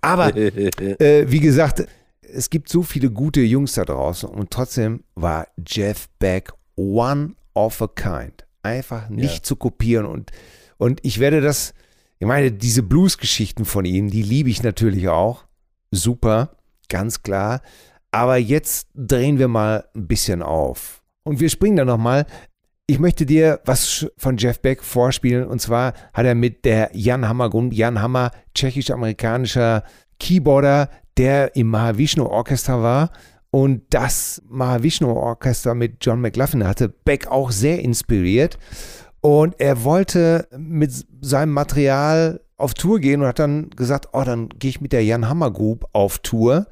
Aber 0.00 0.34
äh, 0.36 1.30
wie 1.30 1.40
gesagt, 1.40 1.86
es 2.22 2.48
gibt 2.48 2.70
so 2.70 2.82
viele 2.82 3.10
gute 3.10 3.42
Jungs 3.42 3.74
da 3.74 3.84
draußen 3.84 4.28
und 4.28 4.50
trotzdem 4.50 5.04
war 5.14 5.48
Jeff 5.66 6.08
Beck 6.18 6.52
one 6.76 7.34
of 7.54 7.82
a 7.82 7.88
kind. 7.88 8.46
Einfach 8.62 9.10
nicht 9.10 9.36
ja. 9.36 9.42
zu 9.42 9.56
kopieren 9.56 10.06
und, 10.06 10.30
und 10.78 11.00
ich 11.02 11.18
werde 11.18 11.40
das, 11.42 11.74
ich 12.18 12.26
meine, 12.26 12.52
diese 12.52 12.82
Blues-Geschichten 12.82 13.66
von 13.66 13.84
ihm, 13.84 14.08
die 14.08 14.22
liebe 14.22 14.48
ich 14.48 14.62
natürlich 14.62 15.08
auch. 15.08 15.44
Super, 15.90 16.56
ganz 16.88 17.22
klar. 17.22 17.60
Aber 18.12 18.38
jetzt 18.38 18.88
drehen 18.94 19.38
wir 19.38 19.48
mal 19.48 19.84
ein 19.94 20.06
bisschen 20.06 20.42
auf. 20.42 21.02
Und 21.24 21.40
wir 21.40 21.50
springen 21.50 21.76
dann 21.76 21.88
nochmal 21.88 22.26
ich 22.92 22.98
möchte 22.98 23.24
dir 23.24 23.58
was 23.64 24.06
von 24.18 24.36
Jeff 24.36 24.60
Beck 24.60 24.84
vorspielen. 24.84 25.46
Und 25.46 25.62
zwar 25.62 25.94
hat 26.12 26.26
er 26.26 26.34
mit 26.34 26.66
der 26.66 26.90
Jan 26.92 27.26
Hammer, 27.26 27.50
Jan 27.70 28.02
Hammer, 28.02 28.32
tschechisch-amerikanischer 28.54 29.82
Keyboarder, 30.18 30.90
der 31.16 31.56
im 31.56 31.68
Mahavishnu 31.68 32.26
Orchester 32.26 32.82
war. 32.82 33.10
Und 33.50 33.82
das 33.88 34.42
Mahavishnu 34.46 35.10
Orchester 35.10 35.74
mit 35.74 36.04
John 36.04 36.20
McLaughlin 36.20 36.68
hatte 36.68 36.90
Beck 36.90 37.28
auch 37.28 37.50
sehr 37.50 37.80
inspiriert. 37.80 38.58
Und 39.22 39.58
er 39.58 39.84
wollte 39.84 40.46
mit 40.54 40.92
seinem 41.22 41.52
Material 41.54 42.42
auf 42.58 42.74
Tour 42.74 43.00
gehen 43.00 43.22
und 43.22 43.26
hat 43.26 43.38
dann 43.38 43.70
gesagt, 43.70 44.10
oh, 44.12 44.22
dann 44.22 44.50
gehe 44.50 44.68
ich 44.68 44.82
mit 44.82 44.92
der 44.92 45.02
Jan 45.02 45.30
Hammer 45.30 45.50
Group 45.50 45.86
auf 45.94 46.18
Tour. 46.18 46.66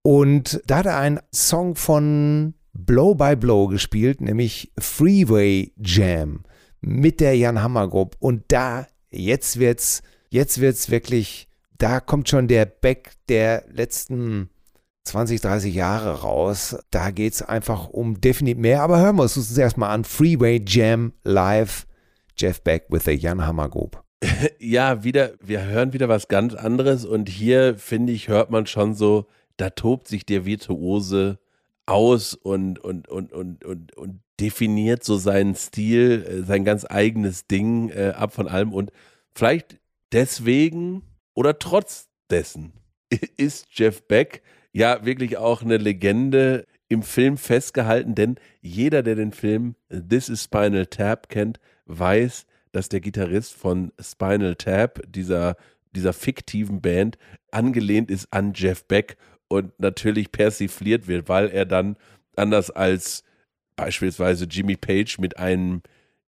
Und 0.00 0.62
da 0.66 0.78
hat 0.78 0.86
er 0.86 0.96
einen 0.96 1.20
Song 1.30 1.76
von 1.76 2.54
Blow 2.72 3.14
by 3.14 3.36
Blow 3.36 3.68
gespielt, 3.68 4.20
nämlich 4.20 4.72
Freeway 4.78 5.72
Jam 5.76 6.44
mit 6.80 7.20
der 7.20 7.36
Jan 7.36 7.62
Hammer 7.62 7.88
Group. 7.88 8.16
Und 8.18 8.44
da, 8.48 8.86
jetzt 9.10 9.58
wird's, 9.58 10.02
jetzt 10.30 10.60
wird's 10.60 10.90
wirklich, 10.90 11.48
da 11.78 12.00
kommt 12.00 12.28
schon 12.28 12.48
der 12.48 12.66
Back 12.66 13.12
der 13.28 13.64
letzten 13.72 14.50
20, 15.04 15.40
30 15.40 15.74
Jahre 15.74 16.20
raus. 16.20 16.76
Da 16.90 17.10
geht's 17.10 17.42
einfach 17.42 17.88
um 17.88 18.20
definitiv 18.20 18.58
mehr. 18.58 18.82
Aber 18.82 19.00
hören 19.00 19.16
wir 19.16 19.22
uns 19.22 19.36
uns 19.36 19.56
erstmal 19.56 19.90
an. 19.90 20.04
Freeway 20.04 20.62
Jam 20.66 21.12
live. 21.24 21.86
Jeff 22.36 22.62
Beck 22.62 22.86
with 22.88 23.04
the 23.04 23.12
Jan 23.12 23.44
Hammer 23.46 23.68
Group. 23.68 24.02
Ja, 24.58 25.04
wieder, 25.04 25.32
wir 25.40 25.64
hören 25.64 25.92
wieder 25.92 26.08
was 26.08 26.28
ganz 26.28 26.54
anderes 26.54 27.04
und 27.04 27.28
hier, 27.28 27.76
finde 27.76 28.12
ich, 28.12 28.28
hört 28.28 28.50
man 28.50 28.66
schon 28.66 28.94
so, 28.94 29.26
da 29.56 29.70
tobt 29.70 30.08
sich 30.08 30.24
der 30.24 30.44
Virtuose 30.46 31.38
aus 31.86 32.34
und, 32.34 32.78
und, 32.78 33.08
und, 33.08 33.32
und, 33.32 33.64
und, 33.64 33.96
und 33.96 34.20
definiert 34.40 35.04
so 35.04 35.16
seinen 35.16 35.54
Stil, 35.54 36.24
äh, 36.24 36.42
sein 36.42 36.64
ganz 36.64 36.86
eigenes 36.88 37.46
Ding 37.46 37.90
äh, 37.90 38.12
ab 38.16 38.32
von 38.32 38.48
allem. 38.48 38.72
Und 38.72 38.92
vielleicht 39.34 39.78
deswegen 40.12 41.02
oder 41.34 41.58
trotz 41.58 42.08
dessen 42.30 42.72
ist 43.36 43.66
Jeff 43.70 44.02
Beck 44.06 44.42
ja 44.72 45.04
wirklich 45.04 45.36
auch 45.36 45.62
eine 45.62 45.76
Legende 45.76 46.66
im 46.88 47.02
Film 47.02 47.38
festgehalten, 47.38 48.14
denn 48.14 48.36
jeder, 48.60 49.02
der 49.02 49.14
den 49.14 49.32
Film 49.32 49.76
This 49.88 50.28
is 50.28 50.44
Spinal 50.44 50.86
Tap 50.86 51.28
kennt, 51.28 51.58
weiß, 51.86 52.46
dass 52.70 52.88
der 52.88 53.00
Gitarrist 53.00 53.54
von 53.54 53.92
Spinal 54.00 54.56
Tap, 54.56 55.00
dieser, 55.08 55.56
dieser 55.94 56.12
fiktiven 56.12 56.80
Band, 56.80 57.16
angelehnt 57.50 58.10
ist 58.10 58.28
an 58.30 58.52
Jeff 58.54 58.84
Beck 58.84 59.16
und 59.52 59.78
natürlich 59.78 60.32
persifliert 60.32 61.06
wird, 61.06 61.28
weil 61.28 61.48
er 61.48 61.64
dann 61.64 61.96
anders 62.36 62.70
als 62.70 63.24
beispielsweise 63.76 64.46
Jimmy 64.46 64.76
Page 64.76 65.18
mit 65.18 65.38
einem 65.38 65.82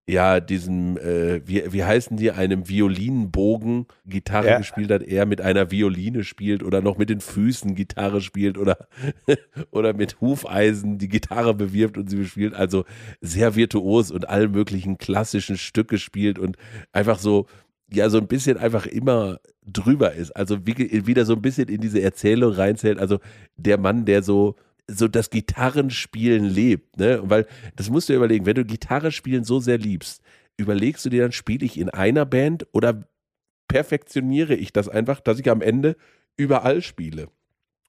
ja, 0.06 0.38
diesem, 0.40 0.98
äh, 0.98 1.40
wie, 1.48 1.72
wie 1.72 1.82
heißen 1.82 2.18
die, 2.18 2.30
einem 2.30 2.68
Violinenbogen 2.68 3.86
Gitarre 4.04 4.48
ja. 4.48 4.58
gespielt 4.58 4.90
hat, 4.90 5.02
er 5.02 5.24
mit 5.24 5.40
einer 5.40 5.70
Violine 5.70 6.24
spielt 6.24 6.62
oder 6.62 6.82
noch 6.82 6.98
mit 6.98 7.08
den 7.08 7.20
Füßen 7.20 7.74
Gitarre 7.74 8.20
spielt 8.20 8.58
oder, 8.58 8.86
oder 9.70 9.94
mit 9.94 10.20
Hufeisen 10.20 10.98
die 10.98 11.08
Gitarre 11.08 11.54
bewirbt 11.54 11.96
und 11.96 12.10
sie 12.10 12.16
bespielt. 12.16 12.52
Also 12.52 12.84
sehr 13.22 13.56
virtuos 13.56 14.10
und 14.10 14.28
all 14.28 14.48
möglichen 14.48 14.98
klassischen 14.98 15.56
Stücke 15.56 15.96
spielt 15.96 16.38
und 16.38 16.58
einfach 16.92 17.18
so 17.18 17.46
ja 17.94 18.10
so 18.10 18.18
ein 18.18 18.26
bisschen 18.26 18.56
einfach 18.58 18.86
immer 18.86 19.38
drüber 19.66 20.12
ist. 20.12 20.32
Also 20.32 20.66
wie, 20.66 21.06
wieder 21.06 21.24
so 21.24 21.34
ein 21.34 21.42
bisschen 21.42 21.68
in 21.68 21.80
diese 21.80 22.02
Erzählung 22.02 22.52
reinzählt. 22.52 22.98
Also 22.98 23.18
der 23.56 23.78
Mann, 23.78 24.04
der 24.04 24.22
so 24.22 24.56
so 24.86 25.08
das 25.08 25.30
Gitarrenspielen 25.30 26.44
lebt, 26.44 26.98
ne? 26.98 27.20
Weil 27.24 27.46
das 27.74 27.88
musst 27.88 28.08
du 28.08 28.12
dir 28.12 28.18
überlegen, 28.18 28.44
wenn 28.44 28.54
du 28.54 28.66
Gitarre 28.66 29.12
spielen 29.12 29.42
so 29.42 29.58
sehr 29.58 29.78
liebst, 29.78 30.20
überlegst 30.58 31.04
du 31.06 31.08
dir 31.08 31.22
dann, 31.22 31.32
spiele 31.32 31.64
ich 31.64 31.78
in 31.78 31.88
einer 31.88 32.26
Band 32.26 32.66
oder 32.72 33.08
perfektioniere 33.66 34.54
ich 34.54 34.74
das 34.74 34.90
einfach, 34.90 35.20
dass 35.20 35.38
ich 35.38 35.50
am 35.50 35.62
Ende 35.62 35.96
überall 36.36 36.82
spiele? 36.82 37.28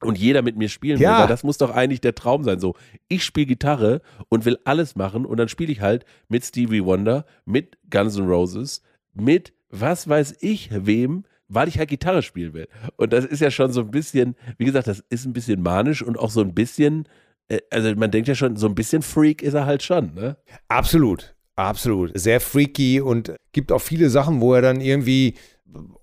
und 0.01 0.17
jeder 0.17 0.41
mit 0.41 0.57
mir 0.57 0.69
spielen 0.69 0.99
will. 0.99 1.05
Ja. 1.05 1.21
Weil 1.21 1.27
das 1.27 1.43
muss 1.43 1.57
doch 1.57 1.71
eigentlich 1.71 2.01
der 2.01 2.15
Traum 2.15 2.43
sein. 2.43 2.59
So, 2.59 2.75
ich 3.07 3.23
spiele 3.23 3.47
Gitarre 3.47 4.01
und 4.29 4.45
will 4.45 4.57
alles 4.65 4.95
machen 4.95 5.25
und 5.25 5.37
dann 5.37 5.49
spiele 5.49 5.71
ich 5.71 5.81
halt 5.81 6.05
mit 6.27 6.45
Stevie 6.45 6.83
Wonder, 6.83 7.25
mit 7.45 7.77
Guns 7.89 8.17
N' 8.17 8.27
Roses, 8.27 8.81
mit 9.13 9.53
was 9.79 10.07
weiß 10.07 10.35
ich 10.41 10.69
wem, 10.71 11.23
weil 11.47 11.67
ich 11.67 11.77
halt 11.77 11.89
Gitarre 11.89 12.21
spielen 12.21 12.53
will. 12.53 12.67
Und 12.97 13.13
das 13.13 13.25
ist 13.25 13.41
ja 13.41 13.51
schon 13.51 13.71
so 13.71 13.81
ein 13.81 13.91
bisschen, 13.91 14.35
wie 14.57 14.65
gesagt, 14.65 14.87
das 14.87 15.03
ist 15.09 15.25
ein 15.25 15.33
bisschen 15.33 15.61
manisch 15.61 16.01
und 16.01 16.17
auch 16.17 16.29
so 16.29 16.41
ein 16.41 16.53
bisschen, 16.53 17.07
äh, 17.47 17.59
also 17.69 17.93
man 17.95 18.11
denkt 18.11 18.27
ja 18.27 18.35
schon, 18.35 18.55
so 18.55 18.67
ein 18.67 18.75
bisschen 18.75 19.01
Freak 19.01 19.41
ist 19.41 19.53
er 19.53 19.65
halt 19.65 19.83
schon, 19.83 20.13
ne? 20.13 20.37
Absolut, 20.67 21.35
absolut. 21.55 22.11
Sehr 22.17 22.41
freaky 22.41 23.01
und 23.01 23.35
gibt 23.51 23.71
auch 23.71 23.81
viele 23.81 24.09
Sachen, 24.09 24.41
wo 24.41 24.53
er 24.53 24.61
dann 24.61 24.81
irgendwie 24.81 25.35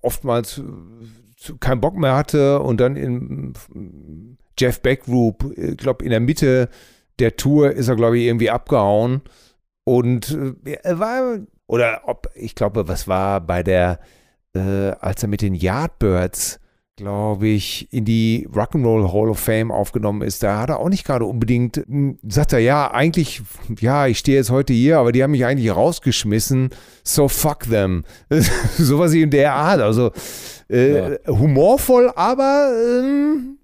oftmals 0.01 0.59
äh, 0.59 1.53
keinen 1.59 1.81
Bock 1.81 1.97
mehr 1.97 2.15
hatte 2.15 2.59
und 2.59 2.79
dann 2.79 2.95
in 2.95 3.53
Jeff 4.57 4.81
Beck 4.81 5.03
Group, 5.03 5.53
ich 5.57 5.77
glaube 5.77 6.03
in 6.05 6.11
der 6.11 6.19
Mitte 6.19 6.69
der 7.19 7.35
Tour 7.35 7.71
ist 7.71 7.89
er 7.89 7.95
glaube 7.95 8.17
ich 8.17 8.25
irgendwie 8.25 8.49
abgehauen 8.49 9.21
und 9.83 10.31
äh, 10.65 10.77
er 10.83 10.99
war 10.99 11.39
oder 11.73 12.01
ob 12.05 12.29
ich 12.35 12.53
glaube, 12.53 12.87
was 12.87 13.07
war 13.07 13.41
bei 13.41 13.63
der 13.63 13.99
äh, 14.53 14.91
als 14.99 15.23
er 15.23 15.29
mit 15.29 15.41
den 15.41 15.55
Yardbirds 15.55 16.59
glaube 16.95 17.47
ich, 17.47 17.91
in 17.91 18.05
die 18.05 18.47
Rock'n'Roll 18.53 19.11
Hall 19.11 19.29
of 19.29 19.39
Fame 19.39 19.71
aufgenommen 19.71 20.21
ist, 20.21 20.43
da 20.43 20.59
hat 20.59 20.69
er 20.69 20.77
auch 20.77 20.89
nicht 20.89 21.05
gerade 21.05 21.25
unbedingt, 21.25 21.77
hm, 21.77 22.19
sagt 22.21 22.53
er, 22.53 22.59
ja, 22.59 22.91
eigentlich, 22.91 23.41
ja, 23.79 24.05
ich 24.05 24.19
stehe 24.19 24.37
jetzt 24.37 24.51
heute 24.51 24.73
hier, 24.73 24.99
aber 24.99 25.11
die 25.11 25.23
haben 25.23 25.31
mich 25.31 25.43
eigentlich 25.43 25.75
rausgeschmissen, 25.75 26.69
so 27.03 27.27
fuck 27.27 27.61
them. 27.63 28.03
Sowas 28.77 29.11
in 29.15 29.31
der 29.31 29.53
Art, 29.53 29.81
also 29.81 30.11
äh, 30.67 31.17
humorvoll, 31.27 32.11
aber 32.15 32.71
ähm, 32.99 33.57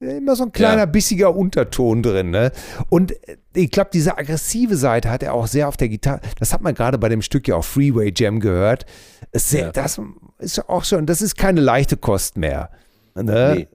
immer 0.00 0.36
so 0.36 0.44
ein 0.44 0.52
kleiner 0.52 0.80
Ja. 0.80 0.86
bissiger 0.86 1.34
Unterton 1.34 2.02
drin. 2.02 2.30
Ne? 2.30 2.52
Und 2.90 3.12
äh, 3.28 3.36
ich 3.54 3.70
glaube, 3.70 3.90
diese 3.92 4.18
aggressive 4.18 4.76
Seite 4.76 5.10
hat 5.10 5.22
er 5.22 5.34
auch 5.34 5.46
sehr 5.46 5.68
auf 5.68 5.76
der 5.76 5.88
Gitarre. 5.88 6.20
Das 6.38 6.52
hat 6.52 6.60
man 6.60 6.74
gerade 6.74 6.98
bei 6.98 7.08
dem 7.08 7.22
Stück 7.22 7.48
ja 7.48 7.56
auch 7.56 7.64
Freeway 7.64 8.12
Jam 8.14 8.40
gehört. 8.40 8.84
Sehr, 9.32 9.66
Ja. 9.66 9.72
Das 9.72 10.00
ist 10.38 10.56
ja 10.58 10.68
auch 10.68 10.84
schon, 10.84 11.06
das 11.06 11.22
ist 11.22 11.36
keine 11.36 11.60
leichte 11.60 11.96
Kost 11.96 12.36
mehr. 12.36 12.70
Ne? 13.14 13.54
Nee. 13.56 13.68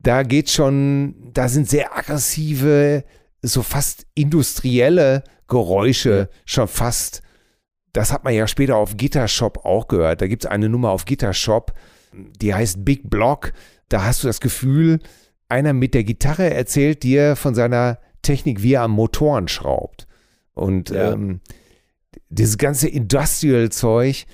Da 0.00 0.22
geht 0.22 0.50
schon, 0.50 1.14
da 1.32 1.48
sind 1.48 1.68
sehr 1.68 1.96
aggressive, 1.96 3.04
so 3.40 3.62
fast 3.62 4.06
industrielle 4.14 5.24
Geräusche, 5.48 6.28
schon 6.44 6.68
fast. 6.68 7.22
Das 7.94 8.12
hat 8.12 8.24
man 8.24 8.34
ja 8.34 8.46
später 8.46 8.76
auf 8.76 8.96
Guitar 8.98 9.28
Shop 9.28 9.64
auch 9.64 9.88
gehört. 9.88 10.20
Da 10.20 10.26
gibt 10.26 10.44
es 10.44 10.50
eine 10.50 10.68
Nummer 10.68 10.90
auf 10.90 11.06
Guitar 11.06 11.32
Shop, 11.32 11.72
die 12.12 12.52
heißt 12.54 12.84
Big 12.84 13.08
Block. 13.08 13.52
Da 13.88 14.04
hast 14.04 14.22
du 14.22 14.26
das 14.26 14.40
Gefühl, 14.40 14.98
einer 15.48 15.72
mit 15.72 15.94
der 15.94 16.04
Gitarre 16.04 16.50
erzählt 16.52 17.02
dir 17.02 17.36
von 17.36 17.54
seiner 17.54 17.98
Technik, 18.22 18.62
wie 18.62 18.74
er 18.74 18.82
am 18.82 18.92
Motoren 18.92 19.48
schraubt. 19.48 20.06
Und 20.54 20.90
Ja. 20.90 21.12
ähm, 21.12 21.40
dieses 22.28 22.58
ganze 22.58 22.88
Industrial-Zeug 22.88 24.26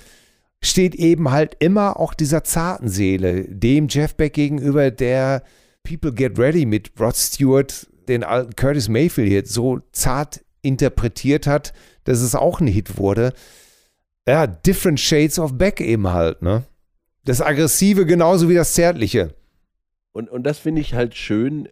steht 0.63 0.95
eben 0.95 1.31
halt 1.31 1.55
immer 1.59 1.99
auch 1.99 2.13
dieser 2.13 2.43
zarten 2.43 2.87
Seele, 2.87 3.45
dem 3.47 3.87
Jeff 3.89 4.15
Beck 4.15 4.33
gegenüber, 4.33 4.91
der 4.91 5.43
People 5.83 6.13
Get 6.13 6.37
Ready 6.37 6.65
mit 6.65 6.91
Rod 6.99 7.15
Stewart, 7.15 7.87
den 8.07 8.23
alten 8.23 8.55
Curtis 8.55 8.87
Mayfield 8.87 9.29
Hit, 9.29 9.47
so 9.47 9.79
zart 9.91 10.41
interpretiert 10.61 11.47
hat, 11.47 11.73
dass 12.03 12.21
es 12.21 12.35
auch 12.35 12.59
ein 12.59 12.67
Hit 12.67 12.97
wurde. 12.97 13.33
Ja, 14.27 14.45
Different 14.45 14.99
Shades 14.99 15.39
of 15.39 15.57
Beck 15.57 15.81
eben 15.81 16.07
halt, 16.07 16.43
ne? 16.43 16.63
Das 17.25 17.41
Aggressive 17.41 18.05
genauso 18.05 18.49
wie 18.49 18.53
das 18.55 18.73
Zärtliche. 18.73 19.33
Und, 20.11 20.29
und 20.29 20.43
das 20.43 20.59
finde 20.59 20.81
ich 20.81 20.93
halt 20.93 21.15
schön, 21.15 21.69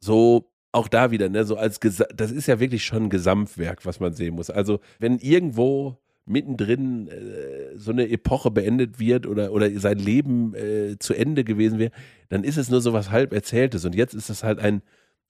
so 0.00 0.50
auch 0.72 0.88
da 0.88 1.10
wieder, 1.10 1.28
ne, 1.28 1.44
so 1.44 1.56
als 1.56 1.80
Gesa 1.80 2.06
das 2.14 2.30
ist 2.30 2.46
ja 2.46 2.60
wirklich 2.60 2.84
schon 2.84 3.04
ein 3.04 3.10
Gesamtwerk, 3.10 3.86
was 3.86 4.00
man 4.00 4.12
sehen 4.12 4.34
muss. 4.34 4.50
Also, 4.50 4.80
wenn 4.98 5.18
irgendwo 5.18 5.98
mittendrin 6.28 7.08
äh, 7.08 7.76
so 7.76 7.90
eine 7.90 8.08
Epoche 8.10 8.50
beendet 8.50 8.98
wird 8.98 9.26
oder, 9.26 9.52
oder 9.52 9.70
sein 9.80 9.98
Leben 9.98 10.54
äh, 10.54 10.98
zu 10.98 11.14
Ende 11.14 11.42
gewesen 11.42 11.78
wäre, 11.78 11.92
dann 12.28 12.44
ist 12.44 12.58
es 12.58 12.70
nur 12.70 12.80
so 12.80 12.92
was 12.92 13.10
halb 13.10 13.32
Erzähltes. 13.32 13.84
Und 13.84 13.94
jetzt 13.94 14.14
ist 14.14 14.28
es 14.28 14.44
halt 14.44 14.58
ein, 14.58 14.82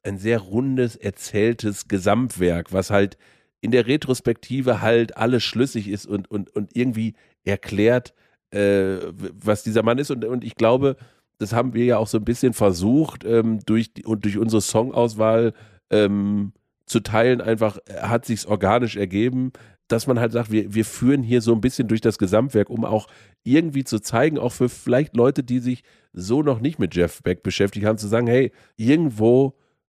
ein 0.02 0.18
sehr 0.18 0.40
rundes, 0.40 0.96
erzähltes 0.96 1.88
Gesamtwerk, 1.88 2.72
was 2.72 2.90
halt 2.90 3.16
in 3.60 3.70
der 3.70 3.86
Retrospektive 3.86 4.82
halt 4.82 5.16
alles 5.16 5.44
schlüssig 5.44 5.88
ist 5.88 6.06
und, 6.06 6.30
und, 6.30 6.54
und 6.54 6.76
irgendwie 6.76 7.14
erklärt, 7.44 8.14
äh, 8.50 8.98
was 9.12 9.62
dieser 9.62 9.82
Mann 9.82 9.98
ist. 9.98 10.10
Und, 10.10 10.24
und 10.24 10.44
ich 10.44 10.56
glaube, 10.56 10.96
das 11.38 11.52
haben 11.52 11.74
wir 11.74 11.84
ja 11.84 11.98
auch 11.98 12.08
so 12.08 12.18
ein 12.18 12.24
bisschen 12.24 12.52
versucht, 12.52 13.24
ähm, 13.24 13.60
durch, 13.64 13.92
die, 13.94 14.04
und 14.04 14.24
durch 14.24 14.38
unsere 14.38 14.60
Songauswahl 14.60 15.52
ähm, 15.90 16.52
zu 16.86 17.00
teilen, 17.00 17.40
einfach 17.40 17.78
äh, 17.86 18.00
hat 18.00 18.26
sich's 18.26 18.46
organisch 18.46 18.96
ergeben, 18.96 19.52
dass 19.86 20.06
man 20.06 20.20
halt 20.20 20.32
sagt, 20.32 20.50
wir, 20.50 20.74
wir 20.74 20.84
führen 20.84 21.22
hier 21.22 21.40
so 21.40 21.54
ein 21.54 21.60
bisschen 21.60 21.88
durch 21.88 22.00
das 22.00 22.18
Gesamtwerk, 22.18 22.68
um 22.68 22.84
auch 22.84 23.08
irgendwie 23.42 23.84
zu 23.84 24.00
zeigen, 24.00 24.38
auch 24.38 24.52
für 24.52 24.68
vielleicht 24.68 25.16
Leute, 25.16 25.42
die 25.42 25.60
sich 25.60 25.82
so 26.12 26.42
noch 26.42 26.60
nicht 26.60 26.78
mit 26.78 26.94
Jeff 26.94 27.22
Beck 27.22 27.42
beschäftigt 27.42 27.86
haben, 27.86 27.98
zu 27.98 28.08
sagen, 28.08 28.26
hey, 28.26 28.52
irgendwo 28.76 29.54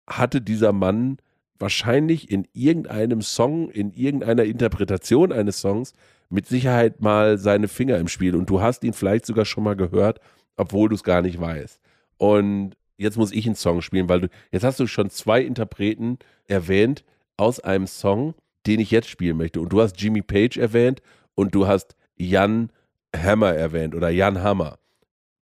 hatte 0.07 0.41
dieser 0.41 0.73
Mann 0.73 1.19
wahrscheinlich 1.59 2.31
in 2.31 2.47
irgendeinem 2.53 3.21
Song, 3.21 3.71
in 3.71 3.93
irgendeiner 3.93 4.45
Interpretation 4.45 5.33
eines 5.33 5.61
Songs 5.61 5.93
mit 6.29 6.47
Sicherheit 6.47 7.01
mal 7.01 7.39
seine 7.39 7.69
Finger 7.69 7.99
im 7.99 8.09
Spiel. 8.09 8.37
Und 8.37 8.49
du 8.49 8.61
hast 8.61 8.85
ihn 8.85 8.93
vielleicht 8.93 9.27
sogar 9.27 9.45
schon 9.45 9.65
mal 9.65 9.77
gehört, 9.77 10.21
obwohl 10.61 10.91
du 10.91 10.95
es 10.95 11.03
gar 11.03 11.23
nicht 11.23 11.41
weißt. 11.41 11.81
Und 12.19 12.77
jetzt 12.99 13.17
muss 13.17 13.33
ich 13.33 13.47
einen 13.47 13.55
Song 13.55 13.81
spielen, 13.81 14.11
weil 14.11 14.21
du, 14.21 14.29
jetzt 14.53 14.63
hast 14.63 14.79
du 14.79 14.87
schon 14.87 15.09
zwei 15.09 15.41
Interpreten 15.41 16.19
erwähnt 16.47 17.03
aus 17.39 17.61
einem 17.61 17.87
Song, 17.87 18.35
den 18.67 18.79
ich 18.79 18.91
jetzt 18.91 19.09
spielen 19.09 19.39
möchte. 19.39 19.61
Und 19.61 19.71
du 19.71 19.81
hast 19.81 20.01
Jimmy 20.01 20.21
Page 20.21 20.59
erwähnt 20.59 21.01
und 21.35 21.55
du 21.55 21.67
hast 21.67 21.97
Jan 22.17 22.71
Hammer 23.17 23.55
erwähnt 23.55 23.95
oder 23.95 24.11
Jan 24.11 24.43
Hammer. 24.43 24.79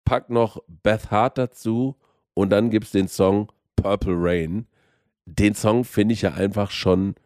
Pack 0.05 0.31
noch 0.31 0.63
Beth 0.69 1.11
Hart 1.11 1.37
dazu 1.37 1.97
und 2.35 2.51
dann 2.51 2.71
gibt 2.71 2.87
es 2.87 2.93
den 2.93 3.09
Song 3.09 3.51
Purple 3.75 4.15
Rain. 4.17 4.69
Den 5.27 5.57
Song 5.57 5.85
finde 5.85 6.15
ich 6.15 6.23
ja 6.23 6.35
einfach 6.35 6.71
schon 6.71 7.17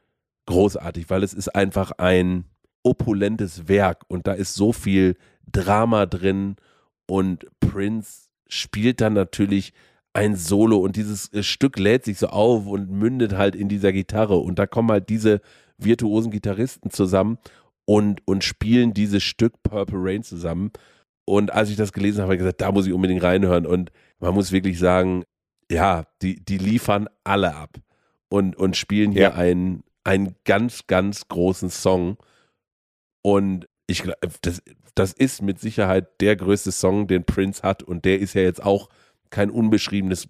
großartig, 0.46 1.10
weil 1.10 1.22
es 1.22 1.34
ist 1.34 1.54
einfach 1.54 1.92
ein 1.98 2.46
opulentes 2.82 3.68
Werk 3.68 4.04
und 4.08 4.26
da 4.26 4.32
ist 4.32 4.54
so 4.54 4.72
viel 4.72 5.16
Drama 5.46 6.06
drin 6.06 6.56
und 7.06 7.46
Prince 7.60 8.28
spielt 8.48 9.00
dann 9.00 9.14
natürlich 9.14 9.72
ein 10.14 10.36
Solo 10.36 10.78
und 10.78 10.96
dieses 10.96 11.32
äh, 11.32 11.42
Stück 11.42 11.78
lädt 11.78 12.04
sich 12.04 12.18
so 12.18 12.28
auf 12.28 12.66
und 12.66 12.90
mündet 12.90 13.32
halt 13.34 13.56
in 13.56 13.68
dieser 13.68 13.92
Gitarre 13.92 14.36
und 14.36 14.58
da 14.58 14.66
kommen 14.66 14.90
halt 14.90 15.08
diese 15.08 15.40
virtuosen 15.78 16.30
Gitarristen 16.30 16.90
zusammen 16.90 17.38
und, 17.84 18.20
und 18.26 18.44
spielen 18.44 18.94
dieses 18.94 19.22
Stück 19.22 19.62
Purple 19.62 19.98
Rain 19.98 20.22
zusammen. 20.22 20.70
Und 21.24 21.52
als 21.52 21.70
ich 21.70 21.76
das 21.76 21.92
gelesen 21.92 22.18
habe, 22.18 22.26
habe 22.26 22.34
ich 22.34 22.38
gesagt, 22.40 22.60
da 22.60 22.72
muss 22.72 22.86
ich 22.86 22.92
unbedingt 22.92 23.22
reinhören. 23.22 23.66
Und 23.66 23.90
man 24.18 24.34
muss 24.34 24.52
wirklich 24.52 24.78
sagen, 24.78 25.24
ja, 25.70 26.04
die, 26.20 26.44
die 26.44 26.58
liefern 26.58 27.08
alle 27.24 27.54
ab 27.54 27.78
und, 28.28 28.56
und 28.56 28.76
spielen 28.76 29.12
hier 29.12 29.22
Ja. 29.22 29.34
einen, 29.34 29.82
einen 30.04 30.36
ganz, 30.44 30.86
ganz 30.86 31.28
großen 31.28 31.70
Song. 31.70 32.16
Und 33.22 33.68
ich 33.86 34.02
glaube, 34.02 34.18
das, 34.42 34.62
das 34.94 35.12
ist 35.12 35.42
mit 35.42 35.58
Sicherheit 35.58 36.20
der 36.20 36.36
größte 36.36 36.72
Song, 36.72 37.06
den 37.06 37.24
Prince 37.24 37.62
hat. 37.62 37.82
Und 37.82 38.04
der 38.04 38.18
ist 38.20 38.34
ja 38.34 38.42
jetzt 38.42 38.62
auch 38.62 38.88
kein 39.30 39.50
unbeschriebenes 39.50 40.28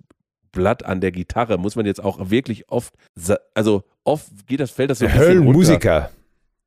Blatt 0.52 0.84
an 0.84 1.00
der 1.00 1.12
Gitarre. 1.12 1.58
Muss 1.58 1.76
man 1.76 1.86
jetzt 1.86 2.02
auch 2.02 2.30
wirklich 2.30 2.68
oft, 2.70 2.94
also 3.54 3.82
oft 4.04 4.46
geht 4.46 4.60
das, 4.60 4.70
fällt 4.70 4.90
das 4.90 4.98
so 5.00 5.06
ein. 5.06 5.14
Höllenmusiker. 5.14 6.10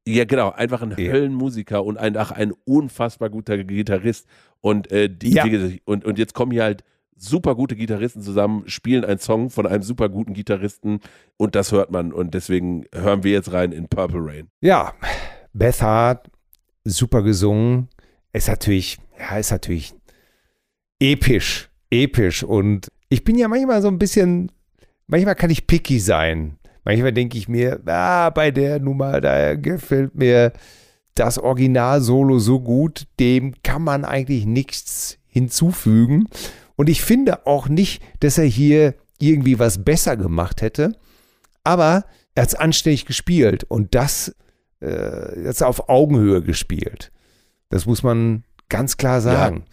Ja, 0.08 0.26
genau, 0.26 0.52
einfach 0.52 0.82
ein 0.82 0.91
Ja. 0.98 1.12
Höllenmusiker 1.12 1.84
und 1.84 1.98
ein, 1.98 2.16
ach, 2.18 2.32
ein 2.32 2.54
unfassbar 2.66 3.30
guter 3.30 3.58
Gitarrist. 3.64 4.28
Und, 4.62 4.91
äh, 4.91 5.10
die, 5.10 5.32
Ja. 5.34 5.46
und, 5.86 6.06
und 6.06 6.20
jetzt 6.20 6.34
kommen 6.34 6.52
hier 6.52 6.64
halt 6.64 6.84
super 7.18 7.56
gute 7.56 7.76
Gitarristen 7.76 8.22
zusammen, 8.22 8.64
spielen 8.68 9.06
einen 9.06 9.20
Song 9.20 9.50
von 9.50 9.66
einem 9.66 9.84
super 9.84 10.10
guten 10.10 10.34
Gitarristen 10.34 11.00
und 11.38 11.56
das 11.56 11.72
hört 11.72 11.89
man. 11.89 12.12
Und 12.12 12.34
deswegen 12.34 12.86
hören 12.93 13.24
wir 13.24 13.32
jetzt 13.32 13.54
rein 13.54 13.72
in 13.72 13.88
Purple 13.88 14.20
Rain. 14.24 14.50
Ja, 14.62 14.93
Beth 15.54 15.82
Hart, 15.82 16.30
super 16.86 17.24
gesungen. 17.24 17.90
Ist 18.32 18.48
natürlich, 18.48 18.98
ja, 19.20 19.38
ist 19.38 19.52
natürlich 19.52 19.94
episch, 21.00 21.70
episch. 21.90 22.44
Und 22.44 22.88
ich 23.10 23.24
bin 23.24 23.38
ja 23.38 23.48
manchmal 23.48 23.82
so 23.82 23.88
ein 23.88 24.00
bisschen, 24.00 24.52
manchmal 25.08 25.36
kann 25.36 25.50
ich 25.50 25.68
picky 25.68 26.00
sein. 26.00 26.58
Manchmal 26.84 27.14
denke 27.14 27.38
ich 27.38 27.48
mir, 27.48 27.82
ah, 27.88 28.30
bei 28.30 28.52
der 28.52 28.80
Nummer, 28.80 29.20
da 29.20 29.56
gefällt 29.56 30.16
mir 30.16 30.54
das 31.16 31.40
Original-Solo 31.40 32.40
so 32.40 32.60
gut, 32.60 33.08
dem 33.20 33.54
kann 33.64 33.82
man 33.82 34.06
eigentlich 34.06 34.46
nichts 34.46 35.18
hinzufügen. 35.26 36.28
Und 36.76 36.90
ich 36.90 37.02
finde 37.02 37.48
auch 37.48 37.68
nicht, 37.70 38.04
dass 38.20 38.38
er 38.38 38.46
hier 38.46 38.96
irgendwie 39.20 39.60
was 39.60 39.84
besser 39.84 40.18
gemacht 40.18 40.62
hätte. 40.62 40.94
Aber 41.64 42.06
er 42.36 42.44
hat 42.44 42.50
es 42.50 42.56
anständig 42.56 43.06
gespielt 43.06 43.64
und 43.64 43.96
das 43.96 44.36
äh, 44.82 45.44
jetzt 45.44 45.64
auf 45.64 45.90
Augenhöhe 45.90 46.42
gespielt. 46.42 47.12
Das 47.70 47.86
muss 47.86 48.04
man 48.04 48.44
ganz 48.70 48.98
klar 48.98 49.22
sagen. 49.22 49.66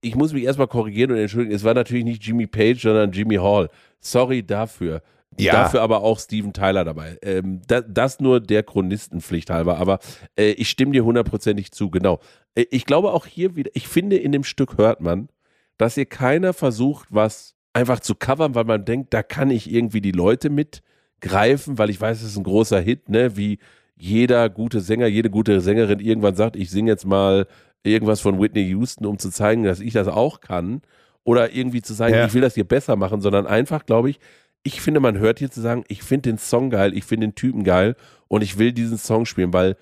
ich 0.00 0.14
muss 0.14 0.32
mich 0.32 0.44
erstmal 0.44 0.68
korrigieren 0.68 1.10
und 1.10 1.18
entschuldigen. 1.18 1.54
Es 1.54 1.64
war 1.64 1.74
natürlich 1.74 2.04
nicht 2.04 2.24
Jimmy 2.24 2.46
Page, 2.46 2.80
sondern 2.80 3.12
Jimmy 3.12 3.36
Hall. 3.36 3.68
Sorry 4.00 4.44
dafür. 4.44 5.02
Ja. 5.38 5.52
Dafür 5.52 5.82
aber 5.82 6.02
auch 6.02 6.18
Steven 6.18 6.52
Tyler 6.52 6.84
dabei. 6.84 7.18
Ähm, 7.22 7.60
das, 7.66 7.84
das, 7.88 8.20
nur 8.20 8.40
der 8.40 8.62
Chronistenpflicht 8.62 9.50
halber. 9.50 9.78
Aber 9.78 9.98
äh, 10.38 10.52
ich 10.52 10.70
stimme 10.70 10.92
dir 10.92 11.04
hundertprozentig 11.04 11.72
zu, 11.72 11.90
genau. 11.90 12.20
Äh, 12.54 12.66
ich 12.70 12.86
glaube 12.86 13.12
auch 13.12 13.26
hier 13.26 13.56
wieder, 13.56 13.70
ich 13.74 13.88
finde, 13.88 14.16
in 14.16 14.32
dem 14.32 14.44
Stück 14.44 14.78
hört 14.78 15.00
man, 15.00 15.28
dass 15.76 15.94
hier 15.94 16.06
keiner 16.06 16.52
versucht, 16.52 17.08
was 17.10 17.54
einfach 17.74 18.00
zu 18.00 18.14
covern, 18.14 18.54
weil 18.54 18.64
man 18.64 18.84
denkt, 18.86 19.12
da 19.12 19.22
kann 19.22 19.50
ich 19.50 19.70
irgendwie 19.70 20.00
die 20.00 20.12
Leute 20.12 20.48
mitgreifen, 20.48 21.76
weil 21.76 21.90
ich 21.90 22.00
weiß, 22.00 22.22
es 22.22 22.30
ist 22.30 22.38
ein 22.38 22.44
großer 22.44 22.80
Hit, 22.80 23.10
ne? 23.10 23.36
Wie 23.36 23.58
jeder 23.96 24.48
gute 24.50 24.80
Sänger, 24.80 25.06
jede 25.06 25.30
gute 25.30 25.60
Sängerin 25.60 26.00
irgendwann 26.00 26.36
sagt, 26.36 26.56
ich 26.56 26.70
singe 26.70 26.90
jetzt 26.90 27.06
mal 27.06 27.46
irgendwas 27.82 28.20
von 28.20 28.40
Whitney 28.40 28.64
Houston, 28.68 29.06
um 29.06 29.18
zu 29.18 29.30
zeigen, 29.30 29.64
dass 29.64 29.80
ich 29.80 29.92
das 29.92 30.08
auch 30.08 30.40
kann. 30.40 30.82
Oder 31.24 31.52
irgendwie 31.52 31.82
zu 31.82 31.92
sagen, 31.92 32.14
ja. 32.14 32.26
ich 32.26 32.34
will 32.34 32.40
das 32.40 32.54
hier 32.54 32.64
besser 32.64 32.94
machen, 32.94 33.20
sondern 33.20 33.46
einfach, 33.46 33.84
glaube 33.84 34.10
ich, 34.10 34.20
ich 34.62 34.80
finde, 34.80 35.00
man 35.00 35.18
hört 35.18 35.38
hier 35.38 35.50
zu 35.50 35.60
sagen, 35.60 35.84
ich 35.88 36.02
finde 36.02 36.30
den 36.30 36.38
Song 36.38 36.70
geil, 36.70 36.96
ich 36.96 37.04
finde 37.04 37.28
den 37.28 37.34
Typen 37.34 37.64
geil 37.64 37.96
und 38.28 38.42
ich 38.42 38.58
will 38.58 38.72
diesen 38.72 38.98
Song 38.98 39.26
spielen, 39.26 39.52
weil 39.52 39.76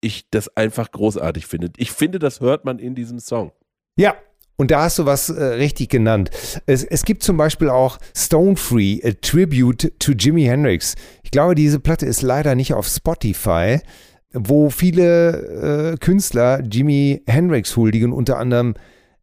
ich 0.00 0.28
das 0.30 0.54
einfach 0.56 0.90
großartig 0.90 1.46
finde. 1.46 1.70
Ich 1.76 1.92
finde, 1.92 2.18
das 2.18 2.40
hört 2.40 2.64
man 2.64 2.78
in 2.78 2.94
diesem 2.94 3.18
Song. 3.18 3.52
Ja, 3.96 4.16
und 4.56 4.70
da 4.70 4.82
hast 4.82 4.98
du 4.98 5.06
was 5.06 5.28
äh, 5.28 5.42
richtig 5.42 5.90
genannt. 5.90 6.30
Es, 6.66 6.82
es, 6.82 7.04
gibt 7.04 7.22
zum 7.22 7.36
Beispiel 7.36 7.68
auch 7.68 7.98
Stone 8.16 8.56
Free, 8.56 9.00
a 9.04 9.12
Tribute 9.20 9.92
to 9.98 10.12
Jimi 10.12 10.44
Hendrix. 10.44 10.94
Ich 11.22 11.30
glaube, 11.30 11.54
diese 11.54 11.78
Platte 11.78 12.06
ist 12.06 12.22
leider 12.22 12.54
nicht 12.54 12.72
auf 12.72 12.86
Spotify, 12.86 13.80
wo 14.32 14.70
viele 14.70 15.92
äh, 15.92 15.96
Künstler 15.98 16.62
Jimi 16.62 17.22
Hendrix 17.26 17.76
huldigen, 17.76 18.12
unter 18.12 18.38
anderem 18.38 18.74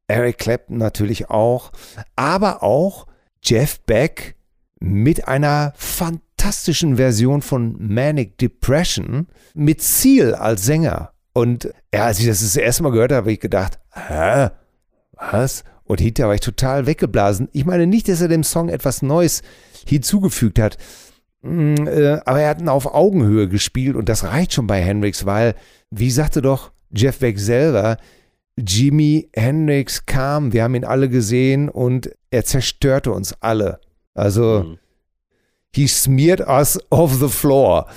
Eric 0.07 0.37
Clapton 0.37 0.77
natürlich 0.77 1.29
auch, 1.29 1.71
aber 2.15 2.61
auch 2.61 3.07
Jeff 3.41 3.79
Beck 3.81 4.35
mit 4.79 5.27
einer 5.27 5.73
fantastischen 5.75 6.97
Version 6.97 7.41
von 7.41 7.75
Manic 7.79 8.37
Depression 8.37 9.27
mit 9.55 9.81
Seal 9.81 10.35
als 10.35 10.65
Sänger. 10.65 11.13
Und 11.33 11.73
ja, 11.93 12.05
als 12.05 12.19
ich 12.19 12.27
das 12.27 12.41
das 12.41 12.55
erste 12.55 12.83
Mal 12.83 12.91
gehört 12.91 13.11
habe, 13.11 13.21
habe 13.21 13.31
ich 13.31 13.39
gedacht, 13.39 13.79
hä? 13.91 14.49
Was? 15.31 15.63
Und 15.85 15.99
hinterher 15.99 16.29
war 16.29 16.35
ich 16.35 16.41
total 16.41 16.85
weggeblasen. 16.85 17.49
Ich 17.51 17.65
meine 17.65 17.87
nicht, 17.87 18.07
dass 18.07 18.21
er 18.21 18.27
dem 18.27 18.43
Song 18.43 18.69
etwas 18.69 19.01
Neues 19.01 19.41
hinzugefügt 19.85 20.59
hat, 20.59 20.77
mm, 21.41 21.87
äh, 21.87 22.19
aber 22.25 22.41
er 22.41 22.49
hat 22.49 22.61
ihn 22.61 22.69
auf 22.69 22.93
Augenhöhe 22.93 23.47
gespielt 23.49 23.95
und 23.95 24.09
das 24.09 24.23
reicht 24.23 24.53
schon 24.53 24.67
bei 24.67 24.81
Hendrix, 24.81 25.25
weil, 25.25 25.55
wie 25.91 26.11
sagte 26.11 26.41
doch 26.41 26.71
Jeff 26.91 27.19
Beck 27.19 27.39
selber, 27.39 27.97
Jimi 28.57 29.29
Hendrix 29.33 30.05
kam, 30.05 30.53
wir 30.53 30.63
haben 30.63 30.75
ihn 30.75 30.85
alle 30.85 31.09
gesehen 31.09 31.69
und 31.69 32.11
er 32.29 32.45
zerstörte 32.45 33.11
uns 33.11 33.35
alle. 33.41 33.79
Also, 34.13 34.63
mhm. 34.63 34.79
he 35.73 35.87
smeared 35.87 36.41
us 36.41 36.79
off 36.91 37.13
the 37.19 37.29
floor. 37.29 37.87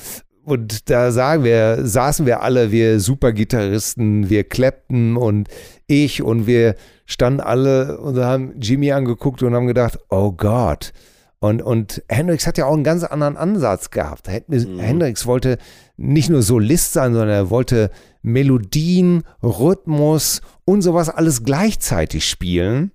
Und 0.44 0.88
da 0.90 1.10
sagen 1.10 1.44
wir, 1.44 1.84
saßen 1.84 2.24
wir 2.24 2.40
alle, 2.40 2.70
wir 2.70 3.00
Supergitarristen, 3.00 4.30
wir 4.30 4.44
Clapton 4.44 5.16
und 5.16 5.48
ich 5.88 6.22
und 6.22 6.46
wir 6.46 6.76
standen 7.06 7.40
alle 7.40 7.98
und 7.98 8.18
haben 8.18 8.60
Jimmy 8.60 8.92
angeguckt 8.92 9.42
und 9.42 9.54
haben 9.54 9.66
gedacht, 9.66 9.98
oh 10.10 10.32
Gott. 10.32 10.92
Und, 11.38 11.62
und 11.62 12.02
Hendrix 12.08 12.46
hat 12.46 12.58
ja 12.58 12.66
auch 12.66 12.74
einen 12.74 12.84
ganz 12.84 13.04
anderen 13.04 13.36
Ansatz 13.36 13.90
gehabt. 13.90 14.28
Mhm. 14.48 14.78
Hendrix 14.78 15.26
wollte 15.26 15.58
nicht 15.96 16.30
nur 16.30 16.42
Solist 16.42 16.92
sein, 16.92 17.12
sondern 17.12 17.30
er 17.30 17.50
wollte 17.50 17.90
Melodien, 18.22 19.22
Rhythmus 19.42 20.40
und 20.64 20.82
sowas 20.82 21.08
alles 21.08 21.44
gleichzeitig 21.44 22.28
spielen 22.28 22.90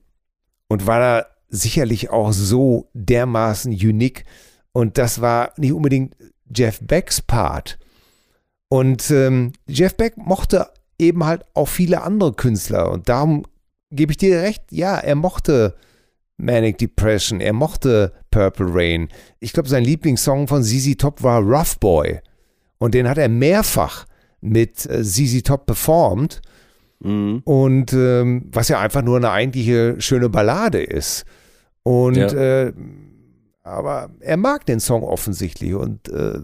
und 0.68 0.88
war 0.88 1.00
da 1.00 1.26
sicherlich 1.50 2.10
auch 2.10 2.34
so 2.34 2.90
dermaßen 2.94 3.72
unique. 3.72 4.26
Und 4.74 4.98
das 4.98 5.22
war 5.22 5.54
nicht 5.58 5.74
unbedingt 5.74 6.16
Jeff 6.54 6.80
Becks 6.82 7.22
Part. 7.22 7.78
Und 8.70 9.12
ähm, 9.12 9.54
Jeff 9.68 9.96
Beck 9.96 10.18
mochte 10.18 10.68
eben 10.98 11.26
halt 11.26 11.46
auch 11.54 11.68
viele 11.68 12.02
andere 12.04 12.34
Künstler. 12.34 12.90
Und 12.92 13.10
darum 13.10 13.46
gebe 13.92 14.12
ich 14.12 14.18
dir 14.18 14.42
recht, 14.42 14.64
ja, 14.72 14.98
er 14.98 15.16
mochte 15.16 15.76
Manic 16.38 16.78
Depression, 16.78 17.40
er 17.40 17.54
mochte 17.54 18.14
Purple 18.32 18.68
Rain. 18.70 19.10
Ich 19.40 19.54
glaube, 19.54 19.70
sein 19.70 19.84
Lieblingssong 19.84 20.48
von 20.48 20.64
ZZ 20.64 20.98
Top 20.98 21.22
war 21.24 21.42
Rough 21.42 21.80
Boy. 21.80 22.20
Und 22.78 22.96
den 22.96 23.08
hat 23.08 23.18
er 23.18 23.30
mehrfach 23.30 24.06
mit 24.42 24.86
äh, 24.88 25.04
ZZ 25.04 25.44
Top 25.44 25.68
performt. 25.68 26.42
Mhm. 27.00 27.42
Und 27.44 27.94
ähm, 27.94 28.50
was 28.52 28.70
ja 28.70 28.80
einfach 28.80 29.04
nur 29.04 29.18
eine 29.18 29.32
eigentliche 29.32 30.00
schöne 30.00 30.30
Ballade 30.30 30.82
ist. 30.82 31.26
Und 31.84 32.16
ja. 32.16 32.28
äh, 32.66 32.74
aber 33.64 34.10
er 34.20 34.38
mag 34.38 34.66
den 34.66 34.80
Song 34.80 35.04
offensichtlich 35.04 35.76
und, 35.76 36.10
äh, 36.10 36.40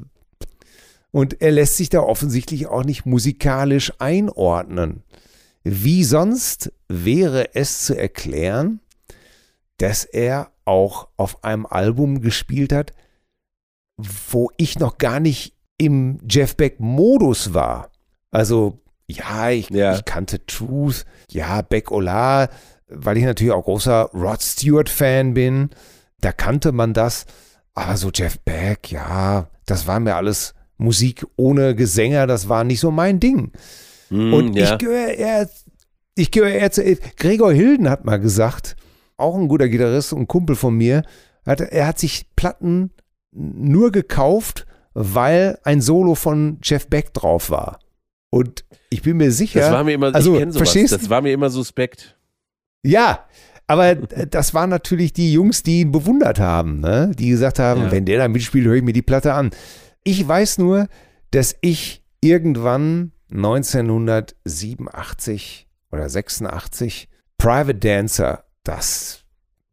und 1.11 1.41
er 1.41 1.51
lässt 1.51 1.77
sich 1.77 1.89
da 1.89 2.01
offensichtlich 2.01 2.67
auch 2.67 2.83
nicht 2.83 3.05
musikalisch 3.05 3.91
einordnen. 3.99 5.03
Wie 5.69 6.03
sonst 6.03 6.71
wäre 6.87 7.55
es 7.55 7.85
zu 7.85 7.97
erklären, 7.97 8.79
dass 9.77 10.05
er 10.05 10.51
auch 10.65 11.07
auf 11.17 11.43
einem 11.43 11.65
Album 11.65 12.21
gespielt 12.21 12.73
hat, 12.73 12.93
wo 13.97 14.51
ich 14.57 14.79
noch 14.79 14.97
gar 14.97 15.19
nicht 15.19 15.55
im 15.77 16.19
Jeff 16.27 16.55
Beck-Modus 16.55 17.53
war. 17.53 17.91
Also, 18.31 18.79
ja 19.07 19.49
ich, 19.49 19.69
ja 19.69 19.95
ich, 19.95 20.05
kannte 20.05 20.45
Truth, 20.45 21.05
ja, 21.31 21.61
Beck 21.61 21.91
Ola, 21.91 22.49
weil 22.87 23.17
ich 23.17 23.23
natürlich 23.23 23.53
auch 23.53 23.63
großer 23.63 24.09
Rod 24.13 24.41
Stewart-Fan 24.41 25.33
bin 25.33 25.69
da 26.21 26.31
kannte 26.31 26.71
man 26.71 26.93
das. 26.93 27.25
Aber 27.73 27.97
so 27.97 28.09
Jeff 28.13 28.39
Beck, 28.39 28.91
ja, 28.91 29.47
das 29.65 29.87
war 29.87 29.99
mir 29.99 30.15
alles 30.15 30.53
Musik 30.77 31.25
ohne 31.35 31.75
Gesänger, 31.75 32.27
das 32.27 32.49
war 32.49 32.63
nicht 32.63 32.79
so 32.79 32.91
mein 32.91 33.19
Ding. 33.19 33.51
Mm, 34.09 34.33
und 34.33 34.55
ja. 34.55 34.73
ich 34.73 34.77
gehöre 34.77 35.09
eher, 35.09 35.49
ich 36.15 36.31
gehöre 36.31 36.51
eher 36.51 36.71
zu, 36.71 36.83
Gregor 37.17 37.51
Hilden 37.51 37.89
hat 37.89 38.05
mal 38.05 38.19
gesagt, 38.19 38.75
auch 39.17 39.35
ein 39.35 39.47
guter 39.47 39.69
Gitarrist 39.69 40.13
und 40.13 40.27
Kumpel 40.27 40.55
von 40.55 40.75
mir, 40.75 41.03
hat, 41.45 41.61
er 41.61 41.87
hat 41.87 41.99
sich 41.99 42.27
Platten 42.35 42.91
nur 43.31 43.91
gekauft, 43.91 44.65
weil 44.93 45.59
ein 45.63 45.81
Solo 45.81 46.15
von 46.15 46.59
Jeff 46.63 46.87
Beck 46.87 47.13
drauf 47.13 47.49
war. 47.49 47.79
Und 48.29 48.65
ich 48.89 49.01
bin 49.01 49.17
mir 49.17 49.31
sicher. 49.31 49.61
Das 49.61 49.71
war 49.71 49.83
mir 49.83 49.93
immer, 49.93 50.13
also, 50.13 50.35
verstehst, 50.51 50.93
das 50.93 51.09
war 51.09 51.21
mir 51.21 51.33
immer 51.33 51.49
suspekt. 51.49 52.17
Ja, 52.83 53.25
aber 53.67 53.95
das 53.95 54.53
waren 54.53 54.69
natürlich 54.69 55.13
die 55.13 55.33
Jungs, 55.33 55.61
die 55.61 55.81
ihn 55.81 55.91
bewundert 55.91 56.39
haben, 56.39 56.79
ne? 56.79 57.11
die 57.17 57.29
gesagt 57.29 57.59
haben, 57.59 57.83
ja. 57.83 57.91
wenn 57.91 58.05
der 58.05 58.19
da 58.19 58.27
mitspielt, 58.27 58.65
höre 58.65 58.75
ich 58.75 58.83
mir 58.83 58.93
die 58.93 59.01
Platte 59.01 59.33
an. 59.33 59.51
Ich 60.03 60.25
weiß 60.25 60.57
nur, 60.57 60.87
dass 61.31 61.55
ich 61.61 62.03
irgendwann 62.21 63.11
1987 63.31 65.67
oder 65.91 66.09
86 66.09 67.09
Private 67.37 67.79
Dancer, 67.79 68.45
das, 68.63 69.23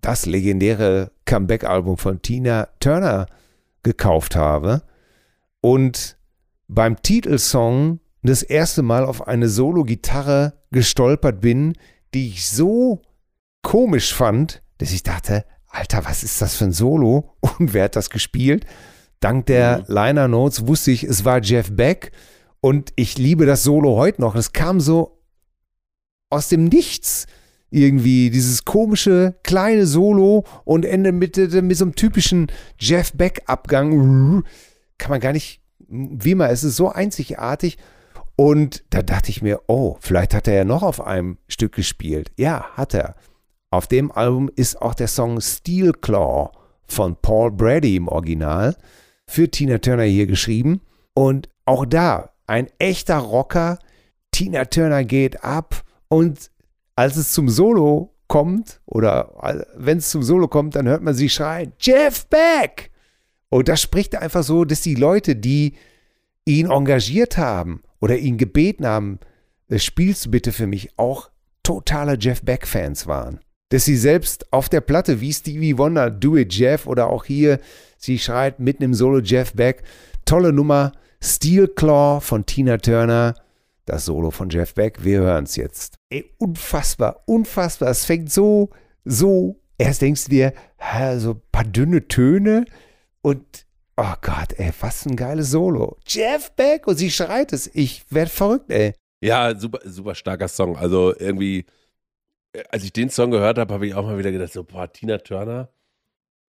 das 0.00 0.26
legendäre 0.26 1.12
Comeback-Album 1.24 1.96
von 1.96 2.22
Tina 2.22 2.68
Turner, 2.80 3.26
gekauft 3.82 4.36
habe 4.36 4.82
und 5.61 6.16
beim 6.68 7.02
Titelsong 7.02 8.00
das 8.22 8.42
erste 8.42 8.82
Mal 8.82 9.05
auf 9.05 9.28
eine 9.28 9.48
Solo-Gitarre 9.48 10.55
gestolpert 10.70 11.40
bin, 11.40 11.74
die 12.14 12.28
ich 12.28 12.48
so 12.48 13.02
komisch 13.62 14.14
fand, 14.14 14.62
dass 14.78 14.92
ich 14.92 15.02
dachte, 15.02 15.44
Alter, 15.68 16.05
was 16.05 16.22
ist 16.22 16.40
das 16.40 16.57
für 16.57 16.64
ein 16.64 16.72
Solo? 16.72 17.36
Und 17.40 17.74
wer 17.74 17.84
hat 17.84 17.96
das 17.96 18.11
gespielt? 18.11 18.64
Dank 19.20 19.46
der 19.46 19.78
mhm. 19.78 19.84
Liner 19.88 20.28
Notes 20.28 20.66
wusste 20.66 20.90
ich, 20.90 21.05
es 21.05 21.24
war 21.24 21.42
Jeff 21.42 21.70
Beck 21.72 22.12
und 22.65 22.95
ich 22.97 23.19
liebe 23.19 23.45
das 23.45 23.62
Solo 23.62 23.97
heute 23.97 24.23
noch. 24.23 24.35
Es 24.35 24.55
kam 24.55 24.81
so 24.81 25.21
aus 26.31 26.49
dem 26.49 26.65
Nichts 26.65 27.27
irgendwie 27.69 28.31
dieses 28.31 28.65
komische 28.65 29.39
kleine 29.43 29.85
Solo 29.85 30.45
und 30.65 30.87
Ende 30.87 31.12
mit, 31.12 31.37
mit 31.37 31.77
so 31.77 31.85
einem 31.85 31.95
typischen 31.95 32.47
Jeff 32.79 33.12
Beck 33.12 33.43
Abgang. 33.45 34.45
Kann 34.97 35.11
man 35.11 35.21
gar 35.21 35.35
nicht, 35.35 35.61
wie 35.89 36.35
mal, 36.35 36.51
es 36.51 36.65
ist 36.65 36.77
so 36.77 36.89
einzigartig. 36.89 37.77
Und 38.35 38.83
da 38.89 39.03
dachte 39.03 39.29
ich 39.29 39.43
mir, 39.43 39.61
oh, 39.67 39.99
vielleicht 40.01 40.33
hat 40.33 40.49
er 40.49 40.55
ja 40.55 40.65
noch 40.65 40.83
auf 40.83 41.03
einem 41.03 41.37
Stück 41.49 41.75
gespielt. 41.75 42.33
Ja, 42.39 42.65
hat 42.73 42.95
er. 42.95 43.15
Auf 43.71 43.89
dem 43.89 44.11
Album 44.11 44.51
ist 44.57 44.81
auch 44.81 44.95
der 44.95 45.09
Song 45.09 45.43
Steel 45.43 45.93
Claw 45.93 46.49
von 46.87 47.15
Paul 47.21 47.51
Brady 47.51 47.97
im 47.97 48.09
Original 48.09 48.75
für 49.27 49.51
Tina 49.51 49.77
Turner 49.77 50.05
hier 50.05 50.27
geschrieben. 50.27 50.81
Und 51.12 51.51
auch 51.67 51.85
da 51.85 52.31
ein 52.47 52.68
echter 52.78 53.18
Rocker. 53.18 53.78
Tina 54.32 54.64
Turner 54.64 55.05
geht 55.05 55.45
ab 55.45 55.82
und 56.09 56.51
als 56.97 57.16
es 57.16 57.32
zum 57.32 57.49
Solo 57.49 58.14
kommt 58.28 58.80
oder 58.86 59.62
wenn 59.76 59.99
es 59.99 60.11
zum 60.11 60.22
Solo 60.22 60.49
kommt, 60.49 60.74
dann 60.74 60.88
hört 60.88 61.03
man 61.03 61.14
sie 61.14 61.28
schreien, 61.28 61.72
Jeff 61.78 62.26
Beck! 62.26 62.90
Und 63.49 63.68
das 63.68 63.80
spricht 63.80 64.16
einfach 64.16 64.42
so, 64.42 64.64
dass 64.64 64.80
die 64.80 64.97
Leute, 64.97 65.36
die 65.36 65.74
ihn 66.45 66.70
engagiert 66.70 67.38
haben 67.38 67.82
oder 68.01 68.18
ihn 68.18 68.36
gebeten 68.36 68.86
haben, 68.86 69.20
spielst 69.76 70.26
du 70.26 70.30
bitte 70.30 70.53
für 70.53 70.66
mich 70.66 70.99
auch 70.99 71.30
totale 71.62 72.16
Jeff 72.18 72.42
Beck-Fans 72.42 73.07
waren. 73.07 73.40
Dass 73.68 73.84
sie 73.84 73.97
selbst 73.97 74.53
auf 74.53 74.68
der 74.68 74.80
Platte 74.80 75.20
wie 75.20 75.32
Stevie 75.32 75.78
Wonder, 75.78 76.11
Do 76.11 76.36
It 76.36 76.53
Jeff 76.53 76.86
oder 76.86 77.09
auch 77.09 77.24
hier, 77.24 77.61
sie 77.97 78.18
schreit 78.18 78.61
mitten 78.61 78.82
im 78.82 78.95
Solo 78.95 79.20
Jeff 79.20 79.53
Beck, 79.55 79.84
tolle 80.24 80.53
Nummer, 80.53 80.92
Steel 81.25 81.68
Claw 81.68 82.20
von 82.20 82.45
Tina 82.45 82.77
Turner, 82.77 83.35
das 83.87 84.05
Solo 84.05 84.31
von 84.31 84.51
Jeff 84.51 84.75
Beck, 84.75 85.03
wir 85.03 85.20
hören 85.20 85.45
es 85.45 85.57
jetzt. 85.57 85.97
Ey, 86.11 86.31
unfassbar, 86.39 87.22
unfassbar, 87.27 87.89
es 87.89 88.05
fängt 88.05 88.31
so, 88.31 88.68
so, 89.05 89.59
erst 89.79 90.03
denkst 90.03 90.25
du 90.25 90.31
dir, 90.31 90.53
so 91.16 91.31
ein 91.31 91.43
paar 91.51 91.64
dünne 91.64 92.07
Töne 92.09 92.66
und 93.22 93.64
Oh 93.97 94.14
Gott, 94.22 94.55
ey, 94.57 94.72
was 94.81 95.07
ein 95.07 95.14
geiles 95.14 95.53
Solo. 95.53 95.99
Jeff 96.05 96.51
Beck 96.53 96.89
und 96.89 96.97
sie 96.97 97.12
schreit 97.12 97.53
es. 97.53 97.70
Ich 97.75 98.05
werde 98.11 98.31
verrückt, 98.31 98.68
ey. 98.72 98.93
Ja, 99.20 99.57
super, 99.57 99.79
super 99.85 100.16
starker 100.16 100.49
Song. 100.49 100.77
Also 100.77 101.14
irgendwie, 101.16 101.64
als 102.70 102.83
ich 102.83 102.93
den 102.93 103.09
Song 103.09 103.31
gehört 103.31 103.57
habe, 103.57 103.72
habe 103.72 103.87
ich 103.87 103.95
auch 103.95 104.05
mal 104.05 104.18
wieder 104.18 104.33
gedacht, 104.33 104.53
so, 104.53 104.64
boah, 104.64 104.93
Tina 104.93 105.18
Turner. 105.18 105.68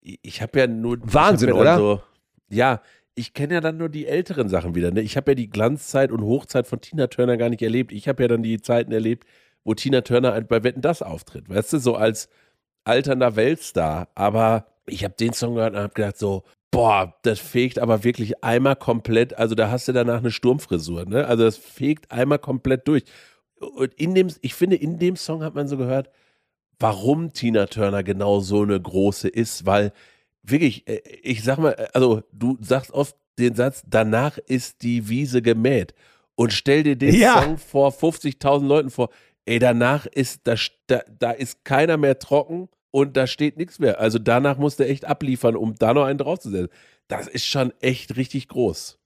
Ich 0.01 0.41
habe 0.41 0.59
ja 0.59 0.65
nur. 0.65 0.97
Wahnsinn, 1.01 1.49
ja 1.49 1.55
oder? 1.55 1.78
So, 1.78 2.01
ja, 2.49 2.82
ich 3.16 3.34
kenne 3.34 3.55
ja 3.55 3.61
dann 3.61 3.78
nur 3.78 3.89
die 3.89 4.07
älteren 4.07 4.49
Sachen 4.49 4.76
wieder. 4.76 4.91
Ne? 4.91 5.01
Ich 5.01 5.18
habe 5.18 5.32
ja 5.32 5.36
die 5.36 5.49
Glanzzeit 5.49 6.11
und 6.11 6.22
Hochzeit 6.22 6.68
von 6.68 6.82
Tina 6.82 7.07
Turner 7.07 7.38
gar 7.38 7.49
nicht 7.49 7.61
erlebt. 7.61 7.91
Ich 7.93 8.07
habe 8.07 8.24
ja 8.24 8.28
dann 8.28 8.43
die 8.43 8.61
Zeiten 8.61 8.91
erlebt, 8.91 9.26
wo 9.63 9.74
Tina 9.74 10.01
Turner 10.01 10.39
bei 10.41 10.63
Wetten 10.63 10.82
das 10.82 11.01
auftritt. 11.01 11.49
Weißt 11.49 11.74
du, 11.74 11.80
so 11.80 11.95
als 11.95 12.30
alternder 12.84 13.36
Weltstar. 13.38 14.09
Aber 14.16 14.68
ich 14.86 15.03
habe 15.03 15.16
den 15.18 15.34
Song 15.34 15.55
gehört 15.55 15.74
und 15.74 15.80
habe 15.80 15.93
gedacht, 15.93 16.18
so, 16.18 16.43
boah, 16.72 17.16
das 17.24 17.39
fegt 17.39 17.80
aber 17.80 18.03
wirklich 18.03 18.43
einmal 18.43 18.76
komplett, 18.76 19.38
also 19.38 19.55
da 19.55 19.72
hast 19.72 19.88
du 19.88 19.93
danach 19.93 20.20
eine 20.20 20.32
Sturmfrisur, 20.32 21.05
ne? 21.05 21.26
Also 21.26 21.45
das 21.45 21.57
fegt 21.57 22.11
einmal 22.11 22.39
komplett 22.39 22.86
durch. 22.88 23.05
Und 23.59 23.93
in 23.93 24.13
dem, 24.13 24.28
ich 24.41 24.53
finde, 24.53 24.76
in 24.76 24.99
dem 24.99 25.16
Song 25.16 25.41
hat 25.41 25.55
man 25.55 25.70
so 25.70 25.78
gehört, 25.78 26.09
warum 26.80 27.32
Tina 27.32 27.68
Turner 27.68 28.03
genau 28.03 28.41
so 28.41 28.63
eine 28.63 28.80
große 28.80 29.30
ist, 29.30 29.66
weil 29.66 29.93
wirklich, 30.49 30.87
äh, 30.87 31.01
ich 31.23 31.43
sag 31.43 31.57
mal, 31.57 31.73
also 31.93 32.23
du 32.31 32.57
sagst 32.61 32.91
oft 32.91 33.15
den 33.39 33.55
Satz, 33.55 33.83
danach 33.87 34.37
ist 34.37 34.81
die 34.81 35.09
Wiese 35.09 35.41
gemäht. 35.41 35.93
Und 36.35 36.51
stell 36.53 36.83
dir 36.83 36.95
den 36.95 37.15
Ja. 37.15 37.41
Song 37.43 37.57
vor 37.57 37.91
50.000 37.91 38.65
Leuten 38.67 38.89
vor, 38.89 39.09
ey, 39.45 39.59
danach 39.59 40.05
ist, 40.05 40.41
da, 40.43 40.55
da 41.19 41.31
ist 41.31 41.63
keiner 41.63 41.97
mehr 41.97 42.19
trocken 42.19 42.67
und 42.91 43.15
da 43.17 43.27
steht 43.27 43.57
nichts 43.57 43.79
mehr. 43.79 43.99
Also 43.99 44.19
danach 44.19 44.57
musst 44.57 44.79
du 44.79 44.87
echt 44.87 45.05
abliefern, 45.05 45.55
um 45.55 45.75
da 45.75 45.93
noch 45.93 46.05
einen 46.05 46.17
draufzusetzen. 46.17 46.69
Das 47.07 47.27
ist 47.27 47.45
schon 47.45 47.73
echt 47.81 48.15
richtig 48.17 48.47
groß. 48.47 48.99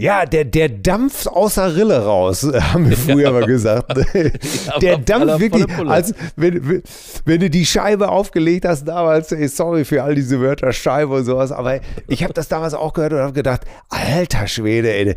Ja, 0.00 0.26
der, 0.26 0.44
der 0.44 0.68
Dampf 0.70 1.28
aus 1.28 1.54
der 1.54 1.76
Rille 1.76 2.04
raus, 2.04 2.42
haben 2.72 2.90
wir 2.90 2.96
früher 2.96 3.30
mal 3.30 3.46
gesagt. 3.46 3.96
der 4.82 4.94
aber 4.94 5.02
Dampf 5.04 5.40
wirklich, 5.40 5.66
als 5.86 6.14
wenn, 6.34 6.68
wenn- 6.68 6.82
wenn 7.24 7.40
du 7.40 7.48
die 7.48 7.64
Scheibe 7.64 8.08
aufgelegt 8.08 8.64
hast 8.66 8.86
damals, 8.88 9.30
ey, 9.30 9.46
sorry 9.46 9.84
für 9.84 10.02
all 10.02 10.16
diese 10.16 10.40
Wörter, 10.40 10.72
Scheibe 10.72 11.14
und 11.14 11.24
sowas, 11.24 11.52
aber 11.52 11.78
ich 12.08 12.24
habe 12.24 12.34
das 12.34 12.48
damals 12.48 12.74
auch 12.74 12.92
gehört 12.92 13.12
und 13.12 13.20
habe 13.20 13.32
gedacht, 13.34 13.62
alter 13.88 14.48
Schwede, 14.48 14.92
ey, 14.92 15.14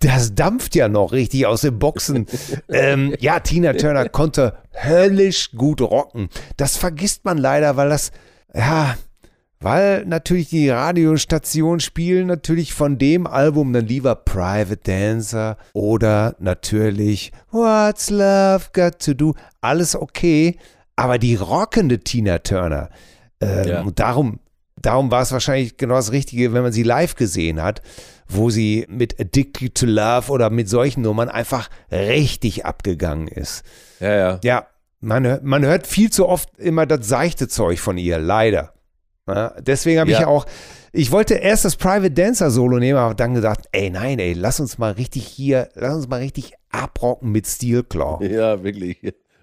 das 0.00 0.34
dampft 0.34 0.74
ja 0.74 0.88
noch 0.88 1.12
richtig 1.12 1.44
aus 1.46 1.60
den 1.60 1.78
Boxen. 1.78 2.24
ähm, 2.70 3.14
ja, 3.20 3.40
Tina 3.40 3.74
Turner 3.74 4.08
konnte 4.08 4.54
höllisch 4.72 5.50
gut 5.52 5.82
rocken. 5.82 6.30
Das 6.56 6.78
vergisst 6.78 7.26
man 7.26 7.36
leider, 7.36 7.76
weil 7.76 7.90
das, 7.90 8.10
ja, 8.54 8.96
weil 9.60 10.04
natürlich 10.06 10.48
die 10.50 10.68
Radiostationen 10.70 11.80
spielen 11.80 12.26
natürlich 12.28 12.72
von 12.74 12.98
dem 12.98 13.26
Album 13.26 13.72
dann 13.72 13.86
lieber 13.86 14.14
Private 14.14 14.76
Dancer 14.76 15.56
oder 15.72 16.36
natürlich 16.38 17.32
What's 17.50 18.10
Love 18.10 18.66
Got 18.72 18.98
to 19.00 19.14
Do. 19.14 19.34
Alles 19.60 19.96
okay, 19.96 20.56
aber 20.96 21.18
die 21.18 21.34
rockende 21.34 21.98
Tina 22.00 22.38
Turner. 22.38 22.90
Ähm, 23.40 23.68
Ja. 23.68 23.80
Und 23.82 23.98
darum, 23.98 24.40
darum 24.80 25.10
war 25.10 25.22
es 25.22 25.32
wahrscheinlich 25.32 25.76
genau 25.76 25.96
das 25.96 26.12
Richtige, 26.12 26.52
wenn 26.52 26.62
man 26.62 26.72
sie 26.72 26.82
live 26.84 27.14
gesehen 27.16 27.62
hat, 27.62 27.82
wo 28.28 28.50
sie 28.50 28.86
mit 28.88 29.18
Addicted 29.18 29.74
to 29.74 29.86
Love 29.86 30.30
oder 30.30 30.50
mit 30.50 30.68
solchen 30.68 31.02
Nummern 31.02 31.28
einfach 31.28 31.68
richtig 31.90 32.64
abgegangen 32.66 33.26
ist. 33.28 33.64
Ja, 34.00 34.14
ja. 34.14 34.40
Ja, 34.44 34.66
man, 35.00 35.26
hört- 35.26 35.44
man 35.44 35.64
hört 35.64 35.86
viel 35.86 36.10
zu 36.10 36.28
oft 36.28 36.48
immer 36.58 36.84
das 36.86 37.08
seichte 37.08 37.48
Zeug 37.48 37.80
von 37.80 37.98
ihr, 37.98 38.18
leider. 38.18 38.72
Ja, 39.28 39.54
deswegen 39.60 40.00
habe 40.00 40.10
ich 40.10 40.16
Ja. 40.16 40.22
ja 40.22 40.26
auch, 40.28 40.46
ich 40.92 41.12
wollte 41.12 41.34
erst 41.34 41.64
das 41.64 41.76
Private 41.76 42.10
Dancer 42.10 42.50
Solo 42.50 42.78
nehmen, 42.78 42.98
aber 42.98 43.14
dann 43.14 43.34
gedacht, 43.34 43.66
ey, 43.72 43.90
nein, 43.90 44.18
ey, 44.18 44.32
lass 44.32 44.58
uns 44.58 44.78
mal 44.78 44.92
richtig 44.92 45.26
hier, 45.26 45.68
lass 45.74 45.94
uns 45.94 46.08
mal 46.08 46.20
richtig 46.20 46.52
abrocken 46.70 47.30
mit 47.30 47.46
Steel 47.46 47.82
Claw. 47.84 48.24
Ja, 48.26 48.62
wirklich. 48.62 48.98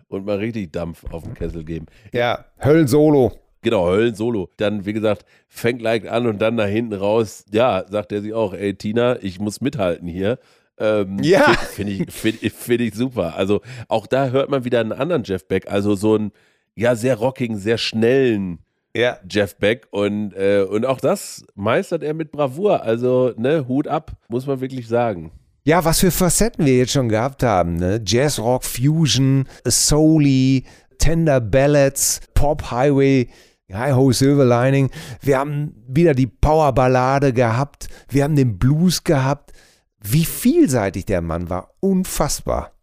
Und 0.08 0.26
mal 0.26 0.38
richtig 0.38 0.72
Dampf 0.72 1.04
auf 1.12 1.24
den 1.24 1.34
Kessel 1.34 1.64
geben. 1.64 1.86
Ja, 2.12 2.46
Höllensolo. 2.64 3.32
Genau, 3.62 3.88
Höllen-Solo. 3.88 4.50
Dann, 4.58 4.86
wie 4.86 4.94
gesagt, 4.94 5.26
fängt 5.48 5.82
leicht 5.82 6.06
an 6.08 6.28
und 6.28 6.40
dann 6.40 6.54
nach 6.54 6.68
hinten 6.68 6.94
raus, 6.94 7.46
ja, 7.52 7.84
sagt 7.90 8.12
er 8.12 8.22
sich 8.22 8.32
auch, 8.32 8.54
ey, 8.54 8.76
Tina, 8.76 9.18
ich 9.24 9.40
muss 9.40 9.60
mithalten 9.60 10.08
hier. 10.08 10.38
Ähm, 10.78 11.18
Ja. 11.24 11.52
Finde 11.72 11.94
ich, 11.94 12.12
find, 12.14 12.38
find 12.54 12.82
ich 12.82 12.94
super. 12.94 13.36
Also 13.36 13.62
auch 13.88 14.06
da 14.06 14.28
hört 14.30 14.52
man 14.52 14.66
wieder 14.66 14.82
einen 14.82 14.92
anderen 14.92 15.24
Jeff 15.24 15.48
Beck, 15.48 15.68
also 15.68 15.96
so 15.96 16.14
einen, 16.14 16.32
ja, 16.76 16.96
sehr 16.96 17.16
rockigen, 17.16 17.58
sehr 17.58 17.80
schnellen 17.80 18.60
Ja. 18.96 19.18
Jeff 19.30 19.58
Beck 19.58 19.88
und, 19.92 20.34
äh, 20.34 20.62
und 20.62 20.86
auch 20.86 21.00
das 21.00 21.46
meistert 21.54 22.02
er 22.02 22.14
mit 22.14 22.32
Bravour. 22.32 22.84
Also, 22.84 23.34
ne, 23.36 23.68
Hut 23.68 23.88
ab, 23.88 24.14
muss 24.30 24.48
man 24.48 24.62
wirklich 24.62 24.88
sagen. 24.88 25.32
Ja, 25.66 25.84
was 25.84 26.00
für 26.00 26.12
Facetten 26.12 26.66
wir 26.66 26.78
jetzt 26.78 26.94
schon 26.94 27.10
gehabt 27.10 27.44
haben, 27.44 27.76
ne? 27.76 28.00
Jazz 28.06 28.40
Rock 28.40 28.64
Fusion, 28.64 29.50
Soul, 29.68 30.62
Tender 31.00 31.42
Ballads, 31.42 32.22
Pop 32.36 32.72
Highway, 32.72 33.28
Hi 33.74 33.92
Ho 33.92 34.12
Silver 34.12 34.46
Lining. 34.46 34.92
Wir 35.22 35.40
haben 35.40 35.84
wieder 35.88 36.14
die 36.14 36.28
Powerballade 36.28 37.34
gehabt, 37.34 37.88
wir 38.10 38.24
haben 38.24 38.36
den 38.36 38.58
Blues 38.60 39.04
gehabt. 39.04 39.52
Wie 40.00 40.26
vielseitig 40.26 41.06
der 41.06 41.22
Mann 41.22 41.50
war, 41.50 41.72
unfassbar. 41.80 42.75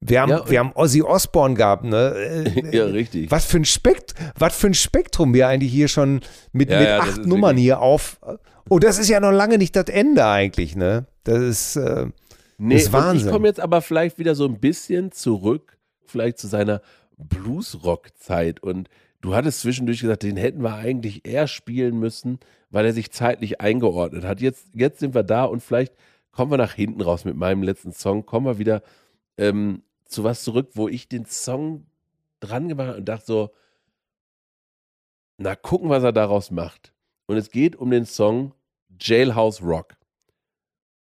Wir 0.00 0.20
haben, 0.22 0.30
Ja, 0.30 0.48
wir 0.48 0.58
haben 0.60 0.72
Ozzy 0.74 1.02
Osbourne 1.02 1.54
gehabt, 1.54 1.84
ne? 1.84 2.14
Äh, 2.14 2.76
ja, 2.76 2.84
richtig. 2.84 3.30
Was 3.30 3.44
für 3.46 3.56
ein 3.58 3.64
Spekt 3.64 4.14
was 4.38 4.56
für 4.56 4.68
ein 4.68 4.74
Spektrum 4.74 5.34
wir 5.34 5.48
eigentlich 5.48 5.72
hier 5.72 5.88
schon 5.88 6.20
mit, 6.52 6.70
Ja, 6.70 6.78
mit 6.78 6.88
ja, 6.88 6.98
acht 7.00 7.26
Nummern 7.26 7.50
wirklich- 7.56 7.64
hier 7.64 7.80
auf. 7.80 8.20
Oh, 8.70 8.78
das 8.78 8.98
ist 8.98 9.08
ja 9.08 9.18
noch 9.18 9.32
lange 9.32 9.58
nicht 9.58 9.74
das 9.74 9.86
Ende 9.86 10.24
eigentlich, 10.26 10.76
ne? 10.76 11.06
Das 11.24 11.38
ist 11.40 11.76
äh, 11.76 12.06
Nee, 12.58 12.76
ist 12.76 12.92
Wahnsinn. 12.92 13.26
ich 13.26 13.32
komme 13.32 13.46
jetzt 13.48 13.60
aber 13.60 13.82
vielleicht 13.82 14.18
wieder 14.18 14.34
so 14.34 14.44
ein 14.44 14.58
bisschen 14.60 15.10
zurück, 15.12 15.78
vielleicht 16.04 16.38
zu 16.38 16.46
seiner 16.48 16.80
Bluesrock-Zeit. 17.16 18.60
Und 18.62 18.88
du 19.20 19.34
hattest 19.34 19.60
zwischendurch 19.60 20.00
gesagt, 20.00 20.22
den 20.22 20.36
hätten 20.36 20.62
wir 20.62 20.74
eigentlich 20.74 21.26
eher 21.26 21.46
spielen 21.46 21.98
müssen, 21.98 22.38
weil 22.70 22.84
er 22.86 22.92
sich 22.92 23.10
zeitlich 23.10 23.60
eingeordnet 23.60 24.24
hat. 24.24 24.40
Jetzt, 24.40 24.66
jetzt 24.74 25.00
sind 25.00 25.14
wir 25.14 25.22
da 25.22 25.44
und 25.44 25.62
vielleicht 25.62 25.94
kommen 26.32 26.50
wir 26.50 26.58
nach 26.58 26.74
hinten 26.74 27.00
raus 27.00 27.24
mit 27.24 27.36
meinem 27.36 27.62
letzten 27.62 27.92
Song, 27.92 28.26
kommen 28.26 28.46
wir 28.46 28.58
wieder 28.58 28.82
ähm, 29.38 29.82
zu 30.08 30.24
was 30.24 30.42
zurück, 30.42 30.70
wo 30.74 30.88
ich 30.88 31.08
den 31.08 31.24
Song 31.26 31.86
dran 32.40 32.68
gemacht 32.68 32.88
habe 32.88 32.98
und 32.98 33.08
dachte 33.08 33.26
so, 33.26 33.50
na 35.36 35.54
gucken, 35.54 35.88
was 35.88 36.02
er 36.02 36.12
daraus 36.12 36.50
macht. 36.50 36.92
Und 37.26 37.36
es 37.36 37.50
geht 37.50 37.76
um 37.76 37.90
den 37.90 38.06
Song 38.06 38.54
Jailhouse 39.00 39.62
Rock. 39.62 39.96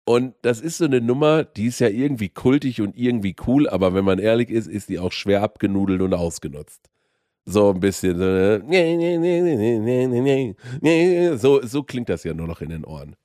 Und 0.05 0.35
das 0.43 0.61
ist 0.61 0.79
so 0.79 0.85
eine 0.85 1.01
Nummer, 1.01 1.45
die 1.45 1.67
ist 1.67 1.81
ja 1.81 1.89
irgendwie 1.89 2.29
kultig 2.29 2.81
und 2.81 2.97
irgendwie 2.97 3.35
cool, 3.47 3.69
aber 3.69 3.95
wenn 3.95 4.05
man 4.05 4.19
ehrlich 4.19 4.51
ist, 4.51 4.69
ist 4.69 4.89
die 4.89 4.99
auch 4.99 5.13
schwer 5.13 5.43
abgenudelt 5.43 6.01
und 6.01 6.15
ausgenutzt. 6.15 6.91
So 7.45 7.71
ein 7.71 7.81
bisschen. 7.81 8.19
So, 11.39 11.63
so, 11.63 11.83
klingt 11.83 12.09
das 12.09 12.25
ja 12.25 12.35
nur 12.35 12.47
noch 12.47 12.61
in 12.61 12.71
den 12.71 12.85
Ohren. 12.85 13.17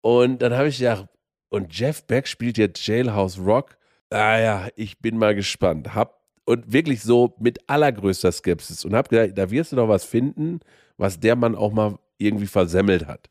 Und 0.00 0.42
dann 0.42 0.54
habe 0.54 0.68
ich 0.68 0.78
ja, 0.78 1.08
und 1.48 1.78
Jeff 1.78 2.06
Beck 2.06 2.26
spielt 2.26 2.58
jetzt 2.58 2.86
Jailhouse 2.86 3.38
Rock. 3.38 3.78
Ah 4.12 4.38
ja, 4.38 4.68
ich 4.76 4.98
bin 4.98 5.16
mal 5.16 5.34
gespannt. 5.34 5.94
Hab, 5.94 6.20
und 6.44 6.72
wirklich 6.72 7.02
so 7.02 7.34
mit 7.38 7.68
allergrößter 7.68 8.30
Skepsis. 8.30 8.84
Und 8.84 8.94
hab 8.94 9.08
gedacht, 9.08 9.36
da 9.36 9.50
wirst 9.50 9.72
du 9.72 9.76
doch 9.76 9.88
was 9.88 10.04
finden, 10.04 10.60
was 10.96 11.18
der 11.18 11.36
Mann 11.36 11.54
auch 11.54 11.72
mal 11.72 11.98
irgendwie 12.18 12.46
versemmelt 12.46 13.06
hat. 13.06 13.30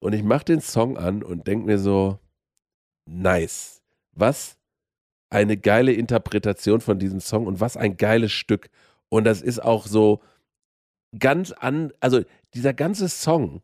Und 0.00 0.12
ich 0.12 0.22
mache 0.22 0.44
den 0.44 0.60
Song 0.60 0.98
an 0.98 1.22
und 1.22 1.46
denke 1.46 1.66
mir 1.66 1.78
so, 1.78 2.18
nice. 3.06 3.82
Was 4.12 4.58
eine 5.30 5.56
geile 5.56 5.92
Interpretation 5.92 6.80
von 6.80 6.98
diesem 6.98 7.20
Song 7.20 7.46
und 7.46 7.60
was 7.60 7.76
ein 7.76 7.96
geiles 7.96 8.32
Stück. 8.32 8.68
Und 9.08 9.24
das 9.24 9.42
ist 9.42 9.62
auch 9.62 9.86
so 9.86 10.22
ganz 11.18 11.52
an, 11.52 11.92
also 12.00 12.22
dieser 12.54 12.74
ganze 12.74 13.08
Song 13.08 13.62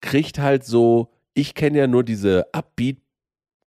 kriegt 0.00 0.38
halt 0.38 0.64
so, 0.64 1.12
ich 1.34 1.54
kenne 1.54 1.78
ja 1.78 1.86
nur 1.86 2.04
diese 2.04 2.52
Upbeat, 2.52 2.98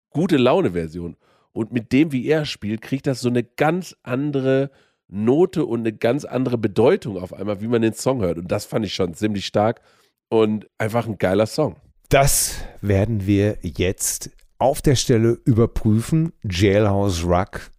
gute 0.09 0.37
Laune-Version. 0.37 1.15
Und 1.57 1.73
mit 1.73 1.91
dem, 1.91 2.11
wie 2.11 2.27
er 2.27 2.45
spielt, 2.45 2.83
kriegt 2.83 3.07
das 3.07 3.19
so 3.19 3.29
eine 3.29 3.43
ganz 3.43 3.95
andere 4.03 4.69
Note 5.07 5.65
und 5.65 5.79
eine 5.79 5.91
ganz 5.91 6.23
andere 6.23 6.55
Bedeutung 6.55 7.17
auf 7.17 7.33
einmal, 7.33 7.61
wie 7.61 7.67
man 7.67 7.81
den 7.81 7.93
Song 7.93 8.21
hört. 8.21 8.37
Und 8.37 8.51
das 8.51 8.65
fand 8.65 8.85
ich 8.85 8.93
schon 8.93 9.15
ziemlich 9.15 9.47
stark 9.47 9.81
und 10.29 10.67
einfach 10.77 11.07
ein 11.07 11.17
geiler 11.17 11.47
Song. 11.47 11.77
Das 12.09 12.63
werden 12.81 13.25
wir 13.25 13.57
jetzt 13.63 14.29
auf 14.59 14.83
der 14.83 14.93
Stelle 14.93 15.39
überprüfen. 15.45 16.31
Jailhouse 16.43 17.25
Rock 17.25 17.71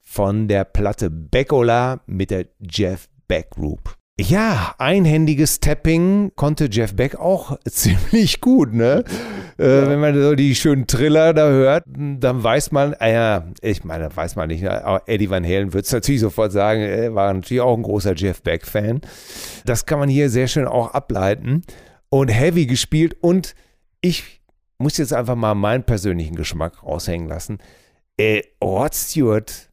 von 0.00 0.48
der 0.48 0.64
Platte 0.64 1.10
Beckola 1.10 2.00
mit 2.06 2.30
der 2.30 2.46
Jeff 2.58 3.10
Beck 3.28 3.50
Group. 3.50 3.99
Ja, 4.20 4.74
einhändiges 4.76 5.60
Tapping 5.60 6.32
konnte 6.36 6.68
Jeff 6.70 6.94
Beck 6.94 7.16
auch 7.16 7.58
ziemlich 7.66 8.42
gut, 8.42 8.74
ne? 8.74 9.02
Äh, 9.56 9.88
wenn 9.88 9.98
man 9.98 10.14
so 10.14 10.34
die 10.34 10.54
schönen 10.54 10.86
Triller 10.86 11.32
da 11.32 11.48
hört, 11.48 11.84
dann 11.86 12.44
weiß 12.44 12.70
man, 12.70 12.92
äh, 12.94 13.14
ja, 13.14 13.46
ich 13.62 13.82
meine, 13.82 14.14
weiß 14.14 14.36
man 14.36 14.48
nicht, 14.48 14.62
ne? 14.62 14.84
aber 14.84 15.08
Eddie 15.08 15.30
Van 15.30 15.42
Halen 15.42 15.72
wird 15.72 15.86
es 15.86 15.92
natürlich 15.92 16.20
sofort 16.20 16.52
sagen, 16.52 16.82
er 16.82 17.14
war 17.14 17.32
natürlich 17.32 17.62
auch 17.62 17.74
ein 17.74 17.82
großer 17.82 18.14
Jeff 18.14 18.42
Beck-Fan. 18.42 19.00
Das 19.64 19.86
kann 19.86 19.98
man 19.98 20.10
hier 20.10 20.28
sehr 20.28 20.48
schön 20.48 20.66
auch 20.66 20.92
ableiten 20.92 21.62
und 22.10 22.28
heavy 22.28 22.66
gespielt 22.66 23.16
und 23.22 23.54
ich 24.02 24.42
muss 24.76 24.98
jetzt 24.98 25.14
einfach 25.14 25.36
mal 25.36 25.54
meinen 25.54 25.84
persönlichen 25.84 26.36
Geschmack 26.36 26.82
raushängen 26.82 27.26
lassen. 27.26 27.56
Äh, 28.18 28.42
Rod 28.62 28.94
Stewart, 28.94 29.70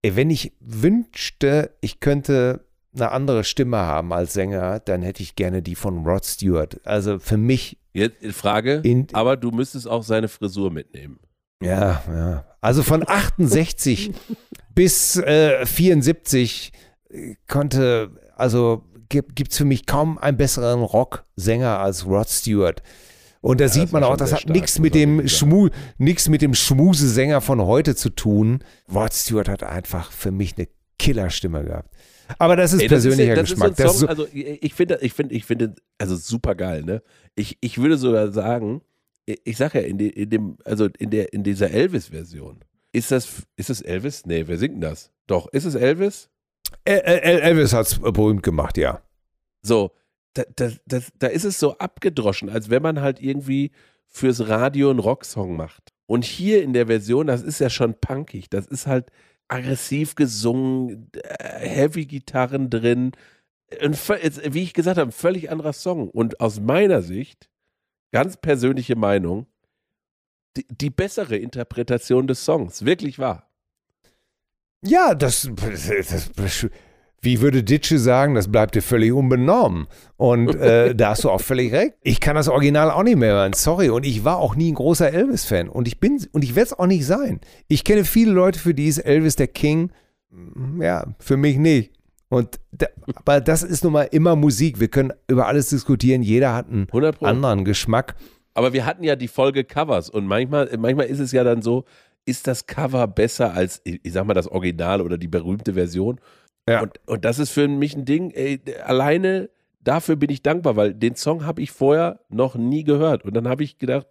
äh, 0.00 0.12
wenn 0.14 0.30
ich 0.30 0.54
wünschte, 0.60 1.76
ich 1.82 2.00
könnte 2.00 2.65
eine 2.96 3.12
andere 3.12 3.44
Stimme 3.44 3.78
haben 3.78 4.12
als 4.12 4.32
Sänger, 4.32 4.80
dann 4.80 5.02
hätte 5.02 5.22
ich 5.22 5.36
gerne 5.36 5.62
die 5.62 5.74
von 5.74 6.04
Rod 6.06 6.24
Stewart. 6.24 6.80
Also 6.84 7.18
für 7.18 7.36
mich. 7.36 7.78
Jetzt 7.92 8.24
Frage, 8.32 8.80
in, 8.84 9.06
aber 9.12 9.36
du 9.36 9.50
müsstest 9.50 9.88
auch 9.88 10.02
seine 10.02 10.28
Frisur 10.28 10.70
mitnehmen. 10.70 11.18
Ja, 11.62 12.02
ja. 12.08 12.44
Also 12.60 12.82
von 12.82 13.08
68 13.08 14.12
bis 14.74 15.16
äh, 15.16 15.64
74 15.64 16.72
äh, 17.08 17.34
konnte, 17.48 18.10
also 18.36 18.84
gibt 19.08 19.52
es 19.52 19.56
für 19.56 19.64
mich 19.64 19.86
kaum 19.86 20.18
einen 20.18 20.36
besseren 20.36 20.82
Rocksänger 20.82 21.78
als 21.78 22.06
Rod 22.06 22.28
Stewart. 22.28 22.82
Und 23.40 23.60
da 23.60 23.66
ja, 23.66 23.70
sieht 23.70 23.92
man 23.92 24.02
auch, 24.02 24.16
das 24.16 24.32
hat 24.32 24.48
nichts 24.48 24.80
mit 24.80 24.94
dem 24.94 25.28
Schmu, 25.28 25.68
nichts 25.98 26.28
mit 26.28 26.42
dem 26.42 26.54
Schmusesänger 26.54 27.40
von 27.40 27.60
heute 27.62 27.94
zu 27.94 28.10
tun. 28.10 28.64
Rod 28.92 29.14
Stewart 29.14 29.48
hat 29.48 29.62
einfach 29.62 30.10
für 30.10 30.32
mich 30.32 30.56
eine 30.56 30.66
Killerstimme 30.98 31.62
gehabt. 31.64 31.94
Aber 32.38 32.56
das 32.56 32.72
ist 32.72 32.82
Ey, 32.82 32.88
das 32.88 33.02
persönlicher 33.02 33.32
ist, 33.34 33.38
das 33.38 33.50
Geschmack. 33.50 33.70
Ist 33.78 33.78
so 33.78 33.88
Song, 34.00 34.08
also 34.08 34.26
ich 34.32 34.74
finde, 34.74 34.98
ich 35.00 35.12
finde, 35.12 35.34
ich 35.34 35.44
finde, 35.44 35.74
also 35.98 36.16
super 36.16 36.54
geil, 36.54 36.82
ne? 36.82 37.02
Ich, 37.34 37.58
ich 37.60 37.78
würde 37.78 37.96
sogar 37.96 38.32
sagen, 38.32 38.82
ich 39.26 39.56
sage 39.56 39.80
ja, 39.80 39.86
in, 39.86 39.98
die, 39.98 40.10
in, 40.10 40.30
dem, 40.30 40.56
also 40.64 40.88
in, 40.98 41.10
der, 41.10 41.32
in 41.32 41.42
dieser 41.42 41.70
Elvis-Version, 41.70 42.60
ist 42.92 43.10
das, 43.10 43.42
ist 43.56 43.70
das 43.70 43.82
Elvis? 43.82 44.24
Nee, 44.26 44.44
wer 44.46 44.58
singt 44.58 44.74
denn 44.74 44.80
das? 44.80 45.10
Doch, 45.26 45.48
ist 45.48 45.64
es 45.64 45.74
Elvis? 45.74 46.30
Elvis 46.84 47.72
hat 47.72 47.86
es 47.86 47.98
berühmt 47.98 48.42
gemacht, 48.42 48.78
ja. 48.78 49.02
So, 49.62 49.92
da, 50.34 50.44
da, 50.54 50.70
da, 50.86 51.00
da 51.18 51.26
ist 51.26 51.44
es 51.44 51.58
so 51.58 51.78
abgedroschen, 51.78 52.48
als 52.48 52.70
wenn 52.70 52.82
man 52.82 53.00
halt 53.00 53.20
irgendwie 53.20 53.72
fürs 54.06 54.48
Radio 54.48 54.90
einen 54.90 54.98
Rocksong 54.98 55.56
macht. 55.56 55.92
Und 56.06 56.24
hier 56.24 56.62
in 56.62 56.72
der 56.72 56.86
Version, 56.86 57.26
das 57.26 57.42
ist 57.42 57.58
ja 57.58 57.68
schon 57.68 57.94
punkig, 58.00 58.48
das 58.48 58.66
ist 58.66 58.86
halt, 58.86 59.10
aggressiv 59.48 60.14
gesungen, 60.14 61.10
äh, 61.12 61.68
Heavy-Gitarren 61.68 62.70
drin. 62.70 63.12
Und 63.82 64.08
wie 64.08 64.62
ich 64.62 64.74
gesagt 64.74 64.98
habe, 64.98 65.08
ein 65.08 65.12
völlig 65.12 65.50
anderer 65.50 65.72
Song. 65.72 66.08
Und 66.08 66.40
aus 66.40 66.60
meiner 66.60 67.02
Sicht, 67.02 67.48
ganz 68.12 68.36
persönliche 68.36 68.96
Meinung, 68.96 69.46
die, 70.56 70.66
die 70.68 70.90
bessere 70.90 71.36
Interpretation 71.36 72.26
des 72.26 72.44
Songs. 72.44 72.84
Wirklich 72.84 73.18
wahr. 73.18 73.50
Ja, 74.82 75.14
das, 75.14 75.50
das, 75.56 76.30
das 76.32 76.66
wie 77.26 77.42
würde 77.42 77.62
Ditsche 77.62 77.98
sagen, 77.98 78.34
das 78.34 78.50
bleibt 78.50 78.74
dir 78.74 78.80
völlig 78.80 79.12
unbenommen. 79.12 79.88
Und 80.16 80.54
äh, 80.54 80.94
da 80.96 81.10
hast 81.10 81.24
du 81.24 81.30
auch 81.30 81.42
völlig 81.42 81.72
recht. 81.72 81.94
Ich 82.02 82.20
kann 82.20 82.36
das 82.36 82.48
Original 82.48 82.90
auch 82.90 83.02
nicht 83.02 83.16
mehr 83.16 83.34
hören. 83.34 83.52
Sorry. 83.52 83.90
Und 83.90 84.06
ich 84.06 84.24
war 84.24 84.38
auch 84.38 84.54
nie 84.54 84.72
ein 84.72 84.76
großer 84.76 85.12
Elvis-Fan. 85.12 85.68
Und 85.68 85.88
ich 85.88 86.00
bin, 86.00 86.24
und 86.32 86.44
ich 86.44 86.54
werde 86.54 86.68
es 86.68 86.78
auch 86.78 86.86
nicht 86.86 87.04
sein. 87.04 87.40
Ich 87.68 87.84
kenne 87.84 88.04
viele 88.04 88.32
Leute, 88.32 88.58
für 88.58 88.72
die 88.72 88.86
ist 88.86 88.98
Elvis 88.98 89.36
der 89.36 89.48
King. 89.48 89.90
Mm, 90.30 90.80
ja, 90.80 91.04
für 91.18 91.36
mich 91.36 91.58
nicht. 91.58 91.92
Und 92.28 92.60
da, 92.72 92.86
aber 93.16 93.40
das 93.40 93.62
ist 93.62 93.84
nun 93.84 93.92
mal 93.92 94.08
immer 94.10 94.36
Musik. 94.36 94.80
Wir 94.80 94.88
können 94.88 95.12
über 95.28 95.46
alles 95.46 95.68
diskutieren. 95.68 96.22
Jeder 96.22 96.54
hat 96.54 96.68
einen 96.68 96.86
anderen 97.20 97.64
Geschmack. 97.64 98.14
Aber 98.54 98.72
wir 98.72 98.86
hatten 98.86 99.04
ja 99.04 99.16
die 99.16 99.28
Folge 99.28 99.64
Covers 99.64 100.08
und 100.08 100.26
manchmal, 100.26 100.70
manchmal 100.78 101.06
ist 101.06 101.18
es 101.18 101.30
ja 101.32 101.44
dann 101.44 101.60
so, 101.60 101.84
ist 102.24 102.46
das 102.46 102.66
Cover 102.66 103.06
besser 103.06 103.54
als, 103.54 103.80
ich 103.84 104.00
sag 104.12 104.26
mal, 104.26 104.34
das 104.34 104.48
Original 104.48 105.00
oder 105.00 105.18
die 105.18 105.28
berühmte 105.28 105.74
Version? 105.74 106.20
Ja. 106.68 106.82
Und, 106.82 107.00
und 107.06 107.24
das 107.24 107.38
ist 107.38 107.50
für 107.50 107.68
mich 107.68 107.96
ein 107.96 108.04
Ding, 108.04 108.30
ey, 108.32 108.60
alleine 108.84 109.50
dafür 109.80 110.16
bin 110.16 110.30
ich 110.30 110.42
dankbar, 110.42 110.76
weil 110.76 110.94
den 110.94 111.14
Song 111.14 111.46
habe 111.46 111.62
ich 111.62 111.70
vorher 111.70 112.20
noch 112.28 112.56
nie 112.56 112.84
gehört. 112.84 113.24
Und 113.24 113.34
dann 113.34 113.48
habe 113.48 113.62
ich 113.64 113.78
gedacht, 113.78 114.06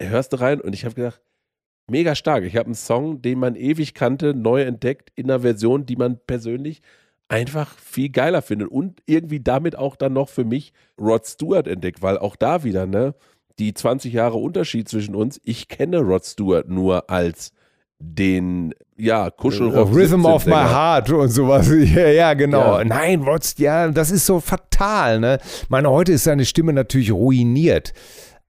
hörst 0.00 0.32
du 0.32 0.40
rein? 0.40 0.60
Und 0.60 0.74
ich 0.74 0.84
habe 0.84 0.94
gedacht, 0.94 1.20
mega 1.88 2.14
stark. 2.14 2.44
Ich 2.44 2.56
habe 2.56 2.66
einen 2.66 2.74
Song, 2.74 3.22
den 3.22 3.38
man 3.38 3.54
ewig 3.56 3.94
kannte, 3.94 4.34
neu 4.34 4.62
entdeckt, 4.62 5.10
in 5.14 5.30
einer 5.30 5.40
Version, 5.40 5.86
die 5.86 5.96
man 5.96 6.18
persönlich 6.26 6.80
einfach 7.28 7.78
viel 7.78 8.08
geiler 8.08 8.42
findet. 8.42 8.68
Und 8.68 9.02
irgendwie 9.06 9.40
damit 9.40 9.76
auch 9.76 9.96
dann 9.96 10.14
noch 10.14 10.28
für 10.28 10.44
mich 10.44 10.72
Rod 10.98 11.26
Stewart 11.26 11.66
entdeckt, 11.66 12.02
weil 12.02 12.18
auch 12.18 12.36
da 12.36 12.64
wieder, 12.64 12.86
ne, 12.86 13.14
die 13.58 13.74
20 13.74 14.12
Jahre 14.12 14.38
Unterschied 14.38 14.88
zwischen 14.88 15.14
uns, 15.14 15.40
ich 15.44 15.68
kenne 15.68 15.98
Rod 15.98 16.24
Stewart 16.24 16.68
nur 16.68 17.10
als 17.10 17.52
den 18.02 18.74
ja, 18.96 19.30
Kuschelrock. 19.30 19.94
Rhythm 19.94 20.26
of 20.26 20.46
my 20.46 20.52
heart 20.52 21.10
und 21.10 21.28
sowas. 21.28 21.68
Ja, 21.72 22.08
ja 22.08 22.34
genau. 22.34 22.78
Ja. 22.78 22.84
Nein, 22.84 23.22
Rod, 23.22 23.42
ja, 23.58 23.88
das 23.88 24.10
ist 24.10 24.26
so 24.26 24.40
fatal. 24.40 25.20
Ne? 25.20 25.38
meine, 25.68 25.90
heute 25.90 26.12
ist 26.12 26.24
seine 26.24 26.44
Stimme 26.44 26.72
natürlich 26.72 27.12
ruiniert. 27.12 27.92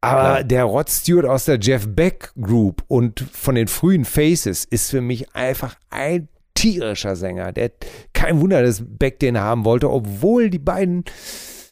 Aber 0.01 0.39
ja. 0.39 0.43
der 0.43 0.65
Rod 0.65 0.89
Stewart 0.89 1.25
aus 1.25 1.45
der 1.45 1.59
Jeff 1.59 1.87
Beck 1.87 2.33
Group 2.39 2.83
und 2.87 3.25
von 3.31 3.55
den 3.55 3.67
frühen 3.67 4.03
Faces 4.03 4.65
ist 4.65 4.91
für 4.91 5.01
mich 5.01 5.33
einfach 5.33 5.75
ein 5.89 6.27
tierischer 6.55 7.15
Sänger. 7.15 7.53
Der, 7.53 7.71
kein 8.13 8.41
Wunder, 8.41 8.61
dass 8.61 8.83
Beck 8.85 9.19
den 9.19 9.39
haben 9.39 9.63
wollte, 9.63 9.89
obwohl 9.89 10.49
die 10.49 10.59
beiden 10.59 11.05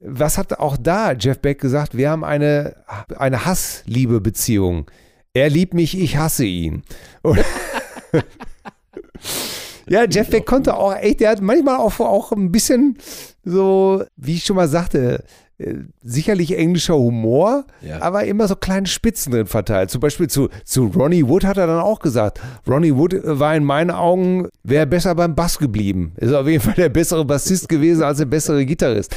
was 0.03 0.37
hat 0.37 0.57
auch 0.59 0.77
da 0.77 1.13
Jeff 1.13 1.39
Beck 1.39 1.61
gesagt? 1.61 1.95
Wir 1.95 2.09
haben 2.09 2.23
eine, 2.23 2.75
eine 3.17 3.45
Hass-Liebe-Beziehung. 3.45 4.89
Er 5.33 5.49
liebt 5.49 5.73
mich, 5.73 5.97
ich 5.97 6.17
hasse 6.17 6.45
ihn. 6.45 6.83
ja, 9.87 10.03
Jeff 10.03 10.29
Beck 10.29 10.45
konnte 10.45 10.75
auch 10.75 10.93
echt, 10.93 11.21
der 11.21 11.29
hat 11.29 11.41
manchmal 11.41 11.77
auch, 11.77 11.99
auch 12.01 12.33
ein 12.33 12.51
bisschen 12.51 12.97
so, 13.43 14.03
wie 14.17 14.35
ich 14.35 14.43
schon 14.43 14.57
mal 14.57 14.67
sagte, 14.67 15.23
sicherlich 16.01 16.57
englischer 16.57 16.95
Humor, 16.95 17.65
ja. 17.81 18.01
aber 18.01 18.25
immer 18.25 18.47
so 18.47 18.55
kleine 18.55 18.87
Spitzen 18.87 19.31
drin 19.31 19.47
verteilt. 19.47 19.89
Zum 19.89 20.01
Beispiel 20.01 20.27
zu, 20.27 20.49
zu 20.63 20.87
Ronnie 20.87 21.27
Wood 21.27 21.45
hat 21.45 21.57
er 21.57 21.67
dann 21.67 21.79
auch 21.79 21.99
gesagt, 21.99 22.39
Ronnie 22.67 22.95
Wood 22.95 23.15
war 23.23 23.55
in 23.55 23.63
meinen 23.63 23.91
Augen, 23.91 24.47
wäre 24.63 24.87
besser 24.87 25.15
beim 25.15 25.35
Bass 25.35 25.59
geblieben. 25.59 26.13
Ist 26.17 26.33
auf 26.33 26.47
jeden 26.47 26.63
Fall 26.63 26.73
der 26.75 26.89
bessere 26.89 27.25
Bassist 27.25 27.69
gewesen 27.69 28.03
als 28.03 28.17
der 28.17 28.25
bessere 28.25 28.65
Gitarrist. 28.65 29.15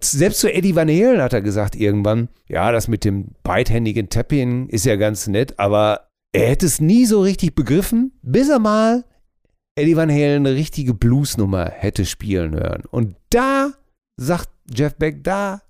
Selbst 0.00 0.40
zu 0.40 0.52
Eddie 0.52 0.74
Van 0.74 0.88
Halen 0.88 1.20
hat 1.20 1.32
er 1.32 1.42
gesagt 1.42 1.76
irgendwann, 1.76 2.28
ja, 2.48 2.72
das 2.72 2.88
mit 2.88 3.04
dem 3.04 3.28
beidhändigen 3.42 4.08
Tapping 4.08 4.68
ist 4.68 4.86
ja 4.86 4.96
ganz 4.96 5.26
nett, 5.26 5.58
aber 5.58 6.08
er 6.32 6.48
hätte 6.48 6.66
es 6.66 6.80
nie 6.80 7.04
so 7.04 7.20
richtig 7.20 7.54
begriffen, 7.54 8.12
bis 8.22 8.48
er 8.48 8.58
mal 8.58 9.04
Eddie 9.74 9.96
Van 9.96 10.10
Halen 10.10 10.46
eine 10.46 10.54
richtige 10.54 10.94
Bluesnummer 10.94 11.70
hätte 11.70 12.04
spielen 12.04 12.54
hören. 12.54 12.84
Und 12.90 13.16
da 13.30 13.72
sagt 14.16 14.48
Jeff 14.72 14.94
Beck, 14.94 15.24
da 15.24 15.62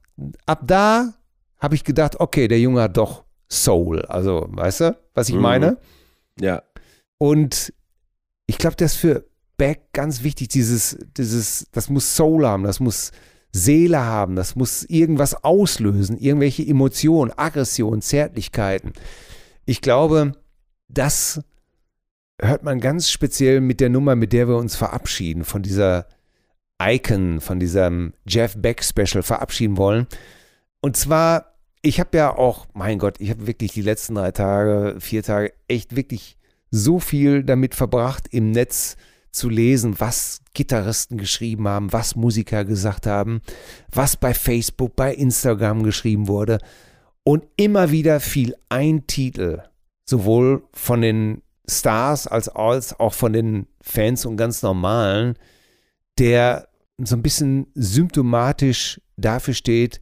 ab 0.47 0.63
da 0.67 1.15
habe 1.59 1.75
ich 1.75 1.85
gedacht, 1.85 2.21
okay, 2.21 2.49
der 2.49 2.61
Junge 2.61 2.83
hat 2.83 2.97
doch 2.97 3.25
Soul. 3.51 4.03
Also, 4.07 4.47
weißt 4.51 4.81
du, 4.81 4.99
was 5.15 5.29
ich 5.29 5.35
mhm. 5.35 5.43
meine? 5.43 5.79
Ja. 6.41 6.63
Und 7.19 7.73
ich 8.47 8.59
glaube, 8.59 8.77
das 8.77 8.95
ist 8.95 8.99
für 8.99 9.25
Beck 9.57 9.93
ganz 9.93 10.23
wichtig, 10.23 10.49
dieses, 10.49 10.99
dieses, 11.17 11.67
das 11.73 11.89
muss 11.89 12.17
Soul 12.17 12.47
haben, 12.47 12.65
das 12.65 12.81
muss 12.81 13.13
Seele 13.53 14.01
haben, 14.01 14.35
das 14.35 14.57
muss 14.57 14.83
irgendwas 14.85 15.45
auslösen, 15.45 16.17
irgendwelche 16.19 16.67
Emotionen, 16.67 17.33
Aggressionen, 17.37 18.01
Zärtlichkeiten. 18.01 18.93
Ich 19.67 19.83
glaube, 19.83 20.33
das 20.89 21.43
hört 22.41 22.65
man 22.65 22.81
ganz 22.81 23.11
speziell 23.11 23.61
mit 23.61 23.81
der 23.81 23.91
Nummer, 23.91 24.17
mit 24.17 24.33
der 24.33 24.49
wir 24.49 24.57
uns 24.57 24.75
verabschieden, 24.75 25.45
von 25.45 25.63
dieser 25.63 26.07
Icon 26.83 27.41
von 27.41 27.61
diesem 27.61 28.13
Jeff 28.27 28.57
Beck 28.57 28.83
Special 28.83 29.23
verabschieden 29.23 29.77
wollen. 29.77 30.07
Und 30.81 30.97
zwar, 30.97 31.55
ich 31.83 32.01
habe 32.01 32.17
ja 32.17 32.37
auch, 32.37 32.67
mein 32.75 32.99
Gott, 32.99 33.21
ich 33.21 33.31
habe 33.31 33.47
wirklich 33.47 33.73
die 33.73 33.83
letzten 33.83 34.17
drei 34.17 34.33
Tage, 34.33 34.97
vier 35.01 35.23
Tage 35.23 35.53
echt 35.69 35.95
wirklich 35.97 36.37
so 36.71 36.99
viel 36.99 37.45
damit 37.45 37.75
verbracht, 37.75 38.29
im 38.31 38.51
Netz 38.51 38.97
zu 39.31 39.49
lesen, 39.49 39.99
was 39.99 40.41
Gitarristen 40.55 41.17
geschrieben 41.17 41.69
haben, 41.69 41.93
was 41.93 42.17
Musiker 42.17 42.65
gesagt 42.65 43.07
haben, 43.07 43.41
was 43.91 44.17
bei 44.17 44.35
Facebook, 44.35 44.97
bei 44.97 45.15
Instagram 45.15 45.83
geschrieben 45.83 46.29
wurde. 46.29 46.59
Und 47.25 47.45
immer 47.57 47.91
wieder 47.91 48.21
fiel 48.21 48.55
ein 48.69 49.07
Titel, 49.07 49.63
sowohl 50.05 50.65
von 50.73 51.01
den 51.01 51.43
Stars 51.69 52.27
als 52.27 52.49
auch 52.55 53.15
von 53.15 53.33
den 53.33 53.67
Fans 53.81 54.27
und 54.27 54.37
ganz 54.37 54.63
normalen, 54.63 55.39
der 56.19 56.69
so 56.99 57.17
ein 57.17 57.23
bisschen 57.23 57.67
symptomatisch 57.75 59.01
dafür 59.17 59.55
steht, 59.55 60.01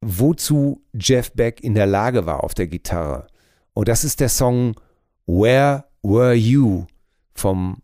wozu 0.00 0.82
Jeff 0.94 1.32
Beck 1.32 1.60
in 1.62 1.74
der 1.74 1.86
Lage 1.86 2.26
war 2.26 2.42
auf 2.42 2.54
der 2.54 2.66
Gitarre. 2.66 3.26
Und 3.74 3.88
das 3.88 4.04
ist 4.04 4.20
der 4.20 4.28
Song 4.28 4.74
Where 5.26 5.84
Were 6.02 6.34
You 6.34 6.86
vom 7.34 7.82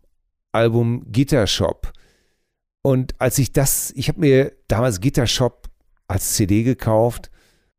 Album 0.51 1.05
Guitar 1.11 1.47
Shop. 1.47 1.93
Und 2.81 3.19
als 3.19 3.37
ich 3.37 3.51
das, 3.51 3.91
ich 3.91 4.07
habe 4.07 4.19
mir 4.19 4.53
damals 4.67 5.01
Guitar 5.01 5.27
Shop 5.27 5.69
als 6.07 6.33
CD 6.33 6.63
gekauft 6.63 7.29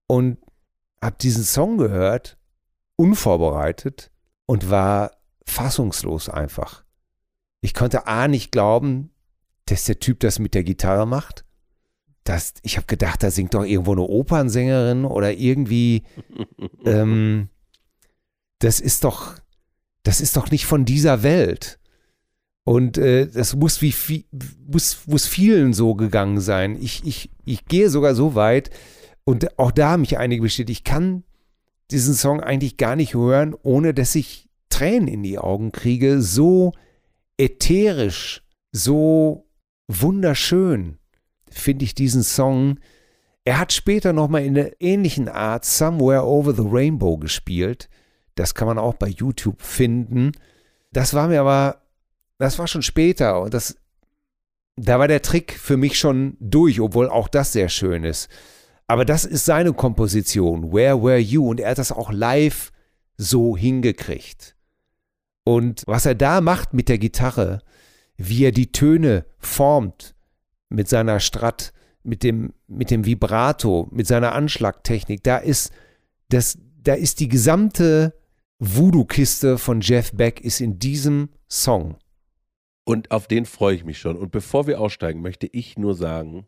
und 0.07 0.39
habe 1.03 1.17
diesen 1.21 1.45
Song 1.45 1.79
gehört, 1.79 2.37
unvorbereitet 2.97 4.11
und 4.47 4.71
war 4.71 5.13
fassungslos 5.47 6.29
einfach. 6.29 6.85
Ich 7.61 7.75
konnte 7.75 8.07
A 8.07 8.29
nicht 8.29 8.53
glauben, 8.53 9.11
dass 9.71 9.85
der 9.85 9.99
Typ 9.99 10.21
das 10.21 10.39
mit 10.39 10.55
der 10.55 10.65
Gitarre 10.65 11.07
macht. 11.07 11.45
Das, 12.25 12.55
ich 12.63 12.77
habe 12.77 12.87
gedacht, 12.87 13.23
da 13.23 13.31
singt 13.31 13.55
doch 13.55 13.65
irgendwo 13.65 13.93
eine 13.93 14.03
Opernsängerin 14.03 15.05
oder 15.05 15.33
irgendwie. 15.33 16.05
ähm, 16.85 17.49
das 18.59 18.81
ist 18.81 19.05
doch, 19.05 19.35
das 20.03 20.21
ist 20.21 20.37
doch 20.37 20.51
nicht 20.51 20.67
von 20.67 20.85
dieser 20.85 21.23
Welt. 21.23 21.79
Und 22.65 22.99
äh, 22.99 23.27
das 23.27 23.57
muss, 23.57 23.81
wie, 23.81 23.95
muss, 24.67 25.07
muss 25.07 25.27
vielen 25.27 25.73
so 25.73 25.95
gegangen 25.95 26.41
sein. 26.41 26.77
Ich, 26.81 27.03
ich, 27.05 27.31
ich 27.45 27.65
gehe 27.65 27.89
sogar 27.89 28.15
so 28.15 28.35
weit, 28.35 28.71
und 29.25 29.59
auch 29.59 29.73
da 29.73 29.91
haben 29.91 30.01
mich 30.01 30.17
einige 30.17 30.41
bestätigt, 30.41 30.81
ich 30.81 30.85
kann 30.85 31.23
diesen 31.91 32.15
Song 32.15 32.41
eigentlich 32.41 32.79
gar 32.79 32.97
nicht 32.97 33.13
hören, 33.13 33.55
ohne 33.63 33.93
dass 33.93 34.15
ich 34.15 34.49
Tränen 34.71 35.07
in 35.07 35.23
die 35.23 35.39
Augen 35.39 35.71
kriege. 35.71 36.23
So 36.23 36.73
ätherisch, 37.37 38.43
so 38.73 39.48
wunderschön 39.89 40.99
finde 41.51 41.85
ich 41.85 41.95
diesen 41.95 42.23
Song. 42.23 42.79
Er 43.45 43.59
hat 43.59 43.73
später 43.73 44.13
nochmal 44.13 44.45
in 44.45 44.59
einer 44.59 44.71
ähnlichen 44.81 45.29
Art 45.29 45.65
Somewhere 45.65 46.27
Over 46.27 46.55
the 46.55 46.67
Rainbow 46.67 47.17
gespielt. 47.17 47.89
Das 48.35 48.55
kann 48.55 48.69
man 48.69 48.79
auch 48.79 48.95
bei 48.95 49.09
YouTube 49.09 49.63
finden. 49.63 50.33
Das 50.93 51.15
war 51.15 51.29
mir 51.29 51.41
aber, 51.41 51.83
das 52.39 52.59
war 52.59 52.69
schon 52.69 52.83
später 52.83 53.41
und 53.41 53.55
das, 53.55 53.77
da 54.77 54.99
war 54.99 55.09
der 55.09 55.23
Trick 55.23 55.59
für 55.59 55.77
mich 55.77 55.99
schon 55.99 56.37
durch, 56.39 56.81
obwohl 56.81 57.09
auch 57.09 57.29
das 57.29 57.53
sehr 57.53 57.69
schön 57.69 58.05
ist. 58.05 58.29
Aber 58.87 59.05
das 59.05 59.25
ist 59.25 59.45
seine 59.45 59.73
Komposition, 59.73 60.73
Where 60.73 61.03
Were 61.03 61.19
You? 61.19 61.49
Und 61.49 61.61
er 61.61 61.71
hat 61.71 61.79
das 61.79 61.93
auch 61.93 62.11
live 62.11 62.73
so 63.17 63.57
hingekriegt. 63.57 64.55
Und 65.45 65.83
was 65.87 66.07
er 66.07 66.15
da 66.15 66.41
macht 66.41 66.73
mit 66.75 66.89
der 66.89 66.99
Gitarre, 66.99 67.61
wie 68.19 68.45
er 68.45 68.53
die 68.53 68.73
Töne 68.73 69.25
formt 69.39 70.15
mit 70.69 70.89
seiner 70.89 71.21
Strat, 71.21 71.73
mit 72.03 72.23
dem, 72.23 72.53
mit 72.67 72.91
dem 72.91 73.07
Vibrato, 73.07 73.89
mit 73.91 74.07
seiner 74.07 74.35
Anschlagtechnik, 74.35 75.23
da 75.23 75.39
ist, 75.39 75.73
das, 76.29 76.59
da 76.83 76.95
ist 76.95 77.21
die 77.21 77.29
gesamte 77.29 78.15
Voodoo-Kiste 78.59 79.57
von 79.57 79.81
Jeff 79.81 80.13
Beck 80.13 80.41
ist 80.41 80.61
in 80.61 80.79
diesem 80.79 81.31
Song. 81.49 81.97
Und 82.85 83.11
auf 83.13 83.29
den 83.29 83.47
freue 83.47 83.77
ich 83.77 83.85
mich 83.85 83.99
schon. 83.99 84.17
Und 84.17 84.33
bevor 84.33 84.67
wir 84.67 84.81
aussteigen, 84.81 85.21
möchte 85.21 85.47
ich 85.47 85.79
nur 85.79 85.95
sagen, 85.95 86.47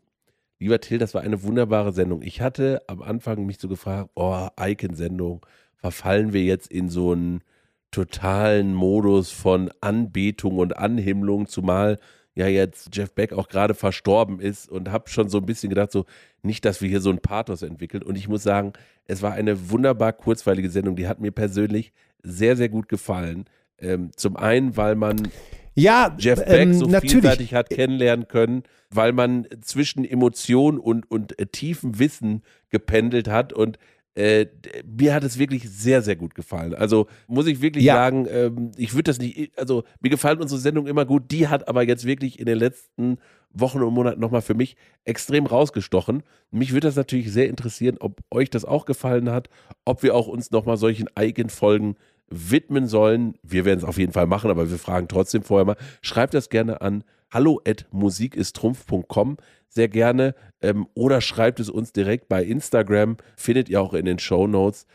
lieber 0.59 0.81
Till, 0.81 0.97
das 0.97 1.13
war 1.13 1.21
eine 1.21 1.43
wunderbare 1.43 1.93
Sendung. 1.93 2.21
Ich 2.21 2.41
hatte 2.41 2.81
am 2.87 3.01
Anfang 3.01 3.45
mich 3.45 3.59
so 3.59 3.67
gefragt, 3.67 4.09
oh, 4.15 4.47
Icon-Sendung, 4.59 5.45
verfallen 5.77 6.33
wir 6.33 6.43
jetzt 6.43 6.69
in 6.69 6.89
so 6.89 7.13
einen 7.13 7.43
totalen 7.91 8.73
Modus 8.73 9.31
von 9.31 9.69
Anbetung 9.81 10.57
und 10.57 10.77
Anhimmlung, 10.77 11.47
zumal 11.47 11.99
ja 12.33 12.47
jetzt 12.47 12.95
Jeff 12.95 13.13
Beck 13.13 13.33
auch 13.33 13.49
gerade 13.49 13.73
verstorben 13.73 14.39
ist 14.39 14.69
und 14.69 14.89
habe 14.91 15.09
schon 15.09 15.29
so 15.29 15.37
ein 15.37 15.45
bisschen 15.45 15.69
gedacht, 15.69 15.91
so 15.91 16.05
nicht, 16.43 16.63
dass 16.63 16.81
wir 16.81 16.89
hier 16.89 17.01
so 17.01 17.09
ein 17.09 17.19
Pathos 17.19 17.61
entwickeln. 17.61 18.03
Und 18.03 18.17
ich 18.17 18.29
muss 18.29 18.43
sagen, 18.43 18.73
es 19.05 19.21
war 19.21 19.33
eine 19.33 19.69
wunderbar 19.69 20.13
kurzweilige 20.13 20.69
Sendung, 20.69 20.95
die 20.95 21.07
hat 21.07 21.19
mir 21.19 21.31
persönlich 21.31 21.91
sehr, 22.23 22.55
sehr 22.55 22.69
gut 22.69 22.87
gefallen. 22.87 23.45
Ähm, 23.77 24.11
zum 24.15 24.37
einen, 24.37 24.77
weil 24.77 24.95
man 24.95 25.29
ja, 25.73 26.15
Jeff 26.17 26.43
Beck 26.43 26.61
ähm, 26.61 26.73
so 26.73 26.85
natürlich. 26.85 27.11
vielseitig 27.11 27.53
hat 27.53 27.69
kennenlernen 27.69 28.27
können, 28.27 28.63
weil 28.89 29.13
man 29.13 29.47
zwischen 29.61 30.03
Emotion 30.03 30.79
und, 30.79 31.09
und 31.09 31.39
äh, 31.39 31.45
tiefem 31.45 31.97
Wissen 31.97 32.43
gependelt 32.69 33.29
hat 33.29 33.53
und 33.53 33.77
äh, 34.15 34.47
mir 34.85 35.13
hat 35.13 35.23
es 35.23 35.39
wirklich 35.39 35.69
sehr, 35.69 36.01
sehr 36.01 36.15
gut 36.15 36.35
gefallen. 36.35 36.73
Also 36.73 37.07
muss 37.27 37.47
ich 37.47 37.61
wirklich 37.61 37.85
ja. 37.85 37.95
sagen, 37.95 38.27
ähm, 38.29 38.71
ich 38.75 38.93
würde 38.93 39.03
das 39.03 39.19
nicht, 39.19 39.57
also 39.57 39.83
mir 40.01 40.09
gefallen 40.09 40.41
unsere 40.41 40.59
Sendungen 40.59 40.89
immer 40.89 41.05
gut, 41.05 41.31
die 41.31 41.47
hat 41.47 41.67
aber 41.67 41.83
jetzt 41.83 42.05
wirklich 42.05 42.39
in 42.39 42.45
den 42.45 42.57
letzten 42.57 43.19
Wochen 43.53 43.81
und 43.81 43.93
Monaten 43.93 44.19
nochmal 44.19 44.41
für 44.41 44.53
mich 44.53 44.75
extrem 45.05 45.45
rausgestochen. 45.45 46.23
Mich 46.51 46.71
würde 46.73 46.87
das 46.87 46.95
natürlich 46.95 47.31
sehr 47.31 47.49
interessieren, 47.49 47.97
ob 47.99 48.21
euch 48.29 48.49
das 48.49 48.65
auch 48.65 48.85
gefallen 48.85 49.29
hat, 49.29 49.49
ob 49.85 50.03
wir 50.03 50.15
auch 50.15 50.27
uns 50.27 50.51
nochmal 50.51 50.77
solchen 50.77 51.07
Eigenfolgen 51.15 51.95
widmen 52.31 52.87
sollen. 52.87 53.35
Wir 53.43 53.65
werden 53.65 53.79
es 53.79 53.85
auf 53.85 53.97
jeden 53.97 54.13
Fall 54.13 54.27
machen, 54.27 54.49
aber 54.49 54.69
wir 54.69 54.77
fragen 54.79 55.07
trotzdem 55.07 55.43
vorher 55.43 55.65
mal. 55.65 55.77
Schreibt 56.01 56.33
das 56.33 56.49
gerne 56.49 56.81
an 56.81 57.03
hallo 57.29 57.61
at 57.65 57.85
musikistrumpf.com 57.91 59.37
sehr 59.69 59.87
gerne 59.87 60.35
ähm, 60.61 60.87
oder 60.93 61.21
schreibt 61.21 61.59
es 61.59 61.69
uns 61.69 61.93
direkt 61.93 62.27
bei 62.27 62.43
Instagram, 62.43 63.17
findet 63.37 63.69
ihr 63.69 63.81
auch 63.81 63.93
in 63.93 64.05
den 64.05 64.19
Show 64.19 64.47
Notes. 64.47 64.85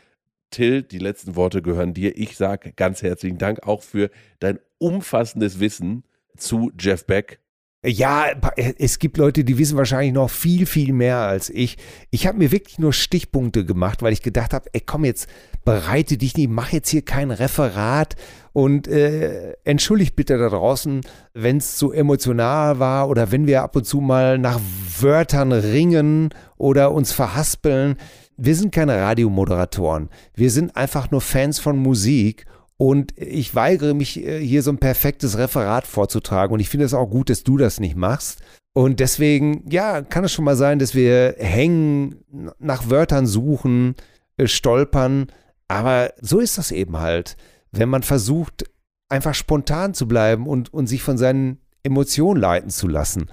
Till, 0.49 0.81
die 0.81 0.99
letzten 0.99 1.35
Worte 1.35 1.61
gehören 1.61 1.93
dir. 1.93 2.17
Ich 2.17 2.37
sage 2.37 2.71
ganz 2.73 3.01
herzlichen 3.01 3.37
Dank 3.37 3.67
auch 3.67 3.81
für 3.81 4.09
dein 4.39 4.59
umfassendes 4.77 5.59
Wissen 5.59 6.03
zu 6.37 6.71
Jeff 6.79 7.05
Beck 7.05 7.39
ja, 7.85 8.25
es 8.55 8.97
gibt 8.97 9.17
Leute, 9.17 9.43
die 9.43 9.59
wissen 9.59 9.77
wahrscheinlich 9.77 10.13
noch 10.13 10.31
viel, 10.31 10.65
viel 10.65 10.93
mehr 10.93 11.17
als 11.17 11.49
ich. 11.51 11.77
Ich 12.09 12.25
habe 12.25 12.39
mir 12.39 12.51
wirklich 12.51 12.79
nur 12.79 12.91
Stichpunkte 12.91 13.65
gemacht, 13.65 14.01
weil 14.01 14.13
ich 14.13 14.23
gedacht 14.23 14.53
habe, 14.53 14.67
ey, 14.73 14.81
komm 14.83 15.05
jetzt, 15.05 15.27
bereite 15.63 16.17
dich 16.17 16.35
nicht, 16.35 16.49
mach 16.49 16.71
jetzt 16.71 16.89
hier 16.89 17.03
kein 17.03 17.29
Referat 17.29 18.15
und 18.51 18.87
äh, 18.87 19.53
entschuldigt 19.63 20.15
bitte 20.15 20.39
da 20.39 20.49
draußen, 20.49 21.01
wenn 21.35 21.57
es 21.57 21.77
zu 21.77 21.91
emotional 21.91 22.79
war 22.79 23.09
oder 23.09 23.31
wenn 23.31 23.45
wir 23.45 23.61
ab 23.61 23.75
und 23.75 23.85
zu 23.85 24.01
mal 24.01 24.39
nach 24.39 24.59
Wörtern 24.99 25.51
ringen 25.51 26.29
oder 26.57 26.91
uns 26.91 27.11
verhaspeln. 27.11 27.95
Wir 28.37 28.55
sind 28.55 28.73
keine 28.73 28.99
Radiomoderatoren. 28.99 30.09
Wir 30.33 30.49
sind 30.49 30.75
einfach 30.75 31.11
nur 31.11 31.21
Fans 31.21 31.59
von 31.59 31.77
Musik 31.77 32.45
und 32.77 33.13
ich 33.17 33.55
weigere 33.55 33.93
mich, 33.93 34.23
äh, 34.23 34.39
hier 34.39 34.61
so 34.61 34.71
ein 34.71 34.77
perfektes 34.77 35.37
Referat 35.37 35.87
vorzutragen. 35.87 36.53
Und 36.53 36.59
ich 36.59 36.69
finde 36.69 36.85
es 36.85 36.93
auch 36.93 37.07
gut, 37.07 37.29
dass 37.29 37.43
du 37.43 37.57
das 37.57 37.79
nicht 37.79 37.95
machst. 37.95 38.41
Und 38.73 38.99
deswegen, 38.99 39.67
ja, 39.69 40.03
kann 40.03 40.23
es 40.23 40.31
schon 40.31 40.45
mal 40.45 40.55
sein, 40.55 40.77
dass 40.77 40.93
wir 40.93 41.35
hängen, 41.39 42.23
nach 42.59 42.89
Wörtern 42.89 43.25
suchen, 43.25 43.95
äh, 44.37 44.47
stolpern. 44.47 45.27
Aber 45.67 46.13
so 46.21 46.39
ist 46.39 46.59
das 46.59 46.71
eben 46.71 46.97
halt. 46.97 47.35
Wenn 47.71 47.89
man 47.89 48.03
versucht, 48.03 48.65
einfach 49.09 49.33
spontan 49.33 49.95
zu 49.95 50.07
bleiben 50.07 50.45
und, 50.45 50.71
und 50.73 50.87
sich 50.87 51.01
von 51.01 51.17
seinen 51.17 51.59
Emotionen 51.81 52.39
leiten 52.39 52.69
zu 52.69 52.87
lassen. 52.87 53.31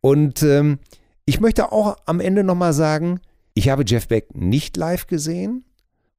Und 0.00 0.42
ähm, 0.42 0.80
ich 1.24 1.40
möchte 1.40 1.72
auch 1.72 1.96
am 2.04 2.20
Ende 2.20 2.44
nochmal 2.44 2.72
sagen, 2.72 3.20
ich 3.54 3.68
habe 3.70 3.84
Jeff 3.86 4.08
Beck 4.08 4.34
nicht 4.34 4.76
live 4.76 5.06
gesehen. 5.06 5.64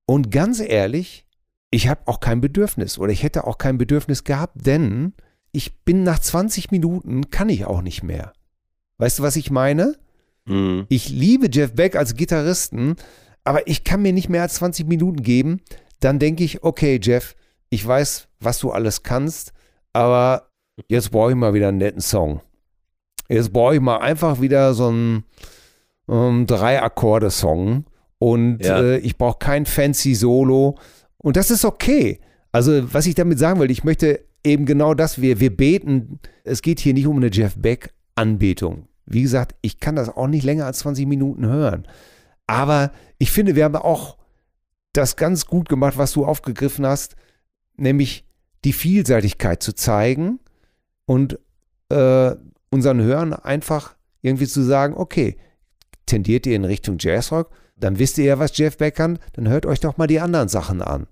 Und 0.06 0.32
ganz 0.32 0.60
ehrlich, 0.60 1.26
ich 1.74 1.88
habe 1.88 2.02
auch 2.06 2.20
kein 2.20 2.40
Bedürfnis 2.40 3.00
oder 3.00 3.12
ich 3.12 3.24
hätte 3.24 3.48
auch 3.48 3.58
kein 3.58 3.80
Bedürfnis 3.80 4.24
gehabt, 4.24 4.54
denn 4.56 5.14
ich 5.52 5.76
bin 5.84 6.04
nach 6.04 6.20
20 6.20 6.70
Minuten, 6.70 7.32
kann 7.32 7.50
ich 7.50 7.66
auch 7.66 7.82
nicht 7.82 8.04
mehr. 8.04 8.32
Weißt 9.00 9.18
du, 9.18 9.24
was 9.24 9.36
ich 9.36 9.50
meine? 9.50 9.96
Mhm. 10.46 10.86
Ich 10.90 11.10
liebe 11.10 11.48
Jeff 11.52 11.74
Beck 11.74 11.96
als 11.96 12.14
Gitarristen, 12.14 12.96
aber 13.44 13.68
ich 13.68 13.84
kann 13.84 14.04
mir 14.04 14.14
nicht 14.14 14.30
mehr 14.30 14.44
als 14.44 14.56
20 14.56 14.88
Minuten 14.88 15.24
geben. 15.24 15.62
Dann 16.00 16.20
denke 16.20 16.44
ich, 16.44 16.64
okay, 16.64 17.00
Jeff, 17.02 17.36
ich 17.72 17.86
weiß, 17.86 18.28
was 18.40 18.60
du 18.60 18.70
alles 18.70 19.02
kannst, 19.02 19.52
aber 19.94 20.50
jetzt 20.88 21.10
brauche 21.10 21.32
ich 21.32 21.36
mal 21.36 21.56
wieder 21.56 21.70
einen 21.70 21.80
netten 21.80 22.02
Song. 22.02 22.42
Jetzt 23.30 23.52
brauche 23.52 23.74
ich 23.74 23.82
mal 23.82 23.98
einfach 23.98 24.42
wieder 24.42 24.76
so 24.76 24.90
einen 24.90 25.24
ähm, 26.08 26.46
Drei-Akkorde-Song 26.46 27.86
und 28.20 28.60
ja. 28.60 28.80
äh, 28.80 28.98
ich 29.00 29.18
brauche 29.18 29.40
kein 29.40 29.66
fancy 29.66 30.14
Solo, 30.14 30.78
und 31.24 31.38
das 31.38 31.50
ist 31.50 31.66
okay. 31.66 32.20
Also, 32.52 32.94
was 32.94 33.08
ich 33.08 33.16
damit 33.16 33.40
sagen 33.40 33.60
will, 33.60 33.72
ich 33.72 33.84
möchte 33.84 34.20
eben 34.44 34.66
genau 34.66 34.94
das, 34.94 35.20
wir, 35.22 35.40
wir 35.40 35.56
beten, 35.56 36.20
es 36.44 36.62
geht 36.62 36.80
hier 36.80 36.94
nicht 36.94 37.08
um 37.08 37.18
eine 37.18 37.32
Jeff 37.32 37.56
Beck-Anbetung. 37.56 38.88
Wie 39.06 39.22
gesagt, 39.22 39.56
ich 39.62 39.80
kann 39.80 39.96
das 39.96 40.10
auch 40.10 40.28
nicht 40.28 40.44
länger 40.44 40.66
als 40.66 40.80
20 40.80 41.08
Minuten 41.08 41.46
hören. 41.46 41.88
Aber 42.46 42.92
ich 43.18 43.32
finde, 43.32 43.56
wir 43.56 43.64
haben 43.64 43.76
auch 43.76 44.18
das 44.92 45.16
ganz 45.16 45.48
gut 45.48 45.70
gemacht, 45.70 45.98
was 45.98 46.12
du 46.12 46.26
aufgegriffen 46.26 46.86
hast, 46.86 47.16
nämlich 47.78 48.26
die 48.66 48.74
Vielseitigkeit 48.74 49.64
zu 49.64 49.74
zeigen 49.74 50.40
und 51.06 51.40
äh, 51.90 52.36
unseren 52.70 53.02
Hörern 53.02 53.34
einfach 53.34 53.96
irgendwie 54.22 54.48
zu 54.48 54.62
sagen, 54.62 54.94
okay, 54.96 55.38
tendiert 56.06 56.46
ihr 56.46 56.56
in 56.56 56.66
Richtung 56.66 56.98
Jazzrock? 57.00 57.50
Dann 57.76 58.00
wisst 58.00 58.18
ihr 58.18 58.26
ja, 58.26 58.40
was 58.40 58.58
Jeff 58.58 58.78
Beck 58.78 58.96
kann, 58.96 59.20
dann 59.34 59.50
hört 59.50 59.66
euch 59.66 59.80
doch 59.80 59.98
mal 59.98 60.08
die 60.08 60.20
anderen 60.20 60.48
Sachen 60.48 60.82
an. 60.82 61.08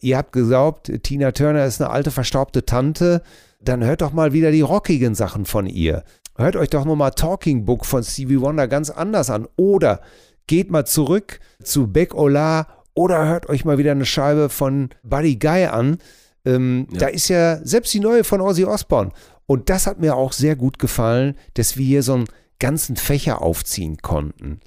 Ihr 0.00 0.16
habt 0.16 0.32
geglaubt, 0.32 0.90
Tina 1.02 1.32
Turner 1.32 1.64
ist 1.64 1.80
eine 1.80 1.90
alte 1.90 2.10
verstaubte 2.10 2.64
Tante, 2.64 3.22
dann 3.60 3.84
hört 3.84 4.02
doch 4.02 4.12
mal 4.12 4.32
wieder 4.32 4.50
die 4.50 4.60
rockigen 4.60 5.14
Sachen 5.14 5.44
von 5.44 5.66
ihr. 5.66 6.02
Hört 6.36 6.56
euch 6.56 6.70
doch 6.70 6.84
nochmal 6.84 7.12
Talking 7.12 7.64
Book 7.64 7.84
von 7.86 8.02
Stevie 8.02 8.40
Wonder 8.40 8.66
ganz 8.66 8.90
anders 8.90 9.30
an. 9.30 9.46
Oder 9.56 10.00
geht 10.46 10.70
mal 10.70 10.86
zurück 10.86 11.40
zu 11.62 11.86
Beck 11.86 12.14
Ola 12.14 12.66
oder 12.94 13.26
hört 13.26 13.48
euch 13.48 13.64
mal 13.64 13.78
wieder 13.78 13.92
eine 13.92 14.06
Scheibe 14.06 14.48
von 14.48 14.90
Buddy 15.02 15.36
Guy 15.36 15.66
an. 15.66 15.98
Ähm, 16.44 16.88
ja. 16.90 16.98
Da 17.00 17.06
ist 17.08 17.28
ja 17.28 17.64
selbst 17.64 17.92
die 17.94 18.00
neue 18.00 18.24
von 18.24 18.40
Ozzy 18.40 18.64
Osbourne. 18.64 19.12
Und 19.46 19.70
das 19.70 19.86
hat 19.86 20.00
mir 20.00 20.16
auch 20.16 20.32
sehr 20.32 20.56
gut 20.56 20.78
gefallen, 20.78 21.36
dass 21.54 21.76
wir 21.76 21.84
hier 21.84 22.02
so 22.02 22.14
einen 22.14 22.28
ganzen 22.58 22.96
Fächer 22.96 23.42
aufziehen 23.42 23.98
konnten. 23.98 24.60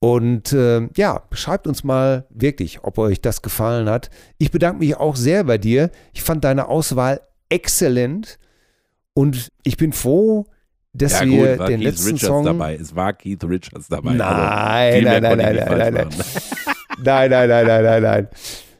Und 0.00 0.52
äh, 0.52 0.88
ja, 0.96 1.24
schreibt 1.32 1.66
uns 1.66 1.82
mal 1.82 2.26
wirklich, 2.30 2.84
ob 2.84 2.98
euch 2.98 3.20
das 3.20 3.42
gefallen 3.42 3.88
hat. 3.88 4.10
Ich 4.38 4.50
bedanke 4.52 4.78
mich 4.78 4.96
auch 4.96 5.16
sehr 5.16 5.44
bei 5.44 5.58
dir. 5.58 5.90
Ich 6.12 6.22
fand 6.22 6.44
deine 6.44 6.68
Auswahl 6.68 7.20
exzellent 7.48 8.38
und 9.14 9.48
ich 9.64 9.76
bin 9.76 9.92
froh, 9.92 10.46
dass 10.92 11.12
ja, 11.20 11.26
wir 11.26 11.48
gut, 11.50 11.58
war 11.58 11.66
den 11.68 11.80
Keith 11.80 11.88
letzten 11.90 12.10
Richards 12.12 12.26
Song. 12.26 12.44
dabei. 12.44 12.76
Es 12.76 12.94
war 12.94 13.12
Keith 13.12 13.42
Richards 13.44 13.88
dabei. 13.88 14.12
Nein, 14.14 14.20
Also, 14.20 15.04
nein, 15.04 15.22
nein, 15.22 15.38
nein, 15.38 15.56
nein, 15.56 15.78
nein, 15.78 15.94
nein. 15.94 16.08
machen. 16.08 16.42
Nein, 17.04 17.30
nein, 17.30 17.48
nein, 17.48 17.66
nein, 17.66 17.84
nein, 17.84 18.02
nein. 18.02 18.28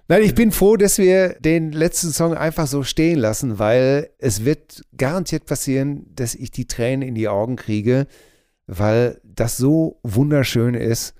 Nein, 0.09 0.23
ich 0.23 0.35
bin 0.35 0.51
froh, 0.51 0.77
dass 0.77 0.99
wir 0.99 1.37
den 1.39 1.71
letzten 1.71 2.11
Song 2.11 2.35
einfach 2.35 2.67
so 2.67 2.83
stehen 2.83 3.19
lassen, 3.19 3.61
weil 3.61 4.11
es 4.19 4.45
wird 4.45 4.83
garantiert 4.97 5.47
passieren, 5.47 6.07
dass 6.17 6.35
ich 6.35 6.51
die 6.51 6.67
Tränen 6.67 7.07
in 7.07 7.15
die 7.15 7.29
Augen 7.29 7.55
kriege, 7.55 8.09
weil 8.69 9.21
das 9.25 9.57
so 9.57 9.99
wunderschön 10.03 10.75
ist, 10.75 11.15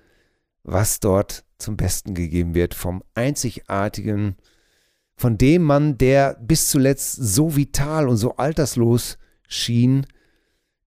was 0.63 1.01
dort 1.01 1.45
zum 1.57 1.77
Besten 1.77 2.15
gegeben 2.15 2.55
wird 2.55 2.75
vom 2.75 3.03
einzigartigen, 3.15 4.37
von 5.17 5.39
dem 5.39 5.63
Mann, 5.63 5.99
der 5.99 6.35
bis 6.35 6.69
zuletzt 6.69 7.13
so 7.13 7.57
vital 7.57 8.07
und 8.07 8.19
so 8.19 8.37
alterslos 8.37 9.19
schien, 9.49 10.07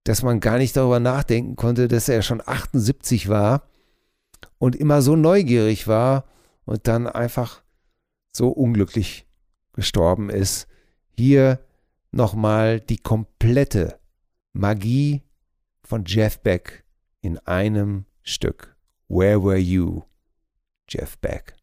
dass 0.03 0.23
man 0.23 0.39
gar 0.39 0.59
nicht 0.59 0.77
darüber 0.77 0.99
nachdenken 0.99 1.55
konnte, 1.55 1.87
dass 1.87 2.07
er 2.07 2.21
schon 2.21 2.41
78 2.45 3.27
war 3.27 3.67
und 4.59 4.75
immer 4.75 5.01
so 5.01 5.15
neugierig 5.15 5.87
war 5.87 6.25
und 6.65 6.87
dann 6.87 7.07
einfach 7.07 7.63
so 8.31 8.49
unglücklich 8.49 9.27
gestorben 9.73 10.29
ist. 10.29 10.67
Hier 11.17 11.59
nochmal 12.11 12.79
die 12.79 12.97
komplette 12.97 13.99
Magie 14.53 15.23
von 15.91 16.05
Jeff 16.05 16.39
Beck 16.39 16.85
in 17.19 17.37
einem 17.39 18.05
Stück. 18.23 18.77
Where 19.09 19.43
were 19.43 19.57
you, 19.57 20.03
Jeff 20.87 21.17
Beck? 21.17 21.53